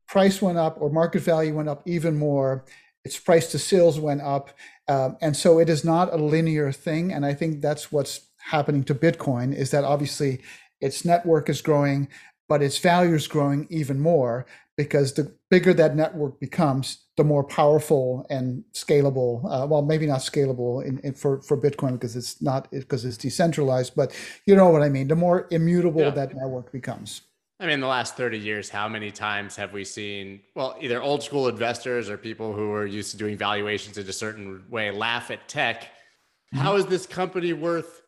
price 0.08 0.42
went 0.44 0.60
up, 0.60 0.78
or 0.80 0.92
market 0.92 1.24
value 1.24 1.56
went 1.56 1.70
up 1.70 1.82
even 1.88 2.18
more. 2.18 2.66
Its 3.10 3.18
price 3.18 3.50
to 3.52 3.58
sales 3.58 4.00
went 4.00 4.22
up, 4.22 4.52
um, 4.88 5.18
and 5.20 5.36
so 5.36 5.58
it 5.58 5.68
is 5.68 5.84
not 5.84 6.14
a 6.14 6.18
linear 6.18 6.72
thing. 6.72 7.12
And 7.12 7.26
I 7.26 7.34
think 7.34 7.60
that's 7.60 7.92
what's 7.92 8.28
happening 8.38 8.84
to 8.84 8.94
Bitcoin 8.94 9.52
is 9.52 9.72
that 9.72 9.84
obviously 9.84 10.42
its 10.80 11.04
network 11.04 11.50
is 11.50 11.64
growing, 11.64 12.08
but 12.48 12.62
its 12.62 12.78
value 12.78 13.16
is 13.16 13.28
growing 13.28 13.66
even 13.72 14.00
more 14.00 14.46
because 14.78 15.14
the 15.14 15.36
bigger 15.50 15.74
that 15.74 15.96
network 15.96 16.40
becomes, 16.40 17.00
the 17.18 17.24
more 17.24 17.44
powerful 17.44 18.28
and 18.30 18.64
scalable. 18.74 19.44
Uh, 19.44 19.66
well, 19.66 19.82
maybe 19.82 20.06
not 20.06 20.20
scalable 20.20 20.86
in, 20.86 21.00
in, 21.00 21.16
for 21.16 21.42
for 21.42 21.58
Bitcoin 21.58 21.94
because 21.94 22.16
it's 22.16 22.40
not 22.44 22.70
because 22.70 23.06
it's 23.06 23.18
decentralized, 23.18 23.96
but 23.96 24.16
you 24.46 24.56
know 24.56 24.70
what 24.70 24.84
I 24.84 24.90
mean. 24.90 25.08
The 25.08 25.16
more 25.16 25.48
immutable 25.50 26.02
yeah. 26.02 26.12
that 26.12 26.36
network 26.36 26.72
becomes. 26.72 27.22
I 27.60 27.66
mean, 27.66 27.74
in 27.74 27.80
the 27.82 27.88
last 27.88 28.16
30 28.16 28.40
years, 28.40 28.70
how 28.70 28.88
many 28.88 29.12
times 29.12 29.56
have 29.58 29.74
we 29.74 29.84
seen, 29.84 30.40
well, 30.56 30.78
either 30.80 31.02
old 31.02 31.22
school 31.22 31.50
investors 31.50 32.10
or 32.10 32.18
people 32.18 32.54
who 32.54 32.72
are 32.72 32.86
used 32.86 33.12
to 33.12 33.18
doing 33.18 33.38
valuations 33.38 33.98
in 33.98 34.08
a 34.08 34.14
certain 34.14 34.64
way 34.70 34.92
laugh 34.92 35.30
at 35.30 35.46
tech? 35.50 35.84
Mm-hmm. 35.84 36.60
How 36.60 36.78
is 36.78 36.86
this 36.86 37.06
company 37.06 37.52
worth 37.52 38.02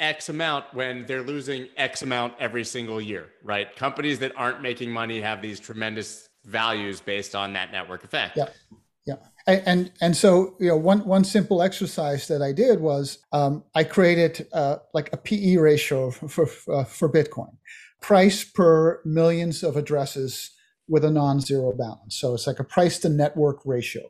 X 0.00 0.30
amount 0.30 0.64
when 0.72 1.04
they're 1.04 1.22
losing 1.22 1.68
X 1.76 2.00
amount 2.00 2.32
every 2.40 2.64
single 2.64 2.98
year, 2.98 3.28
right? 3.42 3.76
Companies 3.76 4.18
that 4.20 4.32
aren't 4.36 4.62
making 4.62 4.90
money 4.90 5.20
have 5.20 5.42
these 5.42 5.60
tremendous 5.60 6.26
values 6.46 7.00
based 7.00 7.34
on 7.34 7.52
that 7.52 7.72
network 7.72 8.04
effect. 8.04 8.38
Yeah. 8.38 8.48
Yeah. 9.06 9.16
And, 9.46 9.62
and, 9.66 9.92
and 10.00 10.16
so, 10.16 10.56
you 10.58 10.68
know, 10.68 10.78
one, 10.78 11.04
one 11.04 11.24
simple 11.24 11.60
exercise 11.60 12.26
that 12.28 12.40
I 12.40 12.52
did 12.52 12.80
was 12.80 13.18
um, 13.32 13.62
I 13.74 13.84
created 13.84 14.46
uh, 14.54 14.76
like 14.94 15.12
a 15.12 15.18
PE 15.18 15.56
ratio 15.56 16.10
for, 16.10 16.46
for, 16.46 16.74
uh, 16.74 16.84
for 16.84 17.10
Bitcoin 17.10 17.52
price 18.04 18.44
per 18.44 19.00
millions 19.06 19.62
of 19.62 19.78
addresses 19.78 20.50
with 20.86 21.06
a 21.06 21.10
non-zero 21.10 21.72
balance. 21.72 22.14
So 22.14 22.34
it's 22.34 22.46
like 22.46 22.60
a 22.60 22.64
price 22.64 22.98
to 22.98 23.08
network 23.08 23.60
ratio. 23.64 24.02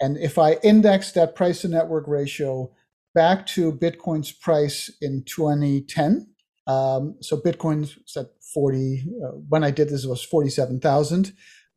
And 0.00 0.16
if 0.16 0.38
I 0.38 0.54
index 0.62 1.12
that 1.12 1.36
price 1.36 1.60
to 1.60 1.68
network 1.68 2.08
ratio 2.08 2.70
back 3.14 3.44
to 3.48 3.70
Bitcoin's 3.70 4.32
price 4.32 4.90
in 5.02 5.24
2010, 5.26 6.26
um, 6.66 7.16
so 7.20 7.36
Bitcoin's 7.36 7.98
at 8.16 8.28
40, 8.54 9.04
uh, 9.22 9.26
when 9.50 9.62
I 9.62 9.72
did 9.72 9.90
this, 9.90 10.06
it 10.06 10.08
was 10.08 10.24
47,000. 10.24 11.32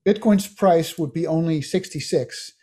Bitcoin's 0.08 0.48
price 0.48 0.98
would 0.98 1.12
be 1.12 1.28
only 1.28 1.62
66 1.62 2.54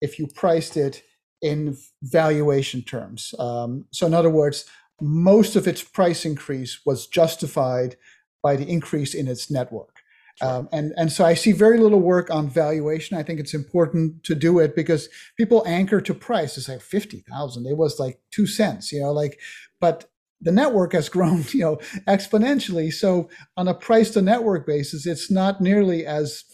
if 0.00 0.18
you 0.18 0.26
priced 0.26 0.78
it 0.78 1.02
in 1.42 1.76
valuation 2.02 2.80
terms. 2.80 3.34
Um, 3.38 3.84
so, 3.92 4.06
in 4.06 4.14
other 4.14 4.30
words, 4.30 4.64
most 5.02 5.54
of 5.54 5.68
its 5.68 5.82
price 5.82 6.24
increase 6.24 6.80
was 6.86 7.06
justified 7.06 7.96
by 8.42 8.56
the 8.56 8.68
increase 8.68 9.14
in 9.14 9.28
its 9.28 9.50
network. 9.50 9.96
Sure. 10.38 10.48
Um, 10.48 10.68
and 10.72 10.92
and 10.96 11.10
so 11.10 11.24
I 11.24 11.34
see 11.34 11.52
very 11.52 11.78
little 11.78 12.00
work 12.00 12.30
on 12.30 12.48
valuation. 12.48 13.16
I 13.16 13.24
think 13.24 13.40
it's 13.40 13.54
important 13.54 14.22
to 14.24 14.36
do 14.36 14.60
it 14.60 14.76
because 14.76 15.08
people 15.36 15.64
anchor 15.66 16.00
to 16.00 16.14
price. 16.14 16.56
It's 16.56 16.68
like 16.68 16.80
fifty 16.80 17.24
thousand. 17.28 17.66
It 17.66 17.76
was 17.76 17.98
like 17.98 18.20
two 18.30 18.46
cents, 18.46 18.92
you 18.92 19.00
know, 19.00 19.12
like. 19.12 19.40
But 19.80 20.08
the 20.40 20.52
network 20.52 20.92
has 20.92 21.08
grown, 21.16 21.44
you 21.50 21.60
know, 21.60 21.76
exponentially. 22.06 22.92
So 22.92 23.28
on 23.56 23.66
a 23.66 23.74
price 23.74 24.10
to 24.10 24.22
network 24.22 24.66
basis, 24.66 25.06
it's 25.06 25.30
not 25.30 25.60
nearly 25.60 26.06
as 26.06 26.44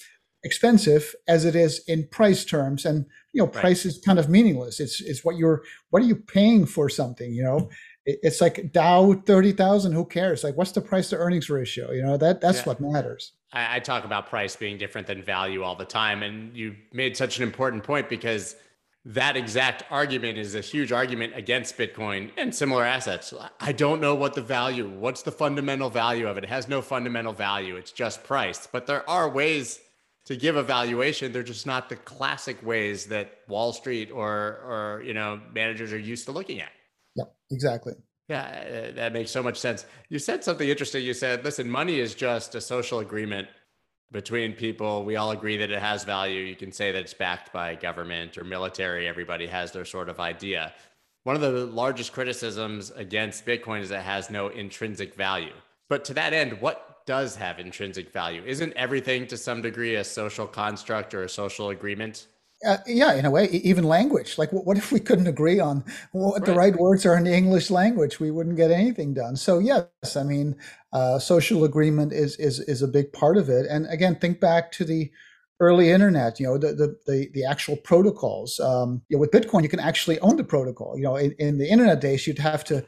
expensive 0.44 1.14
as 1.26 1.44
it 1.44 1.56
is 1.56 1.82
in 1.86 2.06
price 2.08 2.44
terms. 2.44 2.84
And 2.84 3.06
you 3.32 3.42
know, 3.42 3.48
price 3.48 3.84
right. 3.84 3.94
is 3.94 4.00
kind 4.04 4.18
of 4.18 4.30
meaningless. 4.30 4.80
It's 4.80 5.00
it's 5.00 5.24
what 5.24 5.36
you're 5.36 5.62
what 5.90 6.02
are 6.02 6.06
you 6.06 6.16
paying 6.16 6.64
for 6.64 6.88
something, 6.88 7.34
you 7.34 7.42
know? 7.42 7.68
It's 8.06 8.40
like 8.40 8.72
Dow 8.72 9.14
thirty 9.14 9.52
thousand. 9.52 9.92
Who 9.92 10.04
cares? 10.04 10.44
Like, 10.44 10.56
what's 10.56 10.72
the 10.72 10.80
price 10.80 11.08
to 11.10 11.16
earnings 11.16 11.48
ratio? 11.48 11.90
You 11.92 12.02
know 12.02 12.16
that 12.18 12.40
that's 12.40 12.58
yeah. 12.58 12.64
what 12.64 12.80
matters. 12.80 13.32
I, 13.52 13.76
I 13.76 13.78
talk 13.80 14.04
about 14.04 14.28
price 14.28 14.56
being 14.56 14.76
different 14.76 15.06
than 15.06 15.22
value 15.22 15.62
all 15.62 15.76
the 15.76 15.86
time, 15.86 16.22
and 16.22 16.54
you 16.56 16.76
made 16.92 17.16
such 17.16 17.38
an 17.38 17.42
important 17.42 17.82
point 17.82 18.08
because 18.10 18.56
that 19.06 19.36
exact 19.36 19.84
argument 19.90 20.38
is 20.38 20.54
a 20.54 20.60
huge 20.60 20.90
argument 20.90 21.34
against 21.36 21.76
Bitcoin 21.76 22.30
and 22.36 22.54
similar 22.54 22.84
assets. 22.84 23.34
I 23.60 23.72
don't 23.72 24.00
know 24.00 24.14
what 24.14 24.34
the 24.34 24.40
value, 24.40 24.88
what's 24.88 25.22
the 25.22 25.32
fundamental 25.32 25.90
value 25.90 26.26
of 26.26 26.38
it? 26.38 26.44
It 26.44 26.50
has 26.50 26.68
no 26.68 26.80
fundamental 26.80 27.34
value. 27.34 27.76
It's 27.76 27.92
just 27.92 28.24
price. 28.24 28.66
But 28.70 28.86
there 28.86 29.08
are 29.08 29.28
ways 29.28 29.80
to 30.24 30.36
give 30.36 30.56
a 30.56 30.62
valuation. 30.62 31.32
They're 31.32 31.42
just 31.42 31.66
not 31.66 31.90
the 31.90 31.96
classic 31.96 32.64
ways 32.64 33.06
that 33.06 33.40
Wall 33.46 33.72
Street 33.72 34.10
or 34.10 34.26
or 34.26 35.02
you 35.04 35.12
know 35.14 35.40
managers 35.52 35.92
are 35.92 35.98
used 35.98 36.24
to 36.26 36.32
looking 36.32 36.60
at. 36.60 36.70
Exactly. 37.54 37.94
Yeah, 38.28 38.90
that 38.92 39.12
makes 39.12 39.30
so 39.30 39.42
much 39.42 39.58
sense. 39.58 39.86
You 40.08 40.18
said 40.18 40.42
something 40.42 40.68
interesting. 40.68 41.04
You 41.04 41.14
said, 41.14 41.44
listen, 41.44 41.70
money 41.70 42.00
is 42.00 42.14
just 42.14 42.54
a 42.54 42.60
social 42.60 42.98
agreement 43.00 43.48
between 44.10 44.54
people. 44.54 45.04
We 45.04 45.16
all 45.16 45.30
agree 45.30 45.56
that 45.58 45.70
it 45.70 45.78
has 45.80 46.04
value. 46.04 46.40
You 46.40 46.56
can 46.56 46.72
say 46.72 46.90
that 46.90 47.00
it's 47.00 47.14
backed 47.14 47.52
by 47.52 47.74
government 47.74 48.38
or 48.38 48.44
military. 48.44 49.06
Everybody 49.06 49.46
has 49.46 49.72
their 49.72 49.84
sort 49.84 50.08
of 50.08 50.20
idea. 50.20 50.72
One 51.24 51.36
of 51.36 51.42
the 51.42 51.66
largest 51.66 52.12
criticisms 52.12 52.90
against 52.90 53.46
Bitcoin 53.46 53.82
is 53.82 53.90
it 53.90 54.00
has 54.00 54.30
no 54.30 54.48
intrinsic 54.48 55.14
value. 55.14 55.52
But 55.88 56.04
to 56.06 56.14
that 56.14 56.32
end, 56.32 56.60
what 56.60 57.06
does 57.06 57.36
have 57.36 57.58
intrinsic 57.58 58.10
value? 58.10 58.42
Isn't 58.46 58.72
everything 58.74 59.26
to 59.28 59.36
some 59.36 59.60
degree 59.60 59.96
a 59.96 60.04
social 60.04 60.46
construct 60.46 61.12
or 61.12 61.24
a 61.24 61.28
social 61.28 61.70
agreement? 61.70 62.26
Uh, 62.64 62.78
yeah, 62.86 63.14
in 63.14 63.24
a 63.24 63.30
way, 63.30 63.46
even 63.48 63.84
language. 63.84 64.38
Like, 64.38 64.50
what, 64.52 64.76
if 64.76 64.90
we 64.90 65.00
couldn't 65.00 65.26
agree 65.26 65.60
on 65.60 65.84
what 66.12 66.40
right. 66.40 66.44
the 66.46 66.54
right 66.54 66.76
words 66.76 67.04
are 67.04 67.16
in 67.16 67.24
the 67.24 67.34
English 67.34 67.70
language? 67.70 68.20
We 68.20 68.30
wouldn't 68.30 68.56
get 68.56 68.70
anything 68.70 69.14
done. 69.14 69.36
So, 69.36 69.58
yes, 69.58 70.16
I 70.16 70.22
mean, 70.22 70.56
uh, 70.92 71.18
social 71.18 71.64
agreement 71.64 72.12
is 72.12 72.36
is 72.36 72.60
is 72.60 72.82
a 72.82 72.88
big 72.88 73.12
part 73.12 73.36
of 73.36 73.48
it. 73.48 73.66
And 73.68 73.86
again, 73.90 74.16
think 74.16 74.40
back 74.40 74.72
to 74.72 74.84
the 74.84 75.10
early 75.60 75.90
internet. 75.90 76.40
You 76.40 76.46
know, 76.46 76.58
the 76.58 76.72
the 76.74 76.96
the, 77.06 77.28
the 77.34 77.44
actual 77.44 77.76
protocols. 77.76 78.58
Um, 78.60 79.02
you 79.08 79.16
know, 79.16 79.20
with 79.20 79.30
Bitcoin, 79.30 79.62
you 79.62 79.68
can 79.68 79.80
actually 79.80 80.18
own 80.20 80.36
the 80.36 80.44
protocol. 80.44 80.96
You 80.96 81.04
know, 81.04 81.16
in, 81.16 81.32
in 81.38 81.58
the 81.58 81.68
internet 81.68 82.00
days, 82.00 82.26
you'd 82.26 82.38
have 82.38 82.64
to 82.64 82.84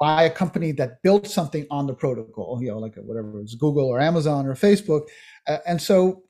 buy 0.00 0.24
a 0.24 0.30
company 0.30 0.72
that 0.72 1.00
built 1.02 1.26
something 1.28 1.66
on 1.70 1.86
the 1.86 1.94
protocol. 1.94 2.58
You 2.60 2.70
know, 2.70 2.78
like 2.78 2.96
whatever 2.96 3.40
it's 3.40 3.54
Google 3.54 3.86
or 3.86 4.00
Amazon 4.00 4.46
or 4.46 4.54
Facebook. 4.54 5.02
Uh, 5.46 5.58
and 5.66 5.80
so 5.80 6.22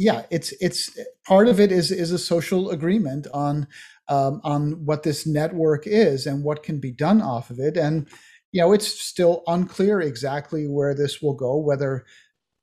yeah, 0.00 0.22
it's 0.30 0.52
it's 0.62 0.98
part 1.26 1.46
of 1.46 1.60
it 1.60 1.70
is 1.70 1.90
is 1.90 2.10
a 2.10 2.18
social 2.18 2.70
agreement 2.70 3.26
on 3.34 3.68
um, 4.08 4.40
on 4.44 4.86
what 4.86 5.02
this 5.02 5.26
network 5.26 5.86
is 5.86 6.26
and 6.26 6.42
what 6.42 6.62
can 6.62 6.80
be 6.80 6.90
done 6.90 7.20
off 7.20 7.50
of 7.50 7.58
it. 7.58 7.76
And 7.76 8.08
you 8.50 8.62
know, 8.62 8.72
it's 8.72 8.88
still 8.88 9.42
unclear 9.46 10.00
exactly 10.00 10.66
where 10.66 10.94
this 10.94 11.20
will 11.20 11.34
go. 11.34 11.58
Whether 11.58 12.06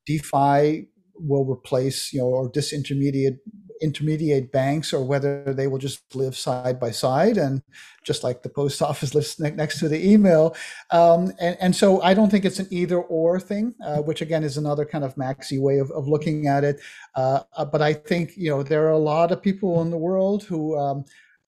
DeFi 0.07 0.87
will 1.13 1.45
replace 1.45 2.11
you 2.11 2.21
know 2.21 2.25
or 2.25 2.51
disintermediate 2.51 3.37
intermediate 3.81 4.51
banks 4.51 4.93
or 4.93 5.03
whether 5.03 5.53
they 5.53 5.67
will 5.67 5.77
just 5.77 6.15
live 6.15 6.35
side 6.35 6.79
by 6.79 6.91
side 6.91 7.37
and 7.37 7.61
just 8.03 8.23
like 8.23 8.43
the 8.43 8.49
post 8.49 8.81
office 8.81 9.13
lives 9.15 9.39
next 9.39 9.79
to 9.79 9.87
the 9.87 10.11
email 10.11 10.55
um, 10.91 11.31
and, 11.39 11.57
and, 11.59 11.75
so 11.75 12.01
i 12.01 12.13
don't 12.13 12.29
think 12.29 12.45
it's 12.45 12.59
an 12.59 12.67
either 12.71 13.01
or 13.01 13.39
thing 13.39 13.73
uh, 13.85 13.97
which 13.97 14.21
again 14.21 14.43
is 14.43 14.57
another 14.57 14.85
kind 14.85 15.03
of 15.03 15.15
maxi 15.15 15.59
way 15.59 15.77
of, 15.79 15.91
of 15.91 16.07
looking 16.07 16.47
at 16.47 16.63
it 16.63 16.79
uh, 17.15 17.41
but 17.71 17.81
i 17.81 17.93
think 17.93 18.31
you 18.35 18.49
know 18.49 18.63
there 18.63 18.85
are 18.87 18.91
a 18.91 18.97
lot 18.97 19.31
of 19.31 19.41
people 19.41 19.81
in 19.81 19.89
the 19.89 19.97
world 19.97 20.43
who 20.43 20.77
um, 20.77 21.03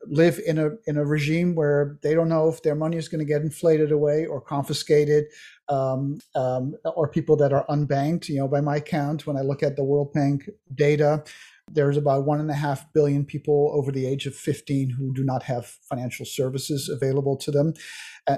live 0.08 0.40
in 0.46 0.58
a 0.58 0.70
in 0.88 0.98
a 0.98 1.06
regime 1.06 1.56
where 1.56 1.98
they 2.02 2.14
don't 2.14 2.30
know 2.30 2.48
if 2.48 2.62
their 2.64 2.76
money 2.76 2.98
is 2.98 3.08
going 3.08 3.20
to 3.20 3.26
get 3.26 3.42
inflated 3.42 3.92
away 3.92 4.26
or 4.26 4.40
confiscated 4.40 5.26
um, 5.68 6.20
um, 6.36 6.76
or 6.96 7.08
people 7.08 7.36
that 7.36 7.54
are 7.54 7.66
unbanked. 7.68 8.30
You 8.30 8.40
know, 8.40 8.48
by 8.48 8.62
my 8.62 8.80
count, 8.80 9.28
when 9.28 9.38
I 9.38 9.42
look 9.42 9.64
at 9.64 9.76
the 9.76 9.84
World 9.84 10.14
Bank 10.14 10.50
data, 10.76 11.24
there's 11.74 11.98
about 11.98 12.26
one 12.26 12.40
and 12.40 12.50
a 12.50 12.56
half 12.56 12.92
billion 12.94 13.26
people 13.26 13.72
over 13.74 13.92
the 13.92 14.06
age 14.06 14.26
of 14.26 14.36
15 14.36 14.90
who 14.90 15.14
do 15.14 15.24
not 15.24 15.44
have 15.44 15.66
financial 15.90 16.26
services 16.26 16.90
available 16.90 17.38
to 17.38 17.52
them. 17.52 17.74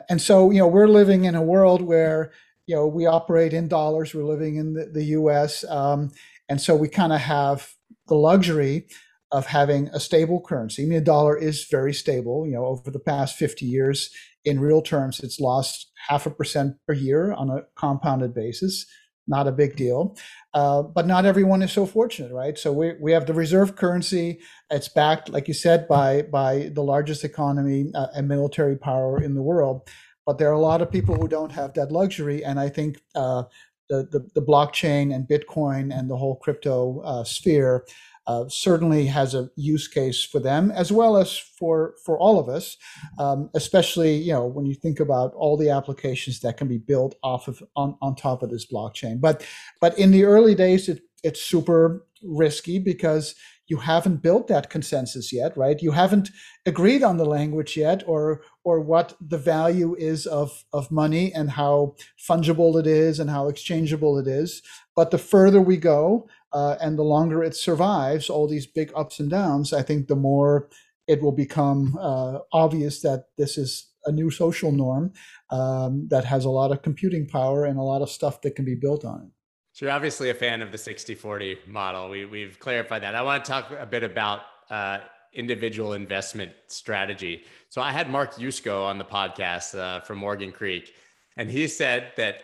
And 0.09 0.21
so, 0.21 0.51
you 0.51 0.59
know, 0.59 0.67
we're 0.67 0.87
living 0.87 1.25
in 1.25 1.35
a 1.35 1.41
world 1.41 1.81
where, 1.81 2.31
you 2.67 2.75
know, 2.75 2.87
we 2.87 3.05
operate 3.05 3.53
in 3.53 3.67
dollars, 3.67 4.13
we're 4.13 4.23
living 4.23 4.55
in 4.55 4.73
the, 4.73 4.85
the 4.85 5.03
US. 5.05 5.63
Um, 5.69 6.11
and 6.49 6.61
so 6.61 6.75
we 6.75 6.87
kind 6.87 7.13
of 7.13 7.21
have 7.21 7.73
the 8.07 8.15
luxury 8.15 8.87
of 9.31 9.47
having 9.47 9.87
a 9.89 9.99
stable 9.99 10.41
currency. 10.41 10.83
I 10.83 10.85
mean, 10.85 10.99
the 10.99 11.05
dollar 11.05 11.37
is 11.37 11.65
very 11.69 11.93
stable. 11.93 12.45
You 12.45 12.53
know, 12.53 12.65
over 12.65 12.91
the 12.91 12.99
past 12.99 13.37
50 13.37 13.65
years, 13.65 14.09
in 14.43 14.59
real 14.59 14.81
terms, 14.81 15.19
it's 15.19 15.39
lost 15.39 15.91
half 16.09 16.25
a 16.25 16.31
percent 16.31 16.75
per 16.87 16.93
year 16.93 17.31
on 17.31 17.49
a 17.49 17.63
compounded 17.75 18.33
basis 18.33 18.85
not 19.27 19.47
a 19.47 19.51
big 19.51 19.75
deal. 19.75 20.15
Uh, 20.53 20.81
but 20.81 21.07
not 21.07 21.25
everyone 21.25 21.61
is 21.61 21.71
so 21.71 21.85
fortunate, 21.85 22.31
right? 22.33 22.57
So 22.57 22.73
we, 22.73 22.93
we 22.99 23.13
have 23.13 23.25
the 23.25 23.33
reserve 23.33 23.77
currency. 23.77 24.39
It's 24.69 24.89
backed, 24.89 25.29
like 25.29 25.47
you 25.47 25.53
said, 25.53 25.87
by 25.87 26.23
by 26.23 26.71
the 26.73 26.83
largest 26.83 27.23
economy 27.23 27.89
uh, 27.95 28.07
and 28.15 28.27
military 28.27 28.77
power 28.77 29.21
in 29.23 29.33
the 29.33 29.41
world. 29.41 29.89
But 30.25 30.37
there 30.37 30.49
are 30.49 30.53
a 30.53 30.59
lot 30.59 30.81
of 30.81 30.91
people 30.91 31.15
who 31.15 31.27
don't 31.27 31.51
have 31.51 31.73
that 31.75 31.91
luxury, 31.91 32.43
and 32.43 32.59
I 32.59 32.69
think 32.69 33.01
uh, 33.15 33.43
the, 33.89 34.07
the, 34.11 34.29
the 34.35 34.45
blockchain 34.45 35.13
and 35.13 35.27
Bitcoin 35.27 35.97
and 35.97 36.09
the 36.09 36.17
whole 36.17 36.35
crypto 36.37 37.01
uh, 37.01 37.23
sphere 37.23 37.85
uh, 38.27 38.45
certainly 38.49 39.07
has 39.07 39.33
a 39.33 39.49
use 39.55 39.87
case 39.87 40.23
for 40.23 40.39
them 40.39 40.71
as 40.71 40.91
well 40.91 41.17
as 41.17 41.37
for 41.37 41.95
for 42.05 42.19
all 42.19 42.39
of 42.39 42.47
us 42.47 42.77
um, 43.19 43.49
especially 43.53 44.15
you 44.15 44.33
know 44.33 44.45
when 44.45 44.65
you 44.65 44.75
think 44.75 44.99
about 44.99 45.33
all 45.35 45.57
the 45.57 45.69
applications 45.69 46.39
that 46.39 46.57
can 46.57 46.67
be 46.67 46.77
built 46.77 47.15
off 47.23 47.47
of 47.47 47.61
on, 47.75 47.97
on 48.01 48.15
top 48.15 48.43
of 48.43 48.49
this 48.49 48.65
blockchain. 48.65 49.19
But 49.19 49.45
but 49.79 49.97
in 49.97 50.11
the 50.11 50.23
early 50.23 50.55
days 50.55 50.89
it, 50.89 51.01
it's 51.23 51.41
super 51.41 52.05
risky 52.23 52.79
because 52.79 53.35
you 53.67 53.77
haven't 53.77 54.21
built 54.21 54.47
that 54.47 54.69
consensus 54.69 55.31
yet 55.31 55.55
right? 55.55 55.81
You 55.81 55.91
haven't 55.91 56.29
agreed 56.65 57.03
on 57.03 57.17
the 57.17 57.25
language 57.25 57.77
yet 57.77 58.03
or 58.07 58.41
or 58.63 58.79
what 58.79 59.15
the 59.19 59.37
value 59.37 59.95
is 59.97 60.25
of 60.25 60.63
of 60.73 60.91
money 60.91 61.33
and 61.33 61.51
how 61.51 61.95
fungible 62.29 62.79
it 62.79 62.87
is 62.87 63.19
and 63.19 63.29
how 63.29 63.47
exchangeable 63.47 64.17
it 64.17 64.27
is. 64.27 64.61
But 64.95 65.11
the 65.11 65.17
further 65.17 65.61
we 65.61 65.77
go 65.77 66.27
uh, 66.53 66.75
and 66.81 66.97
the 66.97 67.03
longer 67.03 67.43
it 67.43 67.55
survives 67.55 68.29
all 68.29 68.47
these 68.47 68.67
big 68.67 68.91
ups 68.95 69.19
and 69.19 69.29
downs, 69.29 69.73
I 69.73 69.81
think 69.81 70.07
the 70.07 70.15
more 70.15 70.69
it 71.07 71.21
will 71.21 71.31
become 71.31 71.97
uh, 71.99 72.39
obvious 72.51 73.01
that 73.01 73.25
this 73.37 73.57
is 73.57 73.89
a 74.05 74.11
new 74.11 74.29
social 74.31 74.71
norm 74.71 75.13
um, 75.49 76.07
that 76.09 76.25
has 76.25 76.45
a 76.45 76.49
lot 76.49 76.71
of 76.71 76.81
computing 76.81 77.27
power 77.27 77.65
and 77.65 77.77
a 77.77 77.81
lot 77.83 78.01
of 78.01 78.09
stuff 78.09 78.41
that 78.41 78.55
can 78.55 78.65
be 78.65 78.75
built 78.75 79.05
on 79.05 79.21
it. 79.21 79.31
So 79.73 79.85
you're 79.85 79.93
obviously 79.93 80.29
a 80.29 80.33
fan 80.33 80.61
of 80.61 80.71
the 80.71 80.77
60-40 80.77 81.67
model. 81.67 82.09
We, 82.09 82.25
we've 82.25 82.59
clarified 82.59 83.03
that. 83.03 83.15
I 83.15 83.21
want 83.21 83.45
to 83.45 83.51
talk 83.51 83.71
a 83.71 83.85
bit 83.85 84.03
about 84.03 84.41
uh, 84.69 84.99
individual 85.33 85.93
investment 85.93 86.51
strategy. 86.67 87.43
So 87.69 87.81
I 87.81 87.91
had 87.91 88.09
Mark 88.09 88.35
Yusko 88.35 88.85
on 88.85 88.97
the 88.97 89.05
podcast 89.05 89.77
uh, 89.77 90.01
from 90.01 90.17
Morgan 90.17 90.51
Creek, 90.51 90.93
and 91.37 91.49
he 91.49 91.67
said 91.67 92.11
that 92.17 92.43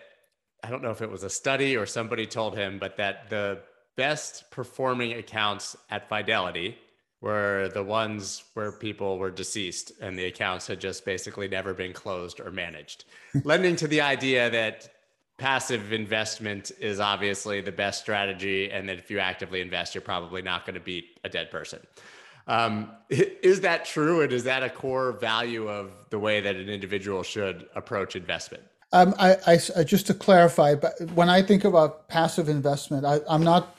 I 0.64 0.70
don't 0.70 0.82
know 0.82 0.92
if 0.92 1.02
it 1.02 1.12
was 1.12 1.24
a 1.24 1.30
study 1.30 1.78
or 1.78 1.86
somebody 1.86 2.26
told 2.26 2.56
him, 2.58 2.80
but 2.80 2.98
that 2.98 3.30
the 3.30 3.62
best 3.98 4.50
performing 4.52 5.14
accounts 5.14 5.76
at 5.90 6.08
Fidelity 6.08 6.78
were 7.20 7.70
the 7.74 7.84
ones 7.84 8.44
where 8.54 8.72
people 8.72 9.18
were 9.18 9.32
deceased 9.32 9.92
and 10.02 10.18
the 10.18 10.26
accounts 10.26 10.68
had 10.68 10.80
just 10.80 11.04
basically 11.04 11.48
never 11.48 11.74
been 11.74 11.92
closed 11.92 12.40
or 12.40 12.52
managed, 12.52 13.06
lending 13.44 13.76
to 13.76 13.88
the 13.88 14.00
idea 14.00 14.50
that 14.50 14.90
passive 15.38 15.94
investment 15.94 16.72
is 16.80 17.00
obviously 17.00 17.60
the 17.60 17.72
best 17.72 18.02
strategy 18.02 18.72
and 18.72 18.88
that 18.88 18.98
if 18.98 19.12
you 19.12 19.20
actively 19.20 19.62
invest, 19.62 19.94
you're 19.94 20.02
probably 20.02 20.42
not 20.42 20.66
going 20.66 20.76
to 20.76 20.80
beat 20.80 21.20
a 21.24 21.30
dead 21.30 21.52
person. 21.52 21.80
Um, 22.48 22.92
is 23.10 23.62
that 23.62 23.86
true? 23.86 24.22
And 24.22 24.32
is 24.32 24.44
that 24.44 24.64
a 24.64 24.70
core 24.70 25.12
value 25.14 25.68
of 25.68 25.92
the 26.10 26.20
way 26.20 26.40
that 26.40 26.56
an 26.56 26.70
individual 26.70 27.24
should 27.24 27.68
approach 27.76 28.16
investment? 28.16 28.64
Um, 28.94 29.14
I, 29.20 29.36
I, 29.76 29.84
just 29.84 30.08
to 30.08 30.14
clarify, 30.14 30.76
but 30.76 30.94
when 31.14 31.30
I 31.30 31.42
think 31.42 31.66
about 31.66 32.08
passive 32.08 32.48
investment, 32.48 33.06
I, 33.06 33.20
I'm 33.28 33.44
not 33.44 33.77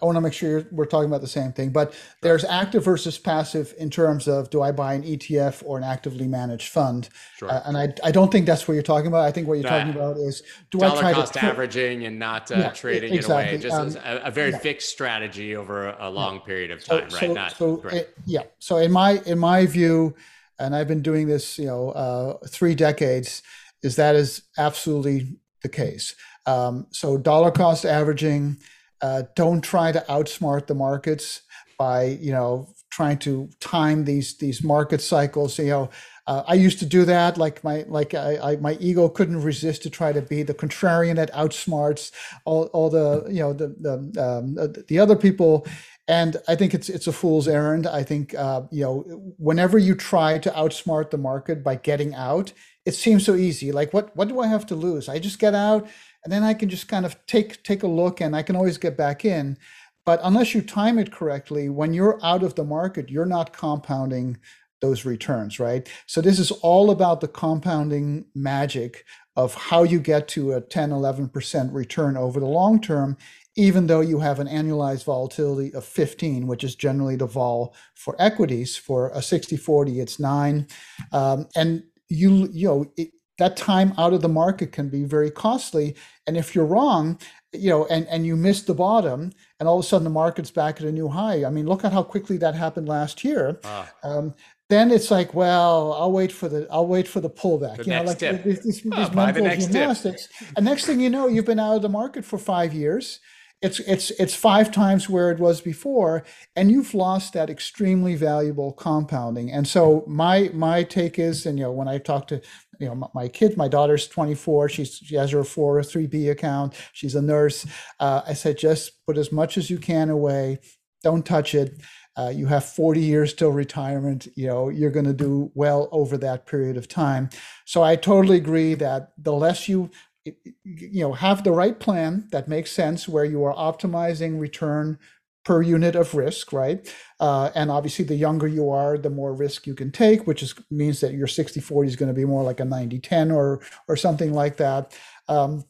I 0.00 0.04
want 0.04 0.16
to 0.16 0.20
make 0.20 0.32
sure 0.32 0.66
we're 0.70 0.86
talking 0.86 1.08
about 1.08 1.20
the 1.20 1.26
same 1.26 1.52
thing. 1.52 1.70
But 1.70 1.94
there's 2.20 2.44
active 2.44 2.84
versus 2.84 3.18
passive 3.18 3.74
in 3.78 3.90
terms 3.90 4.28
of 4.28 4.50
do 4.50 4.62
I 4.62 4.72
buy 4.72 4.94
an 4.94 5.02
ETF 5.02 5.62
or 5.64 5.78
an 5.78 5.84
actively 5.84 6.26
managed 6.26 6.68
fund? 6.68 7.08
Sure. 7.36 7.50
Uh, 7.50 7.62
and 7.66 7.76
I, 7.76 7.92
I 8.04 8.10
don't 8.10 8.30
think 8.30 8.46
that's 8.46 8.66
what 8.66 8.74
you're 8.74 8.82
talking 8.82 9.06
about. 9.06 9.24
I 9.24 9.30
think 9.30 9.48
what 9.48 9.54
you're 9.54 9.68
talking 9.68 9.94
about 9.94 10.16
is 10.16 10.42
do 10.70 10.78
Dollar 10.78 10.96
I 10.96 11.00
try 11.00 11.12
cost 11.12 11.34
to 11.34 11.44
averaging 11.44 12.04
and 12.04 12.18
not 12.18 12.50
uh, 12.50 12.56
yeah, 12.56 12.70
trading 12.70 13.14
exactly. 13.14 13.42
in 13.42 13.48
a 13.48 13.52
way, 13.52 13.86
just 13.86 13.98
um, 13.98 14.02
a, 14.04 14.26
a, 14.26 14.30
very 14.30 14.50
yeah. 14.50 14.58
fixed 14.58 14.90
strategy 14.90 15.56
over 15.56 15.90
a 15.98 16.10
long 16.10 16.36
yeah. 16.36 16.40
period 16.40 16.70
of 16.70 16.84
time, 16.84 17.10
so, 17.10 17.16
right? 17.16 17.26
So, 17.26 17.32
not, 17.32 17.56
so 17.56 17.82
it, 17.88 18.14
yeah. 18.26 18.42
So 18.58 18.76
in 18.78 18.92
my 18.92 19.20
in 19.26 19.38
my 19.38 19.66
view, 19.66 20.14
and 20.58 20.74
I've 20.74 20.88
been 20.88 21.02
doing 21.02 21.26
this, 21.26 21.58
you 21.58 21.66
know, 21.66 21.90
uh, 21.90 22.38
three 22.46 22.74
decades, 22.74 23.42
is 23.82 23.96
that 23.96 24.14
is 24.14 24.42
absolutely 24.58 25.36
the 25.62 25.68
case. 25.68 26.14
Um, 26.46 26.86
so 26.90 27.16
dollar 27.16 27.50
cost 27.50 27.84
averaging 27.84 28.58
uh, 29.02 29.22
don't 29.34 29.62
try 29.62 29.92
to 29.92 30.04
outsmart 30.08 30.66
the 30.66 30.74
markets 30.74 31.42
by 31.78 32.04
you 32.20 32.32
know 32.32 32.68
trying 32.90 33.18
to 33.18 33.48
time 33.60 34.04
these 34.04 34.36
these 34.38 34.62
market 34.62 35.00
cycles. 35.00 35.58
You 35.58 35.66
know, 35.66 35.90
uh, 36.26 36.42
I 36.46 36.54
used 36.54 36.78
to 36.80 36.86
do 36.86 37.04
that. 37.04 37.38
Like 37.38 37.62
my 37.64 37.84
like 37.88 38.14
I, 38.14 38.38
I, 38.52 38.56
my 38.56 38.74
ego 38.80 39.08
couldn't 39.08 39.42
resist 39.42 39.82
to 39.84 39.90
try 39.90 40.12
to 40.12 40.22
be 40.22 40.42
the 40.42 40.54
contrarian 40.54 41.16
that 41.16 41.32
outsmarts 41.32 42.12
all, 42.44 42.64
all 42.66 42.90
the 42.90 43.26
you 43.28 43.40
know 43.40 43.52
the 43.52 43.68
the 43.80 44.22
um, 44.22 44.54
the 44.88 44.98
other 44.98 45.16
people. 45.16 45.66
And 46.08 46.36
I 46.48 46.56
think 46.56 46.74
it's 46.74 46.88
it's 46.88 47.06
a 47.06 47.12
fool's 47.12 47.46
errand. 47.46 47.86
I 47.86 48.02
think 48.02 48.34
uh, 48.34 48.62
you 48.70 48.84
know 48.84 49.34
whenever 49.38 49.78
you 49.78 49.94
try 49.94 50.38
to 50.38 50.50
outsmart 50.50 51.10
the 51.10 51.18
market 51.18 51.62
by 51.62 51.76
getting 51.76 52.14
out, 52.14 52.52
it 52.84 52.94
seems 52.94 53.24
so 53.24 53.34
easy. 53.34 53.72
Like 53.72 53.94
what 53.94 54.14
what 54.16 54.28
do 54.28 54.40
I 54.40 54.48
have 54.48 54.66
to 54.66 54.74
lose? 54.74 55.08
I 55.08 55.18
just 55.20 55.38
get 55.38 55.54
out 55.54 55.88
and 56.24 56.32
then 56.32 56.42
I 56.42 56.54
can 56.54 56.68
just 56.68 56.88
kind 56.88 57.06
of 57.06 57.16
take 57.26 57.62
take 57.62 57.82
a 57.82 57.88
look 57.88 58.20
and 58.20 58.36
I 58.36 58.42
can 58.42 58.56
always 58.56 58.78
get 58.78 58.96
back 58.96 59.24
in. 59.24 59.56
But 60.04 60.20
unless 60.22 60.54
you 60.54 60.62
time 60.62 60.98
it 60.98 61.12
correctly, 61.12 61.68
when 61.68 61.92
you're 61.94 62.18
out 62.24 62.42
of 62.42 62.54
the 62.54 62.64
market, 62.64 63.10
you're 63.10 63.26
not 63.26 63.52
compounding 63.52 64.38
those 64.80 65.04
returns, 65.04 65.60
right? 65.60 65.88
So 66.06 66.20
this 66.20 66.38
is 66.38 66.50
all 66.50 66.90
about 66.90 67.20
the 67.20 67.28
compounding 67.28 68.24
magic 68.34 69.04
of 69.36 69.54
how 69.54 69.82
you 69.82 70.00
get 70.00 70.26
to 70.28 70.52
a 70.52 70.60
10, 70.60 70.90
11% 70.90 71.72
return 71.72 72.16
over 72.16 72.40
the 72.40 72.46
long 72.46 72.80
term, 72.80 73.16
even 73.56 73.86
though 73.86 74.00
you 74.00 74.18
have 74.20 74.40
an 74.40 74.48
annualized 74.48 75.04
volatility 75.04 75.72
of 75.74 75.84
15, 75.84 76.46
which 76.46 76.64
is 76.64 76.74
generally 76.74 77.16
the 77.16 77.26
vol 77.26 77.74
for 77.94 78.16
equities. 78.18 78.76
For 78.76 79.10
a 79.10 79.22
60 79.22 79.56
40, 79.56 80.00
it's 80.00 80.18
nine. 80.18 80.66
Um, 81.12 81.46
and 81.54 81.84
you, 82.08 82.48
you 82.52 82.68
know, 82.68 82.92
it, 82.96 83.10
that 83.40 83.56
time 83.56 83.94
out 83.98 84.12
of 84.12 84.20
the 84.20 84.28
market 84.28 84.70
can 84.70 84.88
be 84.88 85.02
very 85.02 85.30
costly. 85.30 85.96
And 86.26 86.36
if 86.36 86.54
you're 86.54 86.66
wrong, 86.66 87.18
you 87.52 87.70
know, 87.70 87.86
and, 87.86 88.06
and 88.08 88.24
you 88.26 88.36
miss 88.36 88.62
the 88.62 88.74
bottom, 88.74 89.32
and 89.58 89.68
all 89.68 89.78
of 89.78 89.84
a 89.84 89.88
sudden 89.88 90.04
the 90.04 90.10
market's 90.10 90.50
back 90.50 90.80
at 90.80 90.86
a 90.86 90.92
new 90.92 91.08
high. 91.08 91.44
I 91.44 91.50
mean, 91.50 91.66
look 91.66 91.84
at 91.84 91.92
how 91.92 92.02
quickly 92.02 92.36
that 92.36 92.54
happened 92.54 92.86
last 92.86 93.24
year. 93.24 93.58
Ah. 93.64 93.90
Um, 94.04 94.34
then 94.68 94.90
it's 94.90 95.10
like, 95.10 95.34
well, 95.34 95.94
I'll 95.94 96.12
wait 96.12 96.30
for 96.30 96.48
the 96.48 96.68
I'll 96.70 96.86
wait 96.86 97.08
for 97.08 97.20
the 97.20 97.30
pullback. 97.30 97.78
The 97.78 97.84
you 97.84 97.90
know, 97.90 98.02
like 98.02 98.18
dip. 98.18 98.44
these, 98.44 98.62
these, 98.62 98.82
these 98.82 99.12
mental 99.12 99.42
the 99.42 99.56
gymnastics. 99.56 100.28
Dip. 100.38 100.48
And 100.56 100.64
next 100.64 100.84
thing 100.84 101.00
you 101.00 101.10
know, 101.10 101.26
you've 101.26 101.46
been 101.46 101.58
out 101.58 101.74
of 101.76 101.82
the 101.82 101.88
market 101.88 102.24
for 102.24 102.38
five 102.38 102.72
years. 102.72 103.18
It's 103.62 103.78
it's 103.80 104.10
it's 104.12 104.34
five 104.34 104.70
times 104.72 105.08
where 105.08 105.30
it 105.30 105.38
was 105.38 105.60
before, 105.60 106.24
and 106.56 106.70
you've 106.70 106.94
lost 106.94 107.34
that 107.34 107.50
extremely 107.50 108.14
valuable 108.14 108.72
compounding. 108.72 109.52
And 109.52 109.68
so 109.68 110.02
my 110.06 110.50
my 110.54 110.82
take 110.82 111.18
is, 111.18 111.44
and 111.44 111.58
you 111.58 111.64
know, 111.64 111.72
when 111.72 111.88
I 111.88 111.98
talk 111.98 112.26
to 112.28 112.40
you 112.80 112.88
know, 112.88 112.94
my, 112.94 113.06
my 113.14 113.28
kid, 113.28 113.56
my 113.56 113.68
daughter's 113.68 114.08
24. 114.08 114.70
She's, 114.70 114.96
she 114.96 115.14
has 115.14 115.30
her 115.30 115.42
403b 115.42 116.30
account. 116.30 116.74
She's 116.92 117.14
a 117.14 117.22
nurse. 117.22 117.66
Uh, 118.00 118.22
I 118.26 118.32
said, 118.32 118.58
just 118.58 119.04
put 119.06 119.18
as 119.18 119.30
much 119.30 119.58
as 119.58 119.70
you 119.70 119.78
can 119.78 120.10
away. 120.10 120.58
Don't 121.04 121.24
touch 121.24 121.54
it. 121.54 121.80
Uh, 122.16 122.32
you 122.34 122.46
have 122.46 122.64
40 122.64 123.00
years 123.00 123.34
till 123.34 123.50
retirement. 123.50 124.26
You 124.34 124.46
know, 124.48 124.68
you're 124.68 124.90
going 124.90 125.06
to 125.06 125.12
do 125.12 125.52
well 125.54 125.88
over 125.92 126.16
that 126.18 126.46
period 126.46 126.76
of 126.76 126.88
time. 126.88 127.30
So 127.66 127.82
I 127.82 127.96
totally 127.96 128.38
agree 128.38 128.74
that 128.74 129.10
the 129.16 129.32
less 129.32 129.68
you 129.68 129.90
you 130.24 131.00
know 131.00 131.12
have 131.12 131.44
the 131.44 131.52
right 131.52 131.80
plan 131.80 132.28
that 132.30 132.48
makes 132.48 132.72
sense 132.72 133.08
where 133.08 133.24
you 133.24 133.42
are 133.44 133.54
optimizing 133.54 134.38
return 134.38 134.98
per 135.44 135.62
unit 135.62 135.96
of 135.96 136.14
risk, 136.14 136.52
right? 136.52 136.94
Uh, 137.18 137.50
and 137.54 137.70
obviously, 137.70 138.04
the 138.04 138.14
younger 138.14 138.46
you 138.46 138.70
are, 138.70 138.98
the 138.98 139.10
more 139.10 139.34
risk 139.34 139.66
you 139.66 139.74
can 139.74 139.90
take, 139.90 140.26
which 140.26 140.42
is 140.42 140.54
means 140.70 141.00
that 141.00 141.14
your 141.14 141.26
60-40 141.26 141.86
is 141.86 141.96
going 141.96 142.08
to 142.08 142.14
be 142.14 142.24
more 142.24 142.42
like 142.42 142.60
a 142.60 142.64
90-10 142.64 143.34
or 143.34 143.60
or 143.88 143.96
something 143.96 144.32
like 144.32 144.56
that. 144.58 144.96
Um, 145.28 145.64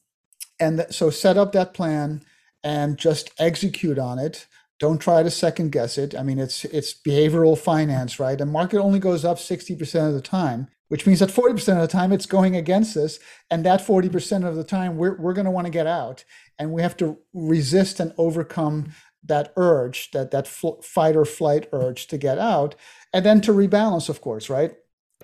and 0.59 0.79
th- 0.79 0.93
so 0.93 1.11
set 1.11 1.39
up 1.39 1.53
that 1.53 1.75
plan 1.75 2.23
and 2.63 2.99
just 2.99 3.31
execute 3.39 3.99
on 3.99 4.19
it. 4.19 4.47
Don't 4.79 4.99
try 4.99 5.23
to 5.23 5.31
second 5.31 5.73
guess 5.73 5.99
it. 5.99 6.15
I 6.15 6.23
mean, 6.23 6.39
it's 6.39 6.65
it's 6.67 6.93
behavioral 6.95 7.57
finance, 7.57 8.19
right? 8.19 8.39
The 8.39 8.47
market 8.47 8.81
only 8.81 8.99
goes 8.99 9.25
up 9.25 9.39
60% 9.39 10.09
of 10.09 10.15
the 10.15 10.23
time, 10.23 10.69
which 10.91 11.07
means 11.07 11.21
that 11.21 11.31
40% 11.31 11.77
of 11.77 11.81
the 11.81 11.87
time 11.87 12.13
it's 12.13 12.27
going 12.27 12.57
against 12.57 12.97
us. 12.97 13.21
And 13.49 13.65
that 13.65 13.81
40% 13.81 14.45
of 14.45 14.57
the 14.57 14.65
time 14.65 14.97
we're, 14.97 15.17
we're 15.17 15.33
going 15.33 15.45
to 15.45 15.51
want 15.51 15.67
to 15.67 15.73
get 15.73 15.87
out. 15.87 16.25
And 16.59 16.73
we 16.73 16.83
have 16.83 16.97
to 16.97 17.17
resist 17.33 18.01
and 18.01 18.13
overcome 18.19 18.93
that 19.23 19.53
urge, 19.57 20.11
that 20.11 20.33
that 20.33 20.49
fl- 20.49 20.81
fight 20.83 21.15
or 21.15 21.25
flight 21.25 21.69
urge 21.73 22.09
to 22.09 22.19
get 22.19 22.39
out, 22.39 22.75
and 23.13 23.25
then 23.25 23.41
to 23.43 23.53
rebalance, 23.53 24.09
of 24.09 24.21
course, 24.21 24.51
right? 24.51 24.75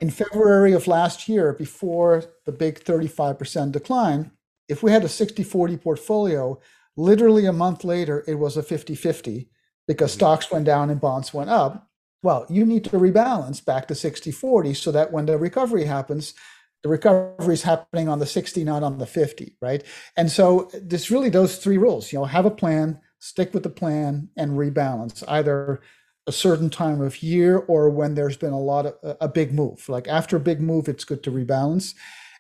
In 0.01 0.11
February 0.11 0.73
of 0.73 0.87
last 0.87 1.29
year, 1.29 1.53
before 1.53 2.23
the 2.45 2.53
big 2.53 2.85
35% 2.85 3.73
decline, 3.73 4.31
if 4.69 4.85
we 4.85 4.93
had 4.93 5.03
a 5.03 5.09
60-40 5.09 5.83
portfolio, 5.83 6.61
literally 6.97 7.47
a 7.47 7.53
month 7.53 7.83
later, 7.83 8.23
it 8.29 8.35
was 8.35 8.57
a 8.57 8.63
50-50 8.63 9.49
because 9.89 10.13
mm-hmm. 10.13 10.19
stocks 10.19 10.51
went 10.51 10.65
down 10.65 10.91
and 10.91 11.01
bonds 11.01 11.35
went 11.35 11.51
up. 11.51 11.89
Well, 12.27 12.45
you 12.49 12.67
need 12.67 12.83
to 12.87 12.99
rebalance 12.99 13.65
back 13.65 13.87
to 13.87 13.95
60-40 13.95 14.75
so 14.75 14.91
that 14.91 15.13
when 15.13 15.27
the 15.27 15.39
recovery 15.39 15.85
happens, 15.85 16.35
the 16.83 16.89
recovery 16.89 17.55
is 17.55 17.63
happening 17.63 18.09
on 18.09 18.19
the 18.19 18.27
60, 18.27 18.65
not 18.65 18.83
on 18.83 18.99
the 18.99 19.07
50, 19.07 19.55
right? 19.63 19.85
And 20.17 20.29
so 20.29 20.69
this 20.75 21.09
really 21.09 21.29
those 21.29 21.59
three 21.59 21.79
rules, 21.79 22.13
you 22.13 22.19
know, 22.19 22.25
have 22.25 22.45
a 22.45 22.51
plan, 22.51 22.99
stick 23.21 23.55
with 23.55 23.63
the 23.63 23.71
plan 23.71 24.29
and 24.37 24.59
rebalance 24.59 25.23
either 25.29 25.81
a 26.27 26.33
certain 26.33 26.69
time 26.69 27.01
of 27.01 27.23
year 27.23 27.59
or 27.59 27.91
when 27.91 28.17
there's 28.17 28.37
been 28.37 28.53
a 28.53 28.59
lot 28.59 28.87
of 28.87 29.17
a 29.21 29.29
big 29.29 29.55
move 29.55 29.89
like 29.89 30.09
after 30.09 30.37
a 30.37 30.41
big 30.41 30.61
move 30.61 30.89
it's 30.89 31.05
good 31.05 31.23
to 31.23 31.31
rebalance 31.31 31.95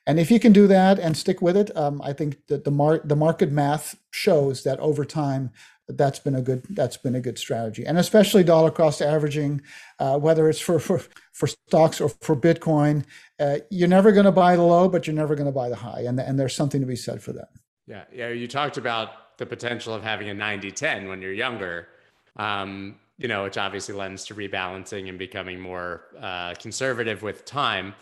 and 0.08 0.18
if 0.18 0.28
you 0.28 0.40
can 0.40 0.52
do 0.52 0.66
that 0.66 0.98
and 0.98 1.16
stick 1.16 1.40
with 1.40 1.56
it 1.56 1.70
um, 1.76 2.02
i 2.02 2.12
think 2.12 2.44
that 2.48 2.64
the 2.64 2.70
mar- 2.72 3.00
the 3.04 3.14
market 3.14 3.52
math 3.52 3.94
shows 4.10 4.64
that 4.64 4.80
over 4.80 5.04
time 5.04 5.52
that's 5.88 6.18
been 6.18 6.34
a 6.34 6.42
good 6.42 6.64
that's 6.70 6.96
been 6.96 7.14
a 7.14 7.20
good 7.20 7.38
strategy. 7.38 7.84
And 7.84 7.98
especially 7.98 8.44
dollar 8.44 8.70
cost 8.70 9.00
averaging 9.00 9.62
uh, 9.98 10.18
whether 10.18 10.48
it's 10.48 10.60
for, 10.60 10.78
for 10.78 11.02
for 11.32 11.46
stocks 11.46 12.00
or 12.00 12.08
for 12.08 12.34
bitcoin 12.34 13.04
uh, 13.38 13.58
you're 13.70 13.88
never 13.88 14.12
going 14.12 14.24
to 14.24 14.32
buy 14.32 14.56
the 14.56 14.62
low 14.62 14.88
but 14.88 15.06
you're 15.06 15.16
never 15.16 15.34
going 15.34 15.46
to 15.46 15.52
buy 15.52 15.68
the 15.68 15.76
high. 15.76 16.00
And, 16.00 16.18
and 16.18 16.38
there's 16.38 16.56
something 16.56 16.80
to 16.80 16.86
be 16.86 16.96
said 16.96 17.22
for 17.22 17.32
that. 17.32 17.48
Yeah 17.86 18.04
yeah 18.12 18.28
you 18.30 18.48
talked 18.48 18.78
about 18.78 19.26
the 19.38 19.46
potential 19.46 19.94
of 19.94 20.02
having 20.02 20.28
a 20.28 20.34
90 20.34 20.70
10 20.70 21.08
when 21.08 21.20
you're 21.20 21.32
younger, 21.32 21.88
um, 22.36 22.96
you 23.18 23.28
know, 23.28 23.44
which 23.44 23.58
obviously 23.58 23.94
lends 23.94 24.24
to 24.26 24.34
rebalancing 24.34 25.08
and 25.08 25.18
becoming 25.18 25.60
more 25.60 26.02
uh, 26.20 26.54
conservative 26.54 27.22
with 27.22 27.44
time. 27.44 27.94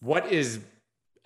What 0.00 0.30
is, 0.30 0.60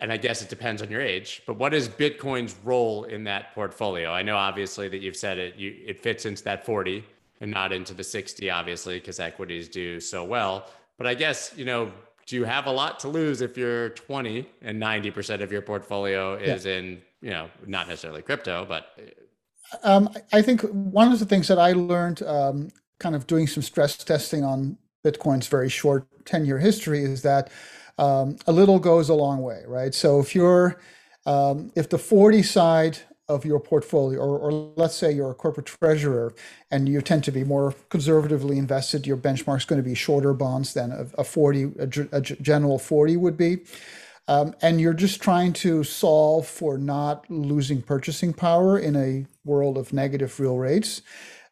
and 0.01 0.13
I 0.13 0.17
guess 0.17 0.43
it 0.43 0.49
depends 0.49 0.83
on 0.83 0.91
your 0.91 1.01
age, 1.01 1.43
but 1.47 1.57
what 1.57 1.75
is 1.75 1.89
Bitcoin's 1.89 2.57
role 2.65 3.05
in 3.05 3.25
that 3.25 3.55
portfolio? 3.55 4.11
I 4.13 4.23
know 4.23 4.37
obviously 4.37 4.89
that 4.89 4.99
you've 4.99 5.17
said 5.17 5.39
it, 5.39 5.57
you, 5.57 5.77
it 5.87 6.01
fits 6.01 6.27
into 6.27 6.43
that 6.45 6.65
40 6.65 7.05
and 7.41 7.51
not 7.51 7.73
into 7.73 7.95
the 7.95 8.05
60, 8.05 8.51
obviously, 8.51 8.99
because 8.99 9.21
equities 9.21 9.69
do 9.69 10.01
so 10.01 10.25
well. 10.25 10.67
But 10.99 11.07
I 11.07 11.15
guess, 11.15 11.53
you 11.57 11.65
know, 11.65 11.93
do 12.27 12.37
you 12.37 12.45
have 12.45 12.67
a 12.67 12.71
lot 12.71 13.01
to 13.01 13.09
lose 13.09 13.41
if 13.41 13.57
you're 13.57 13.91
20 13.91 14.49
and 14.63 14.81
90% 14.81 15.43
of 15.43 15.51
your 15.53 15.63
portfolio 15.63 16.35
is 16.35 16.65
yeah. 16.65 16.73
in 16.75 17.03
you 17.21 17.31
know, 17.31 17.51
not 17.67 17.89
necessarily 17.89 18.23
crypto, 18.23 18.65
but. 18.65 18.99
Um, 19.83 20.11
I 20.33 20.43
think 20.43 20.63
one 20.63 21.13
of 21.13 21.19
the 21.19 21.27
things 21.27 21.49
that 21.49 21.59
I 21.59 21.73
learned, 21.73 22.23
um, 22.23 22.71
kind 22.99 23.15
of 23.15 23.27
doing 23.27 23.47
some 23.47 23.63
stress 23.63 23.97
testing 23.97 24.45
on 24.45 24.77
Bitcoin's 25.05 25.47
very 25.47 25.69
short 25.69 26.07
10 26.25 26.45
year 26.45 26.59
history, 26.59 27.05
is 27.05 27.23
that 27.23 27.51
um, 28.01 28.37
a 28.47 28.53
little 28.53 28.79
goes 28.79 29.11
a 29.11 29.15
long 29.15 29.43
way, 29.43 29.63
right? 29.67 29.95
So 29.95 30.21
if 30.21 30.35
you're, 30.35 30.81
um, 31.27 31.71
if 31.77 31.91
the 31.91 31.99
40 31.99 32.43
side 32.43 32.99
of 33.29 33.45
your 33.45 33.61
portfolio, 33.61 34.19
or, 34.19 34.39
or, 34.39 34.73
let's 34.75 34.97
say 34.97 35.13
you're 35.13 35.31
a 35.31 35.35
corporate 35.35 35.67
treasurer 35.67 36.35
and 36.71 36.89
you 36.89 37.01
tend 37.01 37.23
to 37.25 37.31
be 37.31 37.45
more 37.45 37.75
conservatively 37.91 38.59
invested, 38.59 39.07
your 39.07 39.19
benchmark 39.19 39.59
is 39.59 39.65
going 39.67 39.81
to 39.81 39.89
be 39.89 39.95
shorter 39.95 40.33
bonds 40.33 40.75
than 40.75 40.91
a, 40.91 41.07
a 41.21 41.25
40, 41.25 41.73
a, 41.79 42.07
a 42.13 42.21
general 42.23 42.79
40 42.79 43.19
would 43.19 43.37
be. 43.37 43.59
Um, 44.27 44.55
and 44.63 44.81
you're 44.81 44.95
just 44.95 45.21
trying 45.21 45.53
to 45.55 45.85
solve 45.85 46.47
for 46.47 46.79
not 46.79 47.31
losing 47.31 47.83
purchasing 47.83 48.33
power 48.33 48.79
in 48.79 48.97
a 48.97 49.27
world 49.45 49.77
of 49.77 49.93
negative 49.93 50.41
real 50.41 50.57
rates. 50.57 51.03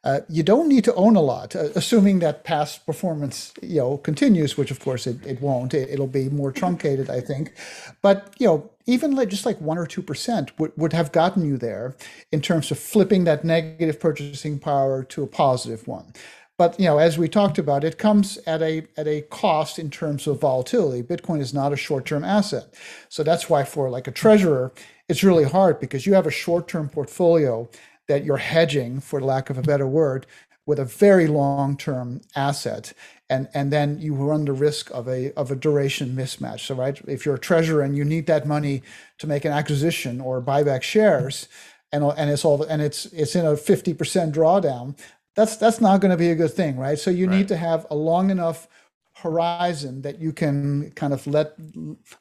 Uh, 0.05 0.21
you 0.29 0.45
don't 0.45 0.69
need 0.69 0.85
to 0.85 0.95
own 0.95 1.17
a 1.17 1.21
lot, 1.21 1.57
uh, 1.57 1.71
assuming 1.75 2.21
that 2.21 2.45
past 2.45 2.87
performance, 2.87 3.53
you 3.61 3.81
know, 3.81 3.99
continues, 3.99 4.57
which 4.57 4.71
of 4.71 4.79
course 4.79 5.09
it, 5.09 5.25
it 5.27 5.41
won't. 5.41 5.75
It, 5.75 5.99
will 5.99 6.07
be 6.07 6.29
more 6.29 6.53
truncated, 6.53 7.11
I 7.11 7.21
think. 7.21 7.53
But 8.01 8.33
you 8.39 8.47
know, 8.47 8.71
even 8.87 9.17
like 9.17 9.29
just 9.29 9.45
like 9.45 9.61
one 9.61 9.77
or 9.77 9.87
two 9.87 10.03
percent 10.03 10.57
would, 10.59 10.73
would 10.77 10.93
have 10.93 11.11
gotten 11.11 11.45
you 11.45 11.57
there 11.57 11.97
in 12.31 12.41
terms 12.41 12.71
of 12.71 12.79
flipping 12.79 13.25
that 13.25 13.45
negative 13.45 13.99
purchasing 13.99 14.61
power 14.61 15.03
to 15.03 15.25
a 15.25 15.27
positive 15.27 15.89
one. 15.89 16.13
But 16.57 16.79
you 16.79 16.87
know, 16.87 16.99
as 16.99 17.19
we 17.19 17.29
talked 17.29 17.59
about, 17.59 17.83
it 17.83 17.99
comes 17.99 18.39
at 18.47 18.63
a 18.63 18.87
at 18.97 19.09
a 19.09 19.23
cost 19.23 19.81
in 19.81 19.91
terms 19.91 20.29
of 20.29 20.41
volatility. 20.41 21.03
Bitcoin 21.03 21.41
is 21.41 21.53
not 21.53 21.73
a 21.73 21.77
short-term 21.77 22.23
asset, 22.23 22.73
so 23.09 23.25
that's 23.25 23.51
why 23.51 23.65
for 23.65 23.91
like 23.91 24.07
a 24.07 24.13
treasurer, 24.13 24.73
it's 25.09 25.25
really 25.25 25.45
hard 25.45 25.81
because 25.81 26.07
you 26.07 26.15
have 26.15 26.27
a 26.27 26.31
short-term 26.31 26.89
portfolio 26.89 27.69
that 28.09 28.25
you're 28.25 28.39
hedging, 28.39 29.01
for 29.01 29.21
lack 29.21 29.51
of 29.51 29.59
a 29.59 29.63
better 29.63 29.87
word, 29.87 30.27
with 30.67 30.79
a 30.79 30.85
very 30.85 31.27
long-term 31.27 32.21
asset, 32.37 32.93
and 33.31 33.49
and 33.55 33.73
then 33.73 33.99
you 34.01 34.15
run 34.15 34.45
the 34.45 34.53
risk 34.53 34.91
of 34.91 35.09
a 35.09 35.33
of 35.35 35.51
a 35.51 35.57
duration 35.57 36.17
mismatch. 36.17 36.61
So 36.61 36.75
right, 36.75 37.01
if 37.07 37.25
you're 37.25 37.37
a 37.37 37.39
treasurer 37.39 37.83
and 37.83 37.97
you 37.97 38.05
need 38.05 38.27
that 38.27 38.47
money 38.47 38.83
to 39.19 39.27
make 39.27 39.45
an 39.45 39.53
acquisition 39.53 40.21
or 40.21 40.41
buy 40.41 40.63
back 40.63 40.83
shares, 40.83 41.49
and 41.93 42.05
and 42.05 42.31
it's 42.31 42.45
all 42.45 42.63
and 42.65 42.83
it's 42.83 43.07
it's 43.07 43.35
in 43.35 43.47
a 43.47 43.53
50% 43.53 44.33
drawdown 44.33 44.97
that's 45.39 45.57
that's 45.57 45.81
not 45.81 46.01
going 46.01 46.11
to 46.11 46.17
be 46.17 46.31
a 46.31 46.35
good 46.35 46.53
thing, 46.53 46.77
right? 46.77 46.99
So 46.99 47.11
you 47.11 47.29
right. 47.29 47.37
need 47.37 47.49
to 47.49 47.57
have 47.57 47.87
a 47.91 47.95
long 47.95 48.31
enough 48.31 48.67
horizon 49.15 50.03
that 50.03 50.19
you 50.19 50.33
can 50.33 50.91
kind 50.97 51.13
of 51.13 51.25
let 51.29 51.55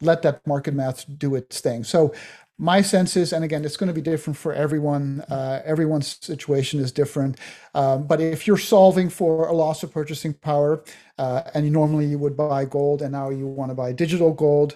let 0.01 0.21
that 0.21 0.45
market 0.45 0.75
math 0.75 1.03
do 1.17 1.33
its 1.33 1.59
thing. 1.59 1.83
So 1.83 2.13
my 2.57 2.81
sense 2.81 3.15
is, 3.15 3.33
and 3.33 3.43
again, 3.43 3.63
it's 3.63 3.77
going 3.77 3.87
to 3.87 3.93
be 3.93 4.01
different 4.01 4.37
for 4.37 4.51
everyone. 4.51 5.21
Uh, 5.29 5.61
everyone's 5.63 6.17
situation 6.21 6.79
is 6.79 6.91
different. 6.91 7.37
Um, 7.75 8.07
but 8.07 8.19
if 8.19 8.47
you're 8.47 8.57
solving 8.57 9.09
for 9.09 9.47
a 9.47 9.53
loss 9.53 9.83
of 9.83 9.91
purchasing 9.91 10.33
power, 10.33 10.83
uh, 11.19 11.43
and 11.53 11.65
you 11.65 11.71
normally 11.71 12.05
you 12.05 12.17
would 12.17 12.35
buy 12.35 12.65
gold, 12.65 13.01
and 13.01 13.11
now 13.11 13.29
you 13.29 13.45
want 13.47 13.69
to 13.69 13.75
buy 13.75 13.91
digital 13.91 14.33
gold, 14.33 14.75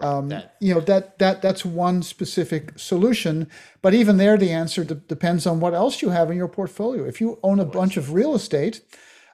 um, 0.00 0.30
you 0.60 0.74
know 0.74 0.80
that 0.80 1.18
that 1.18 1.42
that's 1.42 1.64
one 1.64 2.02
specific 2.02 2.78
solution, 2.78 3.48
but 3.82 3.94
even 3.94 4.18
there, 4.18 4.36
the 4.36 4.52
answer 4.52 4.84
de- 4.84 4.94
depends 4.94 5.46
on 5.46 5.58
what 5.58 5.74
else 5.74 6.02
you 6.02 6.10
have 6.10 6.30
in 6.30 6.36
your 6.36 6.48
portfolio. 6.48 7.04
If 7.04 7.20
you 7.20 7.38
own 7.42 7.60
a 7.60 7.64
bunch 7.64 7.96
of 7.96 8.12
real 8.12 8.34
estate, 8.34 8.82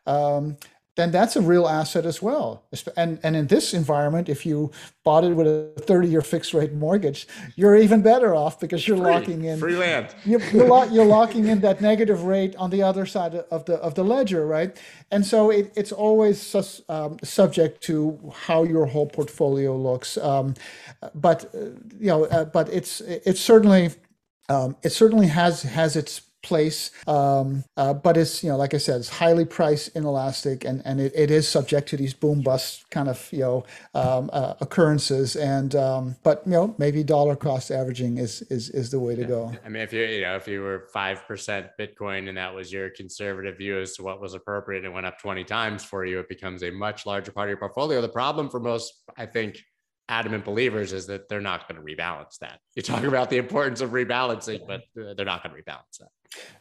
um, 0.06 0.56
then 0.94 1.10
that's 1.10 1.36
a 1.36 1.40
real 1.40 1.66
asset 1.66 2.04
as 2.04 2.20
well. 2.20 2.64
And 2.96 3.18
and 3.22 3.34
in 3.34 3.46
this 3.46 3.72
environment, 3.72 4.28
if 4.28 4.44
you 4.44 4.70
bought 5.04 5.24
it 5.24 5.34
with 5.34 5.46
a 5.46 5.72
30-year 5.80 6.20
fixed 6.20 6.52
rate 6.52 6.74
mortgage, 6.74 7.26
you're 7.56 7.76
even 7.76 8.02
better 8.02 8.34
off 8.34 8.60
because 8.60 8.86
you're 8.86 8.98
free, 8.98 9.10
locking 9.10 9.44
in 9.44 9.58
free 9.58 9.76
land. 9.76 10.14
You're, 10.24 10.42
you're, 10.50 10.68
lo- 10.68 10.84
you're, 10.84 11.06
locking 11.06 11.48
in 11.48 11.60
that 11.60 11.80
negative 11.80 12.24
rate 12.24 12.54
on 12.56 12.68
the 12.70 12.82
other 12.82 13.06
side 13.06 13.34
of 13.34 13.64
the 13.64 13.76
of 13.76 13.94
the 13.94 14.04
ledger, 14.04 14.46
right? 14.46 14.78
And 15.10 15.24
so 15.24 15.50
it, 15.50 15.72
it's 15.76 15.92
always 15.92 16.40
sus, 16.40 16.82
um, 16.90 17.16
subject 17.22 17.82
to 17.84 18.32
how 18.34 18.64
your 18.64 18.84
whole 18.84 19.06
portfolio 19.06 19.74
looks. 19.74 20.18
Um, 20.18 20.54
but 21.14 21.54
uh, 21.54 21.58
you 21.98 22.08
know, 22.08 22.24
uh, 22.26 22.44
but 22.44 22.68
it's 22.68 23.00
it's 23.00 23.40
certainly 23.40 23.90
um, 24.50 24.76
it 24.82 24.90
certainly 24.90 25.28
has 25.28 25.62
has 25.62 25.96
its 25.96 26.20
place. 26.42 26.90
Um, 27.06 27.64
uh, 27.76 27.94
but 27.94 28.16
it's, 28.16 28.42
you 28.42 28.50
know, 28.50 28.56
like 28.56 28.74
I 28.74 28.78
said, 28.78 29.00
it's 29.00 29.08
highly 29.08 29.44
price 29.44 29.88
inelastic 29.88 30.64
and, 30.64 30.82
and 30.84 31.00
it, 31.00 31.12
it 31.14 31.30
is 31.30 31.48
subject 31.48 31.88
to 31.90 31.96
these 31.96 32.14
boom 32.14 32.42
bust 32.42 32.88
kind 32.90 33.08
of, 33.08 33.28
you 33.32 33.40
know, 33.40 33.64
um, 33.94 34.30
uh, 34.32 34.54
occurrences. 34.60 35.36
And, 35.36 35.74
um, 35.74 36.16
but, 36.22 36.42
you 36.44 36.52
know, 36.52 36.74
maybe 36.78 37.02
dollar 37.02 37.36
cost 37.36 37.70
averaging 37.70 38.18
is, 38.18 38.42
is, 38.42 38.70
is 38.70 38.90
the 38.90 39.00
way 39.00 39.14
to 39.14 39.24
go. 39.24 39.52
I 39.64 39.68
mean, 39.68 39.82
if 39.82 39.92
you, 39.92 40.04
you 40.04 40.22
know, 40.22 40.36
if 40.36 40.46
you 40.48 40.62
were 40.62 40.88
5% 40.94 41.70
Bitcoin 41.78 42.28
and 42.28 42.36
that 42.36 42.54
was 42.54 42.72
your 42.72 42.90
conservative 42.90 43.58
view 43.58 43.80
as 43.80 43.94
to 43.96 44.02
what 44.02 44.20
was 44.20 44.34
appropriate 44.34 44.84
and 44.84 44.92
went 44.92 45.06
up 45.06 45.18
20 45.18 45.44
times 45.44 45.84
for 45.84 46.04
you, 46.04 46.20
it 46.20 46.28
becomes 46.28 46.62
a 46.62 46.70
much 46.70 47.06
larger 47.06 47.32
part 47.32 47.48
of 47.48 47.50
your 47.50 47.58
portfolio. 47.58 48.00
The 48.00 48.08
problem 48.08 48.50
for 48.50 48.60
most, 48.60 49.02
I 49.16 49.26
think, 49.26 49.62
adamant 50.12 50.44
believers 50.44 50.92
is 50.92 51.06
that 51.06 51.28
they're 51.28 51.40
not 51.40 51.66
going 51.66 51.80
to 51.80 51.82
rebalance 51.82 52.38
that. 52.40 52.60
You 52.74 52.82
talk 52.82 53.02
about 53.04 53.30
the 53.30 53.38
importance 53.38 53.80
of 53.80 53.90
rebalancing, 53.90 54.60
but 54.66 54.82
they're 54.94 55.24
not 55.24 55.42
going 55.42 55.56
to 55.56 55.62
rebalance 55.62 55.98
that. 56.00 56.08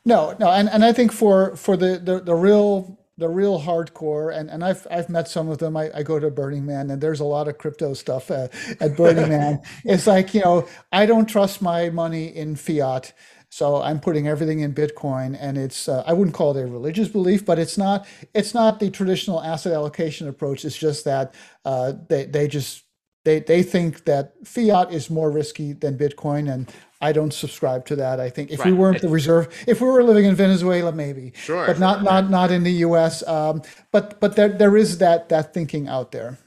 No, 0.06 0.36
no, 0.39 0.49
and, 0.49 0.70
and 0.70 0.86
I 0.86 0.93
think 0.93 1.12
for 1.12 1.56
for 1.56 1.76
the, 1.78 1.99
the 1.99 2.20
the 2.22 2.36
real 2.36 2.97
the 3.18 3.30
real 3.30 3.62
hardcore 3.62 4.36
and, 4.36 4.49
and 4.49 4.64
I've 4.64 4.88
I've 4.89 5.10
met 5.10 5.28
some 5.28 5.49
of 5.49 5.58
them. 5.58 5.76
I, 5.76 5.91
I 5.93 6.04
go 6.04 6.18
to 6.18 6.32
Burning 6.32 6.66
Man 6.66 6.89
and 6.89 7.02
there's 7.02 7.20
a 7.20 7.26
lot 7.26 7.47
of 7.47 7.58
crypto 7.58 7.93
stuff 7.93 8.32
uh, 8.32 8.47
at 8.80 8.95
Burning 8.95 9.30
Man. 9.36 9.62
It's 9.84 10.08
like, 10.08 10.34
you 10.34 10.41
know, 10.41 10.68
I 10.91 11.06
don't 11.06 11.28
trust 11.28 11.62
my 11.62 11.89
money 11.89 12.26
in 12.36 12.56
fiat. 12.56 13.14
So 13.49 13.82
I'm 13.82 13.99
putting 13.99 14.30
everything 14.30 14.62
in 14.62 14.74
Bitcoin, 14.74 15.38
and 15.38 15.58
it's 15.58 15.89
uh, 15.89 16.04
I 16.08 16.14
wouldn't 16.14 16.34
call 16.34 16.56
it 16.56 16.62
a 16.62 16.66
religious 16.66 17.10
belief, 17.10 17.45
but 17.45 17.60
it's 17.60 17.78
not 17.78 18.08
it's 18.34 18.54
not 18.54 18.80
the 18.80 18.89
traditional 18.89 19.43
asset 19.43 19.74
allocation 19.74 20.30
approach. 20.30 20.64
It's 20.64 20.78
just 20.78 21.04
that 21.04 21.36
uh, 21.66 21.91
they 22.08 22.24
they 22.26 22.47
just 22.47 22.86
they 23.24 23.39
they 23.39 23.63
think 23.63 24.05
that 24.05 24.34
fiat 24.45 24.91
is 24.91 25.09
more 25.09 25.30
risky 25.32 25.74
than 25.74 25.97
Bitcoin, 25.97 26.51
and 26.51 26.72
I 27.01 27.11
don't 27.11 27.34
subscribe 27.34 27.86
to 27.88 27.95
that. 27.97 28.19
I 28.19 28.30
think 28.30 28.51
if 28.51 28.59
right. 28.59 28.67
we 28.67 28.74
weren't 28.74 29.01
the 29.01 29.09
reserve, 29.09 29.47
if 29.67 29.82
we 29.82 29.88
were 29.88 30.03
living 30.03 30.26
in 30.26 30.36
Venezuela, 30.36 30.91
maybe, 30.91 31.34
sure, 31.36 31.67
but 31.67 31.80
not 31.80 32.03
not 32.03 32.30
not 32.30 32.51
in 32.51 32.63
the 32.63 32.72
U.S. 32.88 33.26
Um, 33.28 33.61
but 33.91 34.19
but 34.19 34.36
there 34.36 34.49
there 34.49 34.76
is 34.76 34.97
that 34.99 35.30
that 35.30 35.53
thinking 35.53 35.88
out 35.88 36.11
there. 36.11 36.39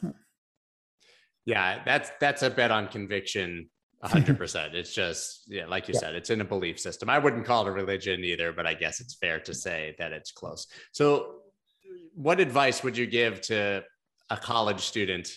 Yeah, 1.45 1.83
that's 1.85 2.11
that's 2.21 2.43
a 2.43 2.51
bet 2.51 2.71
on 2.71 2.89
conviction. 2.89 3.69
100%. 4.05 4.75
It's 4.75 4.93
just, 4.93 5.45
yeah, 5.47 5.65
like 5.65 5.89
you 5.89 5.95
yeah. 5.95 6.01
said, 6.01 6.15
it's 6.15 6.29
in 6.29 6.43
a 6.43 6.45
belief 6.45 6.79
system. 6.79 7.09
I 7.09 7.19
wouldn't 7.19 7.47
call 7.47 7.67
it 7.67 7.71
a 7.71 7.73
religion 7.73 8.23
either, 8.23 8.53
but 8.53 8.67
I 8.67 8.75
guess 8.75 9.01
it's 9.01 9.15
fair 9.15 9.41
to 9.41 9.55
say 9.55 9.95
that 9.99 10.13
it's 10.13 10.31
close. 10.31 10.67
So, 10.93 11.37
what 12.15 12.39
advice 12.39 12.83
would 12.83 12.99
you 12.99 13.07
give 13.07 13.41
to 13.43 13.83
a 14.29 14.37
college 14.37 14.81
student 14.81 15.31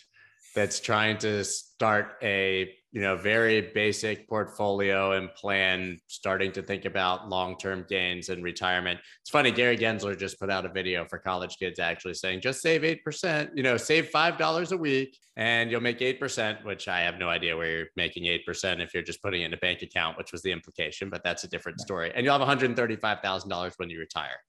that's 0.58 0.80
trying 0.80 1.20
to 1.20 1.44
start 1.44 2.16
a 2.24 2.74
you 2.92 3.00
know 3.00 3.16
very 3.16 3.62
basic 3.76 4.28
portfolio 4.28 5.12
and 5.12 5.32
plan 5.36 6.00
starting 6.08 6.52
to 6.52 6.64
think 6.64 6.86
about 6.86 7.30
long-term 7.30 7.86
gains 7.88 8.30
and 8.30 8.44
retirement. 8.44 9.00
It's 9.22 9.30
funny 9.30 9.52
gary 9.52 9.78
gensler 9.78 10.18
just 10.18 10.40
put 10.40 10.50
out 10.50 10.66
a 10.66 10.70
video 10.70 11.06
for 11.06 11.20
college 11.20 11.58
kids 11.60 11.78
actually 11.78 12.16
saying 12.16 12.42
just 12.42 12.60
save 12.64 12.82
8% 12.82 13.52
you 13.54 13.62
know 13.62 13.78
save 13.78 14.10
$5 14.10 14.72
a 14.72 14.78
week 14.78 15.16
and 15.36 15.70
you'll 15.70 15.80
make 15.80 16.00
8% 16.00 16.66
which 16.66 16.88
i 16.88 17.02
have 17.02 17.20
no 17.20 17.30
idea 17.30 17.56
where 17.56 17.72
you're 17.78 17.88
making 17.96 18.24
8% 18.24 18.82
if 18.82 18.96
you're 18.96 19.04
just 19.04 19.22
putting 19.22 19.44
in 19.44 19.54
a 19.54 19.58
bank 19.58 19.84
account 19.84 20.18
which 20.18 20.32
was 20.32 20.42
the 20.42 20.52
implication 20.52 21.12
but 21.12 21.24
that's 21.24 21.44
a 21.44 21.48
different 21.48 21.80
story. 21.80 22.12
And 22.16 22.26
you'll 22.26 22.40
have 22.40 22.60
$135000 22.60 23.74
when 23.78 23.92
you 23.92 24.00
retire 24.00 24.40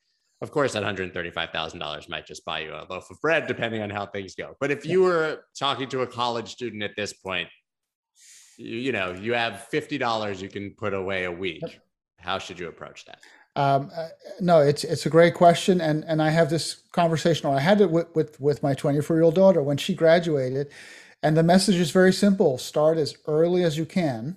of 0.40 0.50
course, 0.52 0.72
that 0.74 0.84
$135,000 0.84 2.08
might 2.08 2.26
just 2.26 2.44
buy 2.44 2.60
you 2.60 2.72
a 2.72 2.86
loaf 2.88 3.10
of 3.10 3.20
bread, 3.20 3.46
depending 3.46 3.82
on 3.82 3.90
how 3.90 4.06
things 4.06 4.34
go. 4.34 4.54
But 4.60 4.70
if 4.70 4.86
you 4.86 5.02
were 5.02 5.44
talking 5.58 5.88
to 5.88 6.02
a 6.02 6.06
college 6.06 6.50
student 6.50 6.82
at 6.82 6.94
this 6.96 7.12
point, 7.12 7.48
you, 8.56 8.76
you 8.76 8.92
know, 8.92 9.12
you 9.12 9.34
have 9.34 9.66
$50 9.72 10.40
you 10.40 10.48
can 10.48 10.70
put 10.70 10.94
away 10.94 11.24
a 11.24 11.32
week. 11.32 11.80
How 12.18 12.38
should 12.38 12.58
you 12.58 12.68
approach 12.68 13.04
that? 13.06 13.20
Um, 13.56 13.90
uh, 13.96 14.08
no, 14.40 14.60
it's 14.60 14.84
it's 14.84 15.06
a 15.06 15.10
great 15.10 15.34
question, 15.34 15.80
and 15.80 16.04
and 16.04 16.22
I 16.22 16.30
have 16.30 16.48
this 16.48 16.82
conversation, 16.92 17.48
or 17.48 17.56
I 17.56 17.60
had 17.60 17.80
it 17.80 17.90
with 17.90 18.06
with, 18.14 18.40
with 18.40 18.62
my 18.62 18.72
24 18.72 19.16
year 19.16 19.24
old 19.24 19.34
daughter 19.34 19.62
when 19.62 19.76
she 19.76 19.94
graduated, 19.94 20.68
and 21.24 21.36
the 21.36 21.42
message 21.42 21.74
is 21.74 21.90
very 21.90 22.12
simple: 22.12 22.56
start 22.58 22.98
as 22.98 23.16
early 23.26 23.64
as 23.64 23.76
you 23.76 23.84
can, 23.84 24.36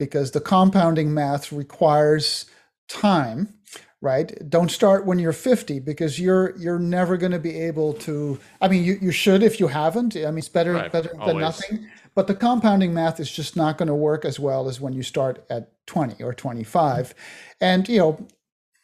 because 0.00 0.32
the 0.32 0.40
compounding 0.40 1.14
math 1.14 1.52
requires 1.52 2.46
time 2.88 3.54
right 4.02 4.48
don't 4.48 4.70
start 4.70 5.04
when 5.04 5.18
you're 5.18 5.32
50 5.32 5.80
because 5.80 6.18
you're 6.18 6.56
you're 6.56 6.78
never 6.78 7.16
going 7.16 7.32
to 7.32 7.38
be 7.38 7.58
able 7.60 7.92
to 7.94 8.38
i 8.60 8.68
mean 8.68 8.82
you, 8.82 8.98
you 9.00 9.12
should 9.12 9.42
if 9.42 9.60
you 9.60 9.68
haven't 9.68 10.16
i 10.16 10.20
mean 10.26 10.38
it's 10.38 10.48
better 10.48 10.74
right. 10.74 10.92
better 10.92 11.10
Always. 11.18 11.34
than 11.34 11.40
nothing 11.40 11.90
but 12.14 12.26
the 12.26 12.34
compounding 12.34 12.94
math 12.94 13.20
is 13.20 13.30
just 13.30 13.56
not 13.56 13.78
going 13.78 13.88
to 13.88 13.94
work 13.94 14.24
as 14.24 14.40
well 14.40 14.68
as 14.68 14.80
when 14.80 14.92
you 14.92 15.02
start 15.02 15.44
at 15.50 15.70
20 15.86 16.22
or 16.22 16.32
25 16.32 17.14
and 17.60 17.88
you 17.88 17.98
know 17.98 18.26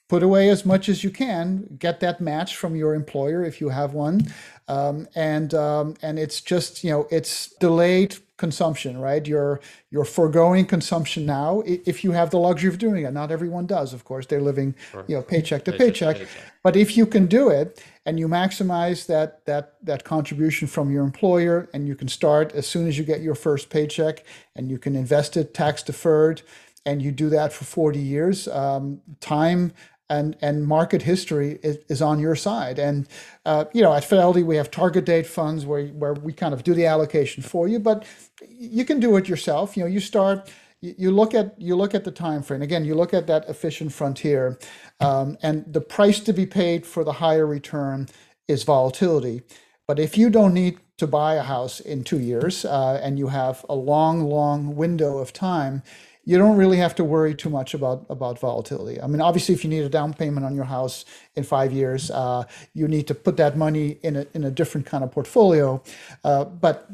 put 0.09 0.23
away 0.23 0.51
as 0.51 0.65
much 0.65 0.89
as 0.89 1.03
you 1.03 1.11
can 1.11 1.77
get 1.79 2.01
that 2.01 2.21
match 2.21 2.57
from 2.57 2.77
your 2.77 2.95
employer 2.95 3.45
if 3.45 3.61
you 3.61 3.71
have 3.71 3.95
one 3.95 4.21
um, 4.69 5.07
and 5.15 5.55
um, 5.55 5.95
and 6.03 6.19
it's 6.19 6.41
just 6.41 6.85
you 6.85 6.91
know 6.91 7.09
it's 7.11 7.49
delayed 7.59 8.17
consumption, 8.37 8.99
right? 8.99 9.27
You're 9.27 9.61
you're 9.91 10.05
foregoing 10.05 10.67
consumption 10.67 11.25
now 11.27 11.63
if 11.67 12.05
you 12.05 12.13
have 12.13 12.31
the 12.31 12.39
luxury 12.39 12.69
of 12.69 12.79
doing 12.79 13.05
it. 13.05 13.13
Not 13.13 13.31
everyone 13.31 13.67
does, 13.67 13.93
of 13.93 14.05
course. 14.05 14.27
They're 14.27 14.41
living, 14.41 14.75
sure. 14.91 15.05
you 15.09 15.17
know, 15.17 15.23
paycheck 15.23 15.65
to 15.65 15.73
paycheck. 15.73 16.17
paycheck. 16.17 16.29
But 16.63 16.77
if 16.77 16.97
you 16.97 17.07
can 17.07 17.27
do 17.27 17.49
it 17.49 17.83
and 18.05 18.19
you 18.19 18.29
maximize 18.29 19.07
that 19.07 19.45
that 19.47 19.75
that 19.83 20.05
contribution 20.05 20.69
from 20.69 20.91
your 20.91 21.05
employer, 21.05 21.69
and 21.73 21.87
you 21.87 21.95
can 21.95 22.09
start 22.09 22.53
as 22.53 22.67
soon 22.67 22.87
as 22.87 22.99
you 22.99 23.05
get 23.05 23.21
your 23.21 23.35
first 23.35 23.71
paycheck, 23.71 24.25
and 24.55 24.71
you 24.71 24.79
can 24.79 24.95
invest 24.97 25.37
it 25.37 25.55
tax 25.55 25.83
deferred, 25.83 26.43
and 26.85 27.03
you 27.03 27.13
do 27.13 27.29
that 27.31 27.53
for 27.53 27.65
40 27.65 27.99
years, 27.99 28.49
um, 28.49 29.01
time 29.21 29.73
and 30.11 30.37
and 30.41 30.67
market 30.67 31.03
history 31.03 31.59
is, 31.63 31.79
is 31.89 32.03
on 32.03 32.21
your 32.21 32.37
side. 32.37 32.79
And 32.79 33.09
uh, 33.45 33.67
you 33.73 33.83
know, 33.83 33.93
at 33.95 34.05
Fidelity, 34.05 34.43
we 34.43 34.57
have 34.57 34.71
target 34.71 35.05
date 35.07 35.27
funds 35.27 35.67
where 35.67 35.87
where 35.89 36.15
we 36.15 36.33
kind 36.33 36.55
of 36.55 36.65
do 36.65 36.75
the 36.75 36.87
allocation 36.87 37.43
for 37.43 37.69
you, 37.69 37.79
but 37.79 38.07
you 38.49 38.85
can 38.85 39.01
do 39.01 39.17
it 39.17 39.29
yourself. 39.29 39.77
You 39.77 39.85
know, 39.85 39.89
you 39.91 40.01
start. 40.01 40.51
You 40.81 41.11
look 41.11 41.35
at 41.35 41.61
you 41.61 41.77
look 41.77 41.95
at 41.95 42.05
the 42.05 42.13
time 42.13 42.43
frame 42.43 42.63
again. 42.63 42.85
You 42.85 42.95
look 42.95 43.15
at 43.15 43.27
that 43.29 43.49
efficient 43.49 43.93
frontier, 43.93 44.59
um, 45.01 45.39
and 45.43 45.65
the 45.73 45.81
price 45.81 46.21
to 46.21 46.33
be 46.33 46.47
paid 46.47 46.87
for 46.87 47.05
the 47.05 47.15
higher 47.15 47.47
return 47.47 48.09
is 48.49 48.63
volatility. 48.65 49.43
But 49.89 49.99
if 49.99 50.19
you 50.19 50.31
don't 50.31 50.55
need 50.55 50.79
to 50.99 51.07
buy 51.07 51.35
a 51.35 51.43
house 51.43 51.81
in 51.81 52.05
two 52.05 52.21
years 52.21 52.65
uh, 52.65 53.01
and 53.03 53.19
you 53.19 53.29
have 53.29 53.65
a 53.69 53.75
long, 53.75 54.23
long 54.25 54.77
window 54.77 55.19
of 55.19 55.33
time, 55.33 55.83
you 56.27 56.37
don't 56.37 56.57
really 56.57 56.77
have 56.77 56.95
to 56.97 57.05
worry 57.05 57.35
too 57.35 57.49
much 57.49 57.73
about 57.73 58.05
about 58.11 58.39
volatility. 58.39 59.01
I 59.01 59.07
mean, 59.07 59.21
obviously, 59.21 59.55
if 59.55 59.63
you 59.65 59.71
need 59.71 59.85
a 59.85 59.89
down 59.89 60.13
payment 60.13 60.45
on 60.45 60.55
your 60.55 60.65
house 60.65 61.05
in 61.37 61.45
five 61.45 61.73
years, 61.73 62.11
uh, 62.11 62.45
you 62.75 62.89
need 62.89 63.07
to 63.07 63.15
put 63.15 63.37
that 63.39 63.57
money 63.57 63.99
in 64.03 64.17
a 64.17 64.27
in 64.35 64.45
a 64.45 64.51
different 64.51 64.87
kind 64.87 65.05
of 65.05 65.13
portfolio. 65.13 65.81
Uh, 66.25 66.45
but 66.45 66.91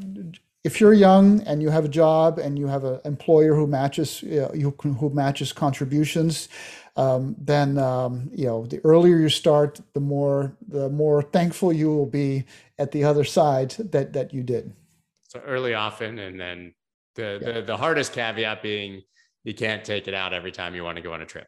if 0.63 0.79
you're 0.79 0.93
young 0.93 1.41
and 1.41 1.61
you 1.61 1.69
have 1.71 1.83
a 1.83 1.89
job 1.89 2.37
and 2.37 2.57
you 2.57 2.67
have 2.67 2.83
an 2.85 2.99
employer 3.03 3.55
who 3.55 3.67
matches 3.67 4.21
you, 4.21 4.47
know, 4.53 4.93
who 4.93 5.09
matches 5.09 5.51
contributions, 5.51 6.47
um, 6.95 7.35
then 7.39 7.79
um, 7.79 8.29
you 8.35 8.45
know 8.45 8.67
the 8.67 8.79
earlier 8.85 9.17
you 9.17 9.29
start, 9.29 9.81
the 9.93 9.99
more 9.99 10.55
the 10.67 10.89
more 10.89 11.23
thankful 11.23 11.73
you 11.73 11.89
will 11.89 12.05
be 12.05 12.45
at 12.77 12.91
the 12.91 13.03
other 13.03 13.23
side 13.23 13.71
that 13.79 14.13
that 14.13 14.31
you 14.31 14.43
did. 14.43 14.73
So 15.23 15.39
early 15.39 15.73
often, 15.73 16.19
and 16.19 16.39
then 16.39 16.75
the 17.15 17.39
yeah. 17.41 17.51
the, 17.53 17.61
the 17.63 17.77
hardest 17.77 18.13
caveat 18.13 18.61
being 18.61 19.01
you 19.43 19.53
can't 19.53 19.83
take 19.83 20.07
it 20.07 20.13
out 20.13 20.33
every 20.33 20.51
time 20.51 20.75
you 20.75 20.83
want 20.83 20.97
to 20.97 21.01
go 21.01 21.13
on 21.13 21.21
a 21.21 21.25
trip. 21.25 21.47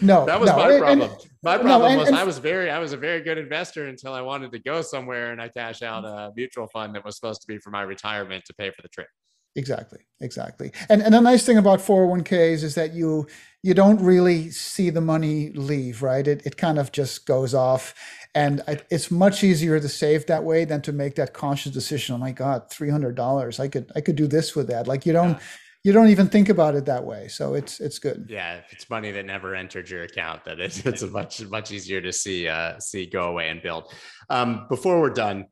No, 0.00 0.24
that 0.26 0.40
was 0.40 0.50
no. 0.50 0.56
my 0.56 0.78
problem. 0.78 1.10
And, 1.10 1.20
my 1.42 1.56
problem 1.56 1.82
no, 1.82 1.88
and, 1.88 1.98
was 1.98 2.08
and, 2.08 2.16
I 2.16 2.24
was 2.24 2.38
very, 2.38 2.70
I 2.70 2.78
was 2.78 2.92
a 2.92 2.96
very 2.96 3.20
good 3.22 3.38
investor 3.38 3.86
until 3.86 4.12
I 4.12 4.20
wanted 4.20 4.52
to 4.52 4.58
go 4.58 4.82
somewhere 4.82 5.32
and 5.32 5.40
I 5.40 5.48
cash 5.48 5.82
out 5.82 6.04
a 6.04 6.32
mutual 6.36 6.66
fund 6.68 6.94
that 6.94 7.04
was 7.04 7.16
supposed 7.16 7.40
to 7.42 7.46
be 7.46 7.58
for 7.58 7.70
my 7.70 7.82
retirement 7.82 8.44
to 8.46 8.54
pay 8.54 8.70
for 8.70 8.82
the 8.82 8.88
trip. 8.88 9.08
Exactly, 9.56 9.98
exactly. 10.20 10.72
And 10.88 11.02
and 11.02 11.12
the 11.12 11.20
nice 11.20 11.44
thing 11.44 11.58
about 11.58 11.80
401ks 11.80 12.62
is 12.62 12.74
that 12.76 12.92
you 12.92 13.26
you 13.62 13.74
don't 13.74 14.00
really 14.00 14.50
see 14.50 14.90
the 14.90 15.00
money 15.00 15.50
leave, 15.50 16.02
right? 16.02 16.26
It 16.26 16.46
it 16.46 16.56
kind 16.56 16.78
of 16.78 16.92
just 16.92 17.26
goes 17.26 17.54
off. 17.54 17.94
And 18.34 18.62
it's 18.90 19.10
much 19.10 19.42
easier 19.42 19.80
to 19.80 19.88
save 19.88 20.26
that 20.26 20.44
way 20.44 20.64
than 20.64 20.82
to 20.82 20.92
make 20.92 21.16
that 21.16 21.32
conscious 21.32 21.72
decision. 21.72 22.14
Oh 22.14 22.18
my 22.18 22.30
God, 22.30 22.70
three 22.70 22.90
hundred 22.90 23.16
dollars! 23.16 23.58
I 23.58 23.66
could 23.66 23.90
I 23.96 24.00
could 24.00 24.16
do 24.16 24.28
this 24.28 24.54
with 24.54 24.68
that. 24.68 24.86
Like 24.86 25.06
you 25.06 25.12
don't 25.12 25.32
yeah 25.32 25.38
you 25.84 25.92
don't 25.92 26.08
even 26.08 26.28
think 26.28 26.48
about 26.48 26.74
it 26.74 26.86
that 26.86 27.04
way. 27.04 27.28
So 27.28 27.54
it's 27.54 27.80
it's 27.80 27.98
good. 27.98 28.26
Yeah, 28.28 28.56
if 28.56 28.72
it's 28.72 28.90
money 28.90 29.10
that 29.12 29.24
never 29.24 29.54
entered 29.54 29.88
your 29.88 30.02
account, 30.02 30.44
that 30.44 30.60
it's, 30.60 30.84
it's 30.84 31.02
much 31.02 31.44
much 31.46 31.70
easier 31.70 32.00
to 32.00 32.12
see 32.12 32.48
uh, 32.48 32.78
see 32.78 33.06
go 33.06 33.30
away 33.30 33.48
and 33.48 33.62
build. 33.62 33.92
Um, 34.28 34.66
before 34.68 35.00
we're 35.00 35.10
done, 35.10 35.46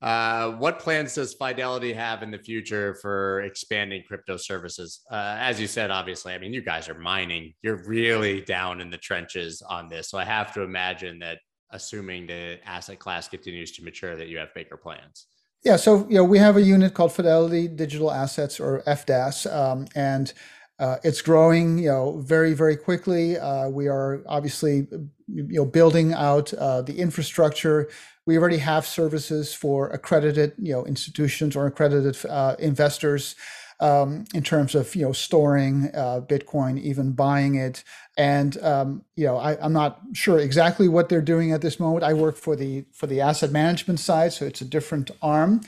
uh, 0.00 0.52
what 0.52 0.78
plans 0.78 1.14
does 1.14 1.34
Fidelity 1.34 1.92
have 1.92 2.22
in 2.22 2.30
the 2.30 2.38
future 2.38 2.94
for 3.02 3.42
expanding 3.42 4.02
crypto 4.06 4.36
services? 4.36 5.00
Uh, 5.10 5.36
as 5.38 5.60
you 5.60 5.66
said, 5.66 5.90
obviously, 5.90 6.32
I 6.32 6.38
mean, 6.38 6.52
you 6.52 6.62
guys 6.62 6.88
are 6.88 6.98
mining. 6.98 7.54
You're 7.62 7.84
really 7.84 8.40
down 8.40 8.80
in 8.80 8.90
the 8.90 8.98
trenches 8.98 9.62
on 9.62 9.88
this, 9.88 10.10
so 10.10 10.18
I 10.18 10.24
have 10.24 10.52
to 10.54 10.62
imagine 10.62 11.18
that, 11.20 11.38
assuming 11.70 12.26
the 12.26 12.58
asset 12.64 12.98
class 12.98 13.28
continues 13.28 13.72
to 13.72 13.84
mature, 13.84 14.16
that 14.16 14.28
you 14.28 14.38
have 14.38 14.54
bigger 14.54 14.76
plans. 14.76 15.26
Yeah, 15.64 15.76
so 15.76 16.06
you 16.08 16.16
know 16.16 16.24
we 16.24 16.38
have 16.38 16.56
a 16.56 16.62
unit 16.62 16.94
called 16.94 17.12
Fidelity 17.12 17.68
Digital 17.68 18.10
Assets 18.10 18.58
or 18.58 18.82
FDAS, 18.86 19.52
um, 19.54 19.86
and 19.94 20.32
uh, 20.80 20.96
it's 21.04 21.22
growing 21.22 21.78
you 21.78 21.88
know 21.88 22.18
very 22.18 22.52
very 22.54 22.76
quickly. 22.76 23.38
Uh, 23.38 23.68
we 23.68 23.86
are 23.86 24.22
obviously 24.26 24.88
you 25.28 25.46
know 25.50 25.64
building 25.64 26.14
out 26.14 26.52
uh, 26.54 26.82
the 26.82 26.98
infrastructure. 26.98 27.88
We 28.26 28.38
already 28.38 28.58
have 28.58 28.86
services 28.86 29.54
for 29.54 29.88
accredited 29.90 30.54
you 30.58 30.72
know 30.72 30.84
institutions 30.84 31.54
or 31.54 31.66
accredited 31.66 32.18
uh, 32.28 32.56
investors 32.58 33.36
um, 33.80 34.24
in 34.34 34.42
terms 34.42 34.74
of 34.74 34.94
you 34.94 35.02
know 35.02 35.12
storing 35.12 35.90
uh, 35.94 36.20
Bitcoin, 36.20 36.80
even 36.80 37.12
buying 37.12 37.54
it. 37.54 37.84
And 38.16 38.62
um, 38.62 39.04
you 39.16 39.26
know, 39.26 39.36
I, 39.36 39.64
am 39.64 39.72
not 39.72 40.00
sure 40.12 40.38
exactly 40.38 40.88
what 40.88 41.08
they're 41.08 41.20
doing 41.20 41.52
at 41.52 41.62
this 41.62 41.80
moment. 41.80 42.04
I 42.04 42.14
work 42.14 42.36
for 42.36 42.56
the 42.56 42.84
for 42.92 43.06
the 43.06 43.20
asset 43.20 43.50
management 43.50 44.00
side, 44.00 44.32
so 44.32 44.44
it's 44.44 44.60
a 44.60 44.66
different 44.66 45.10
arm. 45.20 45.62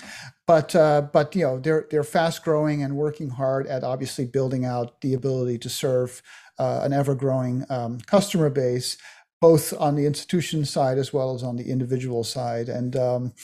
But 0.46 0.74
uh, 0.76 1.02
but 1.12 1.34
you 1.34 1.42
know, 1.42 1.58
they're 1.58 1.86
they're 1.90 2.04
fast 2.04 2.44
growing 2.44 2.82
and 2.82 2.96
working 2.96 3.30
hard 3.30 3.66
at 3.66 3.84
obviously 3.84 4.26
building 4.26 4.64
out 4.64 5.00
the 5.00 5.14
ability 5.14 5.58
to 5.58 5.68
serve 5.68 6.22
uh, 6.58 6.80
an 6.82 6.92
ever 6.92 7.14
growing 7.14 7.64
um, 7.70 8.00
customer 8.00 8.50
base 8.50 8.96
both 9.44 9.74
on 9.78 9.94
the 9.94 10.06
institution 10.06 10.64
side 10.64 10.96
as 10.96 11.12
well 11.12 11.34
as 11.34 11.42
on 11.42 11.56
the 11.56 11.70
individual 11.70 12.24
side. 12.24 12.70
And 12.70 12.96
um, 12.96 13.34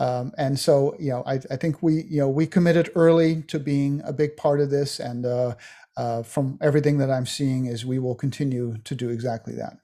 um, 0.00 0.32
and 0.38 0.58
so, 0.58 0.96
you 0.98 1.10
know, 1.10 1.22
I, 1.26 1.34
I, 1.50 1.56
think 1.56 1.82
we, 1.82 2.04
you 2.04 2.20
know, 2.20 2.28
we 2.28 2.46
committed 2.46 2.90
early 2.94 3.42
to 3.48 3.60
being 3.60 4.00
a 4.02 4.14
big 4.14 4.34
part 4.34 4.60
of 4.60 4.70
this. 4.70 4.98
And 4.98 5.26
uh, 5.26 5.56
uh, 5.94 6.22
from 6.22 6.58
everything 6.62 6.96
that 6.98 7.10
I'm 7.10 7.26
seeing 7.26 7.66
is 7.66 7.84
we 7.84 7.98
will 7.98 8.14
continue 8.14 8.78
to 8.84 8.94
do 8.94 9.10
exactly 9.10 9.54
that. 9.56 9.76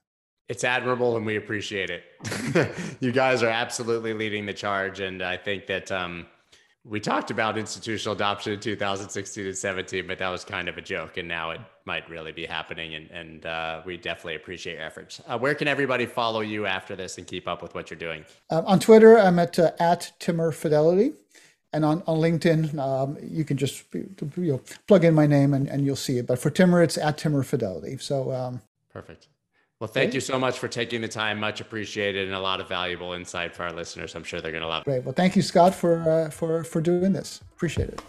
It's 0.49 0.65
admirable 0.65 1.19
and 1.19 1.27
we 1.27 1.37
appreciate 1.37 1.91
it. 1.91 2.03
you 3.01 3.13
guys 3.13 3.43
are 3.43 3.51
absolutely 3.51 4.15
leading 4.15 4.47
the 4.47 4.55
charge. 4.55 5.01
And 5.01 5.23
I 5.23 5.37
think 5.37 5.67
that, 5.67 5.93
um, 5.93 6.27
we 6.89 7.01
talked 7.01 7.31
about 7.31 7.59
institutional 7.59 8.15
adoption 8.15 8.53
in 8.53 8.61
2016 8.61 9.47
and 9.47 9.57
17, 9.57 10.07
but 10.07 10.19
that 10.19 10.29
was 10.29 10.45
kind 10.45 10.69
of 10.69 10.79
a 10.79 10.81
joke. 10.81 11.17
And 11.17 11.27
now 11.27 11.51
it 11.51 11.61
might 11.85 12.09
really 12.09 12.33
be 12.33 12.47
happening. 12.47 12.95
And, 12.95 13.11
and 13.11 13.47
uh, 13.47 13.83
we 13.85 13.97
definitely 13.97 14.37
appreciate 14.37 14.75
your 14.75 14.83
efforts. 14.83 15.21
Uh, 15.27 15.39
where 15.39 15.55
can 15.55 15.67
everybody 15.67 16.07
follow 16.07 16.41
you 16.41 16.67
after 16.67 16.95
this 16.95 17.19
and 17.19 17.27
keep 17.27 17.49
up 17.49 17.63
with 17.63 17.75
what 17.75 17.91
you're 17.91 17.99
doing? 17.99 18.25
Uh, 18.51 18.63
on 18.67 18.79
Twitter, 18.79 19.19
I'm 19.19 19.39
at, 19.39 19.59
uh, 19.59 19.73
at 19.81 20.13
Timmer 20.21 20.53
Fidelity. 20.53 21.13
And 21.73 21.85
on, 21.85 22.03
on 22.07 22.19
LinkedIn, 22.19 22.79
um, 22.79 23.19
you 23.21 23.45
can 23.45 23.57
just 23.57 23.85
you 23.93 24.09
know, 24.37 24.61
plug 24.87 25.05
in 25.05 25.15
my 25.15 25.27
name 25.27 25.53
and, 25.53 25.69
and 25.69 25.85
you'll 25.85 25.97
see 25.97 26.19
it. 26.19 26.27
But 26.27 26.39
for 26.39 26.51
Timmer, 26.51 26.83
it's 26.83 26.97
at 26.97 27.19
Timmer 27.19 27.43
Fidelity. 27.43 27.99
So 27.99 28.33
um, 28.33 28.63
perfect. 28.93 29.27
Well, 29.79 29.89
thank 29.89 30.15
you 30.15 30.21
so 30.21 30.39
much 30.39 30.59
for 30.59 30.69
taking 30.69 31.03
the 31.03 31.09
time. 31.09 31.39
Much 31.39 31.61
appreciated, 31.61 32.27
and 32.27 32.35
a 32.35 32.41
lot 32.41 32.63
of 32.63 32.69
valuable 32.69 33.13
insight 33.13 33.55
for 33.55 33.65
our 33.65 33.73
listeners. 33.73 34.15
I'm 34.15 34.25
sure 34.25 34.41
they're 34.41 34.51
going 34.51 34.63
to 34.63 34.69
love 34.69 34.83
it. 34.83 34.85
Great. 34.87 35.05
Well, 35.05 35.13
thank 35.13 35.37
you, 35.37 35.43
Scott, 35.43 35.75
for 35.75 36.01
uh, 36.09 36.31
for 36.31 36.65
for 36.65 36.81
doing 36.81 37.13
this. 37.13 37.43
Appreciate 37.53 37.91
it. 37.91 38.03